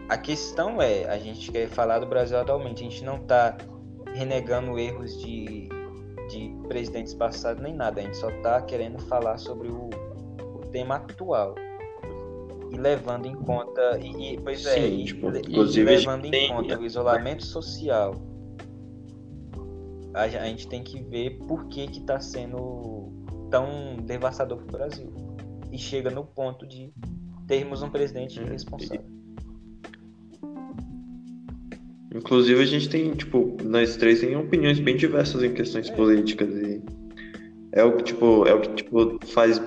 A 0.07 0.17
questão 0.17 0.81
é, 0.81 1.05
a 1.05 1.17
gente 1.17 1.51
quer 1.51 1.67
falar 1.67 1.99
do 1.99 2.05
Brasil 2.05 2.37
atualmente, 2.37 2.81
a 2.85 2.89
gente 2.89 3.03
não 3.03 3.15
está 3.15 3.57
renegando 4.13 4.77
erros 4.77 5.19
de, 5.19 5.67
de 6.29 6.55
presidentes 6.67 7.13
passados 7.13 7.63
nem 7.63 7.73
nada, 7.73 8.01
a 8.01 8.03
gente 8.03 8.17
só 8.17 8.29
está 8.29 8.61
querendo 8.61 8.99
falar 8.99 9.37
sobre 9.37 9.69
o, 9.69 9.89
o, 10.55 10.59
tema 10.71 10.95
atual. 10.95 11.55
E 12.69 12.75
levando 12.75 13.27
em 13.27 13.35
conta, 13.35 13.99
e, 13.99 14.33
e 14.33 14.41
pois 14.41 14.65
é, 14.65 14.75
Sim, 14.75 15.05
tipo, 15.05 15.31
e, 15.31 15.55
e 15.55 15.83
levando 15.83 16.25
em 16.25 16.31
tem... 16.31 16.49
conta 16.49 16.77
o 16.77 16.85
isolamento 16.85 17.45
social, 17.45 18.15
a, 20.13 20.27
gente 20.27 20.67
tem 20.67 20.83
que 20.83 21.01
ver 21.03 21.39
por 21.47 21.67
que 21.67 21.87
que 21.87 21.99
está 21.99 22.19
sendo 22.19 23.11
tão 23.49 23.97
devastador 24.03 24.59
para 24.59 24.67
o 24.67 24.71
Brasil. 24.71 25.13
E 25.71 25.77
chega 25.77 26.09
no 26.09 26.23
ponto 26.23 26.67
de 26.67 26.93
termos 27.47 27.81
um 27.81 27.89
presidente 27.89 28.39
é, 28.39 28.43
irresponsável. 28.43 29.03
Inclusive 32.13 32.61
a 32.61 32.65
gente 32.65 32.89
tem, 32.89 33.11
tipo, 33.13 33.57
nós 33.63 33.97
três 33.97 34.19
tem 34.19 34.35
opiniões 34.35 34.79
bem 34.79 34.95
diversas 34.95 35.41
em 35.41 35.53
questões 35.53 35.89
políticas 35.89 36.49
e 36.49 36.81
é 37.71 37.83
o 37.83 37.97
que, 37.97 38.03
tipo, 38.03 38.45
é 38.45 38.53
o 38.53 38.61
que, 38.61 38.69
tipo, 38.75 39.19
faz 39.25 39.59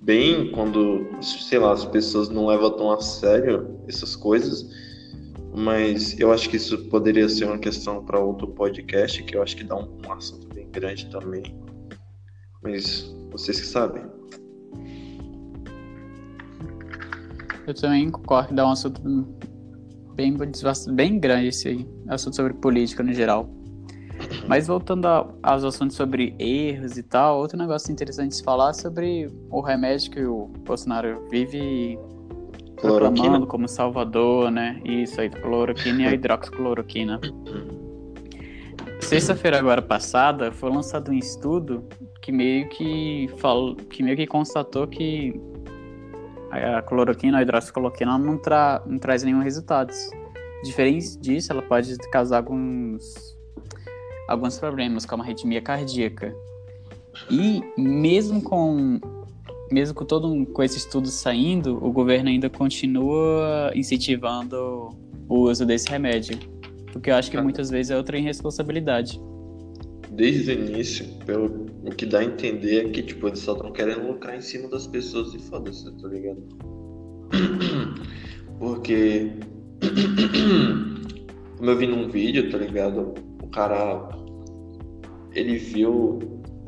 bem 0.00 0.50
quando, 0.50 1.06
sei 1.22 1.60
lá, 1.60 1.72
as 1.72 1.84
pessoas 1.84 2.28
não 2.28 2.46
levam 2.46 2.76
tão 2.76 2.90
a 2.90 3.00
sério 3.00 3.78
essas 3.86 4.16
coisas, 4.16 4.68
mas 5.54 6.18
eu 6.18 6.32
acho 6.32 6.48
que 6.48 6.56
isso 6.56 6.78
poderia 6.88 7.28
ser 7.28 7.46
uma 7.46 7.58
questão 7.58 8.04
para 8.04 8.18
outro 8.18 8.48
podcast, 8.48 9.22
que 9.22 9.36
eu 9.36 9.42
acho 9.42 9.56
que 9.56 9.64
dá 9.64 9.76
um, 9.76 9.98
um 10.06 10.12
assunto 10.12 10.46
bem 10.54 10.68
grande 10.70 11.10
também. 11.10 11.42
Mas 12.62 13.14
vocês 13.30 13.60
que 13.60 13.66
sabem. 13.66 14.04
Eu 17.66 17.74
também 17.74 18.10
concordo 18.10 18.48
que 18.48 18.54
dá 18.54 18.66
um 18.66 18.70
assunto 18.70 19.00
bem, 20.14 20.36
bem 20.94 21.18
grande 21.18 21.48
esse 21.48 21.86
assunto 22.08 22.36
sobre 22.36 22.54
política 22.54 23.02
no 23.02 23.12
geral. 23.12 23.48
Mas 24.46 24.66
voltando 24.66 25.06
aos 25.42 25.64
assuntos 25.64 25.96
sobre 25.96 26.34
erros 26.38 26.96
e 26.96 27.02
tal, 27.02 27.38
outro 27.38 27.56
negócio 27.56 27.90
interessante 27.90 28.36
de 28.36 28.42
falar 28.42 28.72
sobre 28.74 29.30
o 29.50 29.60
remédio 29.60 30.10
que 30.10 30.24
o 30.24 30.46
Bolsonaro 30.64 31.26
vive 31.30 31.98
proclamando 32.80 33.46
como 33.46 33.68
salvador, 33.68 34.50
né? 34.50 34.80
Isso 34.84 35.20
aí, 35.20 35.28
cloroquina 35.30 36.02
e 36.02 36.06
a 36.06 36.12
hidroxicloroquina. 36.12 37.20
Sexta-feira 39.00 39.58
agora 39.58 39.82
passada 39.82 40.52
foi 40.52 40.70
lançado 40.70 41.10
um 41.10 41.14
estudo 41.14 41.84
que 42.20 42.30
meio 42.30 42.68
que 42.68 43.28
falou, 43.38 43.74
que 43.74 44.02
meio 44.02 44.16
que 44.16 44.26
constatou 44.26 44.86
que 44.86 45.40
a 46.50 46.82
cloroquina, 46.82 47.38
a 47.38 47.42
hidroxicloroquina, 47.42 48.18
não, 48.18 48.36
tra 48.36 48.82
não 48.86 48.98
traz 48.98 49.22
nenhum 49.22 49.40
resultado. 49.40 49.92
Diferente 50.64 51.18
disso, 51.18 51.52
ela 51.52 51.62
pode 51.62 51.96
causar 52.10 52.38
alguns, 52.38 53.36
alguns 54.28 54.58
problemas, 54.58 55.06
como 55.06 55.22
arritmia 55.22 55.62
cardíaca. 55.62 56.34
E 57.30 57.62
mesmo 57.76 58.42
com 58.42 59.00
mesmo 59.70 59.94
com 59.94 60.04
todo 60.04 60.46
com 60.46 60.62
esse 60.62 60.78
estudo 60.78 61.08
saindo, 61.08 61.82
o 61.84 61.92
governo 61.92 62.28
ainda 62.28 62.50
continua 62.50 63.70
incentivando 63.74 64.90
o 65.28 65.48
uso 65.48 65.64
desse 65.64 65.88
remédio, 65.88 66.38
porque 66.92 67.10
eu 67.10 67.14
acho 67.14 67.30
que 67.30 67.40
muitas 67.40 67.70
vezes 67.70 67.90
é 67.90 67.96
outra 67.96 68.18
irresponsabilidade 68.18 69.20
desde 70.10 70.50
o 70.50 70.54
início, 70.54 71.06
pelo 71.24 71.66
o 71.82 71.90
que 71.90 72.04
dá 72.04 72.18
a 72.18 72.24
entender 72.24 72.86
é 72.86 72.88
que, 72.90 73.02
tipo, 73.02 73.26
eles 73.28 73.38
só 73.38 73.54
estão 73.54 73.72
querendo 73.72 74.06
lucrar 74.06 74.36
em 74.36 74.40
cima 74.40 74.68
das 74.68 74.86
pessoas 74.86 75.32
e 75.34 75.38
foda-se, 75.38 75.90
tá 75.96 76.08
ligado? 76.08 76.42
Porque, 78.58 79.32
como 81.56 81.70
eu 81.70 81.78
vi 81.78 81.86
num 81.86 82.08
vídeo, 82.08 82.50
tá 82.50 82.58
ligado? 82.58 83.14
O 83.42 83.46
cara, 83.46 84.10
ele 85.32 85.56
viu, 85.56 86.18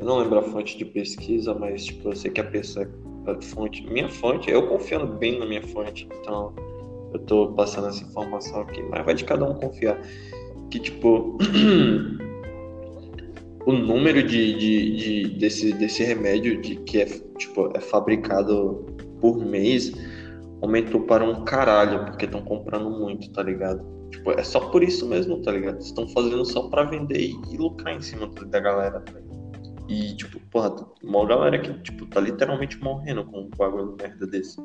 eu 0.03 0.05
não 0.05 0.17
lembro 0.17 0.39
a 0.39 0.43
fonte 0.43 0.77
de 0.77 0.83
pesquisa, 0.83 1.53
mas, 1.53 1.85
tipo, 1.85 2.09
eu 2.09 2.15
sei 2.15 2.29
que 2.29 2.41
a 2.41 2.43
pessoa, 2.43 2.85
a 3.25 3.41
fonte, 3.41 3.89
minha 3.89 4.09
fonte, 4.09 4.51
eu 4.51 4.67
confiando 4.67 5.07
bem 5.07 5.39
na 5.39 5.45
minha 5.45 5.61
fonte, 5.61 6.09
então 6.19 6.53
eu 7.13 7.19
tô 7.19 7.53
passando 7.53 7.87
essa 7.87 8.03
informação 8.03 8.61
aqui, 8.61 8.83
mas 8.83 9.05
vai 9.05 9.15
de 9.15 9.23
cada 9.23 9.49
um 9.49 9.53
confiar. 9.53 9.97
Que, 10.69 10.79
tipo, 10.79 11.37
o 13.65 13.71
número 13.71 14.21
de, 14.21 14.57
de, 14.57 14.97
de, 14.97 15.29
desse, 15.37 15.71
desse 15.71 16.03
remédio 16.03 16.61
de 16.61 16.75
que 16.75 17.01
é, 17.01 17.05
tipo, 17.37 17.71
é 17.73 17.79
fabricado 17.79 18.85
por 19.21 19.37
mês 19.37 19.93
aumentou 20.61 21.01
para 21.01 21.23
um 21.23 21.45
caralho, 21.45 22.05
porque 22.05 22.25
estão 22.25 22.41
comprando 22.41 22.89
muito, 22.89 23.31
tá 23.31 23.41
ligado? 23.41 23.85
Tipo, 24.11 24.31
é 24.31 24.43
só 24.43 24.59
por 24.69 24.83
isso 24.83 25.07
mesmo, 25.07 25.41
tá 25.41 25.51
ligado? 25.51 25.79
Estão 25.79 26.07
fazendo 26.09 26.43
só 26.45 26.67
para 26.67 26.83
vender 26.83 27.19
e, 27.19 27.57
lucrar 27.57 27.95
em 27.95 28.01
cima 28.01 28.27
da 28.27 28.59
galera, 28.59 28.99
tá 29.01 29.13
E, 29.87 30.15
tipo, 30.15 30.39
porra, 30.51 30.73
uma 31.03 31.25
galera 31.25 31.59
que, 31.59 31.73
tipo, 31.81 32.05
tá 32.05 32.19
literalmente 32.19 32.81
morrendo 32.81 33.25
com 33.25 33.41
um 33.41 33.49
bagulho 33.57 33.95
merda 33.99 34.25
desse. 34.25 34.57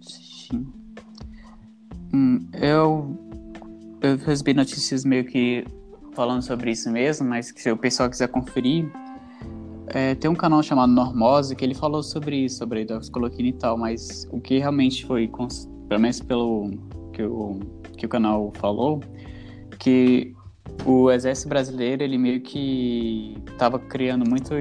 Sim. 0.00 0.66
Hum, 2.12 2.48
eu, 2.54 3.16
eu 4.00 4.16
recebi 4.18 4.54
notícias 4.54 5.04
meio 5.04 5.24
que 5.24 5.64
falando 6.14 6.42
sobre 6.42 6.70
isso 6.70 6.90
mesmo, 6.90 7.28
mas 7.28 7.52
se 7.54 7.70
o 7.70 7.76
pessoal 7.76 8.08
quiser 8.08 8.28
conferir, 8.28 8.90
é, 9.88 10.14
tem 10.14 10.30
um 10.30 10.34
canal 10.34 10.62
chamado 10.62 10.92
Normose 10.92 11.54
que 11.54 11.64
ele 11.64 11.74
falou 11.74 12.02
sobre 12.02 12.44
isso, 12.44 12.58
sobre 12.58 12.80
a 12.80 12.82
hidroxicloroquina 12.82 13.48
e 13.48 13.52
tal, 13.52 13.78
mas 13.78 14.26
o 14.32 14.40
que 14.40 14.58
realmente 14.58 15.04
foi, 15.06 15.30
pelo 15.88 16.00
menos 16.00 16.20
pelo 16.20 16.70
que 17.12 17.22
o, 17.22 17.60
que 17.96 18.06
o 18.06 18.08
canal 18.08 18.52
falou, 18.56 19.00
que 19.78 20.35
o 20.84 21.10
exército 21.10 21.48
brasileiro, 21.48 22.02
ele 22.02 22.18
meio 22.18 22.40
que 22.40 23.36
estava 23.50 23.78
criando 23.78 24.28
muito, 24.28 24.54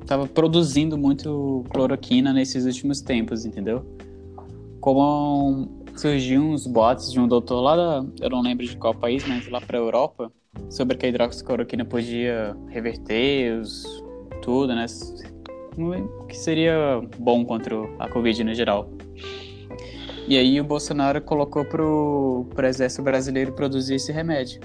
estava 0.00 0.26
produzindo 0.26 0.96
muito 0.96 1.64
cloroquina 1.70 2.32
nesses 2.32 2.64
últimos 2.64 3.00
tempos, 3.00 3.44
entendeu? 3.44 3.84
Como 4.80 5.68
surgiu 5.96 6.42
uns 6.42 6.66
boatos 6.66 7.12
de 7.12 7.18
um 7.18 7.26
doutor 7.26 7.60
lá, 7.60 7.76
da, 7.76 8.06
eu 8.20 8.30
não 8.30 8.42
lembro 8.42 8.66
de 8.66 8.76
qual 8.76 8.94
país, 8.94 9.26
mas 9.26 9.48
lá 9.48 9.60
para 9.60 9.78
Europa, 9.78 10.30
sobre 10.70 10.96
que 10.96 11.06
a 11.06 11.08
hidroxicloroquina 11.08 11.84
podia 11.84 12.56
reverter 12.68 13.58
os, 13.60 13.84
tudo, 14.42 14.74
né? 14.74 14.86
que 16.28 16.36
seria 16.36 17.02
bom 17.18 17.44
contra 17.44 17.74
a 17.98 18.08
Covid 18.08 18.44
no 18.44 18.54
geral. 18.54 18.88
E 20.28 20.36
aí 20.36 20.60
o 20.60 20.64
Bolsonaro 20.64 21.20
colocou 21.20 21.64
pro, 21.64 22.46
pro 22.54 22.66
exército 22.66 23.02
brasileiro 23.02 23.52
produzir 23.52 23.94
esse 23.94 24.10
remédio. 24.10 24.60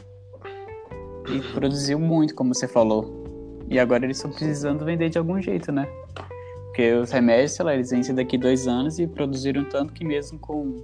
E 1.34 1.42
produziu 1.54 2.00
muito, 2.00 2.36
como 2.36 2.54
você 2.54 2.68
falou. 2.68 3.24
E 3.70 3.80
agora 3.80 4.04
eles 4.04 4.18
estão 4.18 4.32
precisando 4.32 4.84
vender 4.84 5.10
de 5.10 5.18
algum 5.18 5.42
jeito, 5.42 5.72
né? 5.72 5.88
Porque 6.66 6.94
os 6.94 7.12
remédios, 7.12 7.52
sei 7.52 7.66
lá, 7.66 7.74
eles 7.74 7.92
vencem 7.92 8.16
daqui 8.16 8.38
dois 8.38 8.68
anos 8.68 9.00
e 9.00 9.08
produziram 9.08 9.64
tanto 9.66 9.94
que 9.94 10.04
mesmo 10.04 10.40
com 10.40 10.76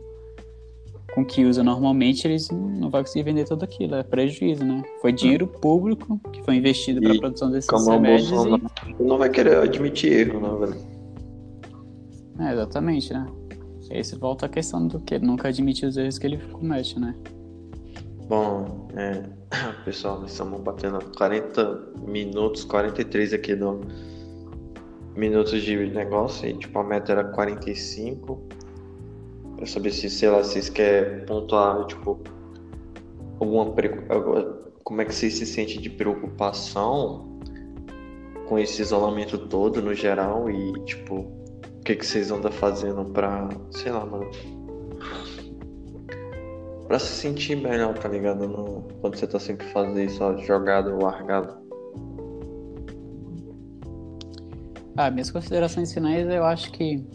com 1.18 1.26
que 1.26 1.46
usa 1.46 1.64
normalmente, 1.64 2.28
eles 2.28 2.48
não 2.52 2.92
vão 2.92 3.02
conseguir 3.02 3.24
vender 3.24 3.46
tudo 3.46 3.64
aquilo. 3.64 3.96
É 3.96 4.04
prejuízo, 4.04 4.64
né? 4.64 4.84
Foi 5.02 5.12
dinheiro 5.12 5.48
público 5.48 6.20
que 6.32 6.44
foi 6.44 6.58
investido 6.58 7.02
para 7.02 7.14
a 7.14 7.18
produção 7.18 7.50
desses 7.50 7.68
como 7.68 7.90
remédios. 7.90 8.30
E... 8.30 9.04
Não 9.04 9.18
vai 9.18 9.28
querer 9.28 9.58
admitir 9.58 10.12
erro, 10.12 10.40
né, 10.40 10.68
velho? 10.68 10.82
É, 12.40 12.54
exatamente, 12.54 13.12
né? 13.12 13.26
E 13.90 14.04
você 14.04 14.16
volta 14.16 14.46
à 14.46 14.50
questão 14.50 14.88
do 14.88 15.00
que 15.00 15.18
nunca 15.18 15.48
admitir 15.48 15.88
os 15.88 15.98
erros 15.98 16.20
que 16.20 16.28
ele 16.28 16.38
comete, 16.38 17.00
né? 17.00 17.16
Bom, 18.28 18.88
é, 18.96 19.24
pessoal, 19.86 20.20
nós 20.20 20.32
estamos 20.32 20.60
batendo 20.62 21.00
40 21.16 21.94
minutos, 22.06 22.64
43 22.66 23.34
aqui 23.34 23.56
no 23.56 23.82
minutos 25.16 25.62
de 25.64 25.76
negócio, 25.88 26.48
e 26.48 26.54
tipo, 26.54 26.78
a 26.80 26.84
meta 26.84 27.12
era 27.12 27.24
45. 27.24 28.42
Pra 29.56 29.66
saber 29.66 29.92
se, 29.92 30.10
sei 30.10 30.30
lá, 30.30 30.38
vocês 30.40 30.70
querem 30.70 31.26
pontuar, 31.26 31.86
tipo, 31.86 32.20
alguma. 33.40 33.74
Como 34.84 35.02
é 35.02 35.06
que 35.06 35.14
vocês 35.14 35.34
se 35.34 35.46
sentem 35.46 35.82
de 35.82 35.90
preocupação 35.90 37.40
com 38.48 38.58
esse 38.60 38.82
isolamento 38.82 39.38
todo 39.38 39.82
no 39.82 39.94
geral 39.94 40.50
e, 40.50 40.74
tipo, 40.86 41.16
o 41.16 41.82
que, 41.84 41.96
que 41.96 42.06
vocês 42.06 42.32
andam 42.32 42.52
fazendo 42.52 43.04
pra, 43.06 43.50
sei 43.72 43.92
lá, 43.92 44.06
mano. 44.06 44.30
Pra 46.88 47.00
se 47.00 47.08
sentir 47.08 47.56
melhor, 47.58 47.94
tá 47.98 48.08
ligado? 48.08 48.48
No, 48.48 48.84
quando 49.02 49.18
você 49.18 49.28
tá 49.28 49.40
sempre 49.40 49.68
fazendo 49.68 50.00
isso, 50.00 50.24
ó, 50.24 50.38
jogado 50.38 50.94
ou 50.94 51.04
largado. 51.04 51.58
Ah, 54.96 55.12
minhas 55.12 55.30
considerações 55.30 55.94
finais, 55.94 56.28
eu 56.28 56.44
acho 56.44 56.72
que 56.72 57.06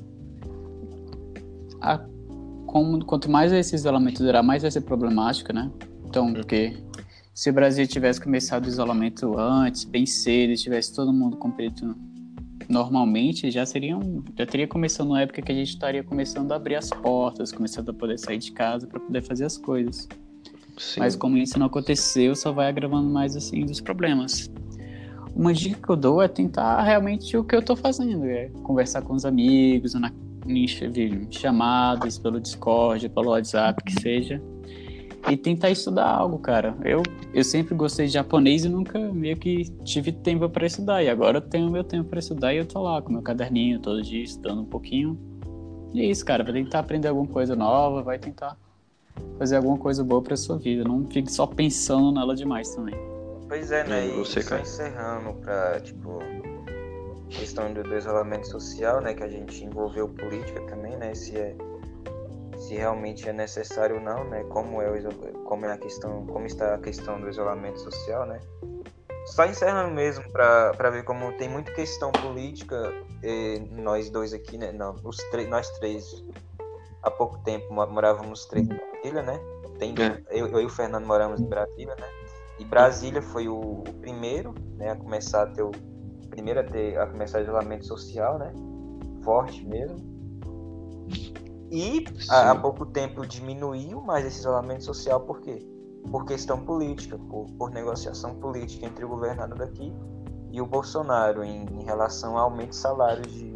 a 1.80 1.98
como, 2.72 3.04
quanto 3.04 3.30
mais 3.30 3.52
esse 3.52 3.74
isolamento 3.74 4.22
durar, 4.22 4.42
mais 4.42 4.62
vai 4.62 4.70
ser 4.70 4.80
problemático, 4.80 5.52
né? 5.52 5.70
Então, 6.06 6.26
uhum. 6.28 6.32
porque 6.32 6.74
se 7.34 7.50
o 7.50 7.52
Brasil 7.52 7.86
tivesse 7.86 8.18
começado 8.18 8.64
o 8.64 8.68
isolamento 8.68 9.38
antes, 9.38 9.84
bem 9.84 10.06
cedo, 10.06 10.54
tivesse 10.54 10.94
todo 10.94 11.12
mundo 11.12 11.36
cumprido 11.36 11.94
normalmente, 12.72 13.50
já 13.50 13.66
seria 13.66 13.96
um, 13.96 14.24
já 14.36 14.46
teria 14.46 14.66
começado 14.66 15.06
uma 15.06 15.20
época 15.20 15.42
que 15.42 15.52
a 15.52 15.54
gente 15.54 15.68
estaria 15.68 16.02
começando 16.02 16.50
a 16.52 16.56
abrir 16.56 16.76
as 16.76 16.88
portas, 16.88 17.52
começando 17.52 17.90
a 17.90 17.92
poder 17.92 18.18
sair 18.18 18.38
de 18.38 18.50
casa 18.50 18.86
para 18.86 18.98
poder 18.98 19.22
fazer 19.22 19.44
as 19.44 19.58
coisas. 19.58 20.08
Sim. 20.78 21.00
Mas 21.00 21.14
como 21.14 21.36
isso 21.36 21.58
não 21.58 21.66
aconteceu, 21.66 22.34
só 22.34 22.50
vai 22.50 22.68
agravando 22.68 23.10
mais 23.10 23.36
assim 23.36 23.66
dos 23.66 23.80
problemas. 23.80 24.50
Uma 25.36 25.52
dica 25.52 25.80
que 25.80 25.88
eu 25.88 25.96
dou 25.96 26.22
é 26.22 26.28
tentar 26.28 26.82
realmente 26.82 27.36
o 27.36 27.44
que 27.44 27.54
eu 27.54 27.60
estou 27.60 27.76
fazendo, 27.76 28.24
é 28.24 28.48
conversar 28.62 29.02
com 29.02 29.14
os 29.14 29.24
amigos, 29.24 29.94
na 29.94 30.10
em 30.44 30.66
chamadas 31.30 32.18
pelo 32.18 32.40
Discord, 32.40 33.08
pelo 33.10 33.30
WhatsApp, 33.30 33.80
que 33.84 33.92
seja, 34.00 34.42
e 35.28 35.36
tentar 35.36 35.70
estudar 35.70 36.06
algo, 36.06 36.38
cara. 36.38 36.76
Eu, 36.84 37.02
eu 37.32 37.44
sempre 37.44 37.74
gostei 37.74 38.06
de 38.06 38.12
japonês 38.12 38.64
e 38.64 38.68
nunca 38.68 38.98
meio 38.98 39.36
que 39.36 39.64
tive 39.84 40.12
tempo 40.12 40.48
para 40.48 40.66
estudar, 40.66 41.02
e 41.02 41.08
agora 41.08 41.38
eu 41.38 41.42
tenho 41.42 41.70
meu 41.70 41.84
tempo 41.84 42.08
para 42.08 42.18
estudar 42.18 42.52
e 42.52 42.58
eu 42.58 42.66
tô 42.66 42.82
lá 42.82 43.00
com 43.00 43.12
meu 43.12 43.22
caderninho 43.22 43.78
todo 43.80 44.02
dia 44.02 44.22
estudando 44.22 44.62
um 44.62 44.66
pouquinho. 44.66 45.18
E 45.92 46.00
é 46.00 46.04
isso, 46.04 46.24
cara, 46.24 46.42
vai 46.42 46.52
tentar 46.52 46.80
aprender 46.80 47.08
alguma 47.08 47.26
coisa 47.26 47.54
nova, 47.54 48.02
vai 48.02 48.18
tentar 48.18 48.56
fazer 49.38 49.56
alguma 49.56 49.76
coisa 49.76 50.02
boa 50.02 50.22
para 50.22 50.36
sua 50.36 50.58
vida, 50.58 50.84
não 50.84 51.06
fique 51.06 51.30
só 51.30 51.46
pensando 51.46 52.12
nela 52.12 52.34
demais 52.34 52.74
também. 52.74 52.94
Pois 53.48 53.70
é, 53.70 53.84
né? 53.84 54.06
E 54.06 54.10
você, 54.12 54.40
só 54.40 54.56
encerrando 54.56 55.34
pra, 55.34 55.78
tipo, 55.80 56.20
questão 57.28 57.72
do, 57.72 57.94
isolamento 57.94 58.48
social, 58.48 59.00
né, 59.00 59.12
que 59.14 59.22
a 59.22 59.28
gente 59.28 59.64
envolveu 59.64 60.08
política 60.08 60.60
também, 60.62 60.96
né, 60.96 61.14
se 61.14 61.36
é 61.36 61.54
se 62.62 62.74
realmente 62.74 63.28
é 63.28 63.32
necessário 63.32 63.96
ou 63.96 64.02
não, 64.02 64.24
né, 64.24 64.44
como 64.44 64.80
é 64.80 64.88
o 64.88 65.44
como 65.44 65.66
é 65.66 65.72
a 65.72 65.78
questão, 65.78 66.26
como 66.26 66.46
está 66.46 66.74
a 66.74 66.78
questão 66.78 67.20
do 67.20 67.28
isolamento 67.28 67.80
social, 67.80 68.26
né. 68.26 68.40
Só 69.26 69.44
encerrando 69.46 69.94
mesmo 69.94 70.24
para 70.32 70.90
ver 70.90 71.04
como 71.04 71.32
tem 71.32 71.48
muita 71.48 71.72
questão 71.72 72.10
política, 72.10 72.92
nós 73.70 74.10
dois 74.10 74.32
aqui, 74.32 74.56
né, 74.58 74.72
não, 74.72 74.94
os 75.04 75.16
três, 75.30 75.48
nós 75.48 75.68
três 75.78 76.24
há 77.02 77.10
pouco 77.10 77.38
tempo 77.38 77.72
morávamos 77.72 78.46
três 78.46 78.68
em 78.68 78.74
Brasília, 78.74 79.22
né? 79.22 79.40
Tem, 79.78 79.94
é. 79.98 80.22
eu, 80.30 80.46
eu 80.48 80.60
e 80.60 80.66
o 80.66 80.68
Fernando 80.68 81.06
moramos 81.06 81.40
em 81.40 81.46
Brasília, 81.46 81.94
né? 81.98 82.06
E 82.58 82.64
Brasília 82.64 83.20
foi 83.20 83.48
o, 83.48 83.58
o 83.58 83.94
primeiro, 84.00 84.54
né, 84.76 84.90
a 84.90 84.96
começar 84.96 85.42
a 85.42 85.46
ter 85.46 85.62
o 85.62 85.72
primeiro 86.30 86.60
a, 86.60 86.64
ter, 86.64 86.96
a 86.98 87.06
começar 87.06 87.40
o 87.40 87.42
isolamento 87.42 87.84
social, 87.84 88.38
né? 88.38 88.52
Forte 89.24 89.66
mesmo. 89.66 90.11
E 91.72 92.04
há, 92.28 92.50
há, 92.50 92.54
pouco 92.54 92.84
tempo 92.84 93.26
diminuiu 93.26 93.98
mais 94.02 94.26
esse 94.26 94.40
isolamento 94.40 94.84
social, 94.84 95.20
por 95.20 95.40
quê? 95.40 95.66
Por 96.10 96.26
questão 96.26 96.62
política, 96.62 97.18
por, 97.30 97.46
por 97.52 97.70
negociação 97.70 98.34
política 98.34 98.84
entre 98.84 99.06
o 99.06 99.08
governador 99.08 99.56
daqui 99.56 99.90
e 100.50 100.60
o 100.60 100.66
Bolsonaro 100.66 101.42
em, 101.42 101.64
em 101.64 101.82
relação 101.82 102.36
ao 102.36 102.50
aumento 102.50 102.70
de 102.70 102.76
salários 102.76 103.32
de. 103.32 103.54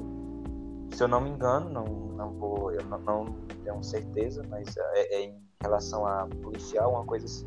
Se 0.94 1.02
eu 1.02 1.08
não 1.08 1.20
me 1.20 1.28
engano, 1.28 1.68
não, 1.68 1.84
não 1.84 2.32
vou, 2.32 2.72
eu 2.72 2.82
não, 2.86 2.98
não 3.00 3.24
tenho 3.62 3.84
certeza, 3.84 4.42
mas 4.48 4.74
é, 4.78 5.14
é 5.14 5.22
em 5.26 5.38
relação 5.60 6.06
a 6.06 6.26
policial, 6.42 6.92
uma 6.92 7.04
coisa 7.04 7.26
assim. 7.26 7.46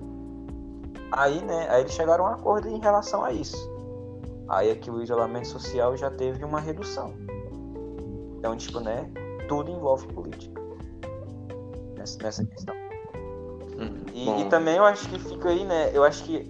Aí, 1.13 1.43
né, 1.43 1.67
aí 1.67 1.81
eles 1.81 1.93
chegaram 1.93 2.27
a 2.27 2.29
um 2.29 2.33
acordo 2.35 2.67
em 2.67 2.79
relação 2.79 3.25
a 3.25 3.33
isso. 3.33 3.57
Aí 4.47 4.69
aqui 4.69 4.91
o 4.91 5.01
isolamento 5.01 5.47
social 5.47 5.97
já 5.97 6.11
teve 6.11 6.45
uma 6.45 6.59
redução. 6.59 7.15
Então, 8.37 8.55
tipo, 8.55 8.79
né, 8.79 9.11
tudo 9.47 9.71
envolve 9.71 10.05
política 10.13 10.58
nessa, 12.17 12.45
questão. 12.45 12.75
Hum, 13.77 14.05
e, 14.13 14.41
e, 14.41 14.49
também 14.49 14.75
eu 14.75 14.85
acho 14.85 15.07
que 15.09 15.19
fica 15.19 15.49
aí, 15.49 15.65
né, 15.65 15.91
eu 15.93 16.03
acho 16.03 16.23
que 16.23 16.49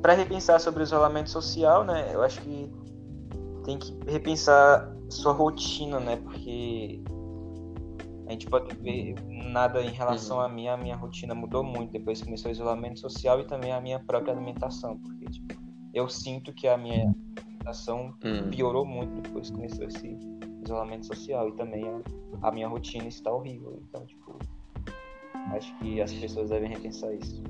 para 0.00 0.12
repensar 0.12 0.60
sobre 0.60 0.82
o 0.82 0.84
isolamento 0.84 1.30
social, 1.30 1.84
né, 1.84 2.10
eu 2.14 2.22
acho 2.22 2.40
que 2.42 2.70
tem 3.64 3.78
que 3.78 3.98
repensar 4.06 4.94
sua 5.08 5.32
rotina, 5.32 5.98
né, 5.98 6.16
porque 6.16 7.02
a 8.26 8.32
gente 8.32 8.46
pode 8.46 8.74
ver 8.76 9.14
nada 9.28 9.82
em 9.82 9.90
relação 9.90 10.38
uhum. 10.38 10.42
a 10.42 10.48
mim, 10.48 10.68
a 10.68 10.76
minha 10.76 10.96
rotina 10.96 11.34
mudou 11.34 11.62
muito 11.62 11.92
depois 11.92 12.18
que 12.18 12.24
começou 12.24 12.50
o 12.50 12.52
isolamento 12.52 13.00
social 13.00 13.40
e 13.40 13.44
também 13.44 13.72
a 13.72 13.80
minha 13.80 13.98
própria 14.00 14.32
alimentação, 14.32 14.98
porque 14.98 15.26
tipo, 15.26 15.54
eu 15.94 16.08
sinto 16.08 16.52
que 16.52 16.68
a 16.68 16.76
minha 16.76 17.14
alimentação 17.66 18.14
hum. 18.24 18.50
piorou 18.50 18.84
muito 18.84 19.22
depois 19.22 19.48
que 19.48 19.56
começou 19.56 19.86
esse 19.86 20.18
isolamento 20.62 21.06
social 21.06 21.48
e 21.48 21.52
também 21.52 21.88
a, 21.88 22.48
a, 22.48 22.52
minha 22.52 22.68
rotina 22.68 23.06
está 23.06 23.32
horrível. 23.32 23.80
Então, 23.88 24.04
tipo, 24.04 24.38
acho 25.52 25.76
que 25.78 26.00
as 26.00 26.12
pessoas 26.12 26.50
devem 26.50 26.70
repensar 26.70 27.14
isso. 27.14 27.42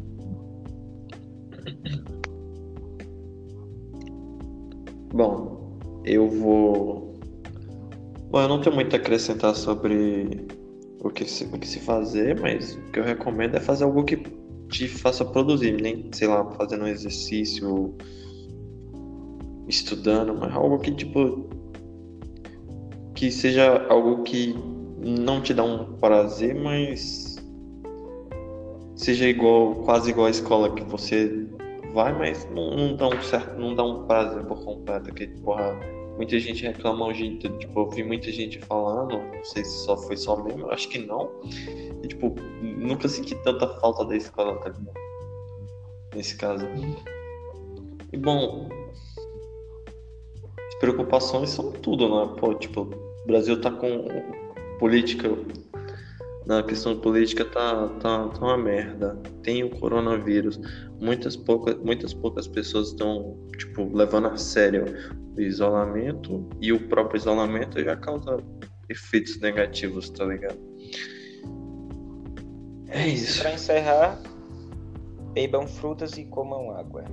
Bom, 5.12 5.78
eu 6.04 6.28
vou. 6.28 7.14
Bom, 8.30 8.40
eu 8.40 8.48
não 8.48 8.60
tenho 8.60 8.74
muito 8.74 8.94
a 8.94 8.98
acrescentar 8.98 9.54
sobre 9.54 10.46
o 11.00 11.10
que 11.10 11.24
se, 11.24 11.44
o 11.44 11.58
que 11.58 11.66
se 11.66 11.80
fazer, 11.80 12.38
mas 12.40 12.74
o 12.74 12.82
que 12.92 12.98
eu 12.98 13.04
recomendo 13.04 13.56
é 13.56 13.60
fazer 13.60 13.84
algo 13.84 14.04
que 14.04 14.16
te 14.68 14.88
faça 14.88 15.24
produzir, 15.24 15.80
nem, 15.80 16.10
sei 16.12 16.28
lá, 16.28 16.44
fazendo 16.52 16.84
um 16.84 16.88
exercício 16.88 17.94
estudando, 19.68 20.34
mas 20.34 20.54
algo 20.54 20.78
que 20.78 20.92
tipo 20.92 21.48
que 23.14 23.30
seja 23.30 23.86
algo 23.88 24.22
que 24.22 24.54
não 24.98 25.40
te 25.40 25.54
dá 25.54 25.64
um 25.64 25.94
prazer, 25.94 26.54
mas 26.54 27.35
seja 28.96 29.28
igual, 29.28 29.74
quase 29.84 30.10
igual 30.10 30.26
à 30.26 30.30
escola 30.30 30.74
que 30.74 30.82
você 30.84 31.46
vai, 31.92 32.12
mas 32.12 32.48
não, 32.50 32.74
não 32.74 32.96
dá 32.96 33.08
um 33.08 33.22
certo, 33.22 33.58
não 33.58 33.74
dá 33.74 33.84
um 33.84 34.06
prazer 34.06 34.44
por 34.44 34.64
completo, 34.64 35.14
que 35.14 35.26
porra, 35.42 35.78
muita 36.16 36.38
gente 36.38 36.66
reclama 36.66 37.06
hoje, 37.06 37.38
tipo, 37.38 37.80
eu 37.80 37.90
vi 37.90 38.02
muita 38.02 38.30
gente 38.32 38.58
falando, 38.58 39.18
não 39.18 39.44
sei 39.44 39.64
se 39.64 39.84
só 39.84 39.96
foi 39.96 40.16
só 40.16 40.42
mesmo, 40.42 40.70
acho 40.70 40.88
que 40.88 40.98
não. 40.98 41.30
E, 42.02 42.08
tipo, 42.08 42.34
nunca 42.62 43.06
senti 43.08 43.34
tanta 43.42 43.68
falta 43.80 44.04
da 44.04 44.16
escola, 44.16 44.56
tá 44.58 44.70
ligado? 44.70 44.94
Nesse 46.14 46.36
caso. 46.36 46.66
E 48.12 48.16
bom, 48.16 48.68
preocupações 50.80 51.50
são 51.50 51.72
tudo, 51.72 52.08
né? 52.08 52.34
Pô, 52.38 52.54
tipo, 52.54 52.82
o 52.82 53.26
Brasil 53.26 53.60
tá 53.60 53.70
com 53.70 54.06
política. 54.78 55.28
Na 56.46 56.62
questão 56.62 56.96
política 57.00 57.44
tá, 57.44 57.88
tá, 58.00 58.28
tá 58.28 58.40
uma 58.40 58.56
merda. 58.56 59.20
Tem 59.42 59.64
o 59.64 59.70
coronavírus. 59.70 60.60
Muitas 61.00 61.36
poucas, 61.36 61.76
muitas 61.78 62.14
poucas 62.14 62.46
pessoas 62.46 62.88
estão, 62.88 63.36
tipo, 63.58 63.90
levando 63.92 64.28
a 64.28 64.36
sério 64.36 64.84
isolamento 65.36 66.48
e 66.60 66.72
o 66.72 66.88
próprio 66.88 67.18
isolamento 67.18 67.82
já 67.82 67.96
causa 67.96 68.38
efeitos 68.88 69.40
negativos, 69.40 70.08
tá 70.10 70.24
ligado? 70.24 70.58
É 72.88 73.08
isso. 73.08 73.42
Para 73.42 73.54
encerrar, 73.54 74.18
bebam 75.32 75.66
frutas 75.66 76.16
e 76.16 76.24
comam 76.24 76.70
água. 76.70 77.04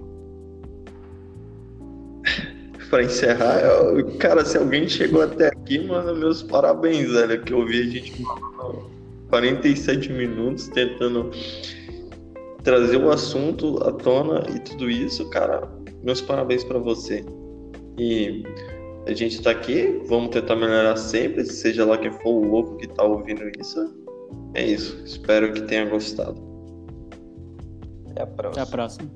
Para 2.89 3.03
encerrar, 3.03 3.59
eu, 3.61 4.17
cara, 4.19 4.45
se 4.45 4.55
alguém 4.55 4.87
chegou 4.87 5.23
até 5.23 5.47
aqui, 5.47 5.79
mano, 5.79 6.15
meus 6.15 6.43
parabéns, 6.43 7.09
velho, 7.11 7.41
que 7.43 7.51
eu 7.51 7.65
vi 7.65 7.81
a 7.81 7.85
gente 7.85 8.23
47 9.33 10.13
minutos 10.13 10.67
tentando 10.67 11.31
trazer 12.63 12.97
o 12.97 13.09
assunto 13.09 13.79
à 13.83 13.91
tona 13.91 14.43
e 14.53 14.59
tudo 14.59 14.91
isso, 14.91 15.27
cara, 15.31 15.67
meus 16.03 16.21
parabéns 16.21 16.63
para 16.63 16.77
você. 16.77 17.25
E 17.97 18.43
a 19.07 19.13
gente 19.15 19.41
tá 19.41 19.49
aqui, 19.49 20.03
vamos 20.05 20.29
tentar 20.29 20.55
melhorar 20.55 20.95
sempre, 20.97 21.43
seja 21.45 21.83
lá 21.83 21.97
quem 21.97 22.11
for 22.11 22.29
o 22.29 22.45
louco 22.45 22.77
que 22.77 22.87
tá 22.87 23.03
ouvindo 23.03 23.41
isso. 23.59 23.91
É 24.53 24.63
isso. 24.63 25.01
Espero 25.03 25.51
que 25.51 25.61
tenha 25.63 25.89
gostado. 25.89 26.39
Até 28.11 28.21
a 28.21 28.27
próxima. 28.27 28.51
Até 28.51 28.61
a 28.61 28.65
próxima. 28.67 29.11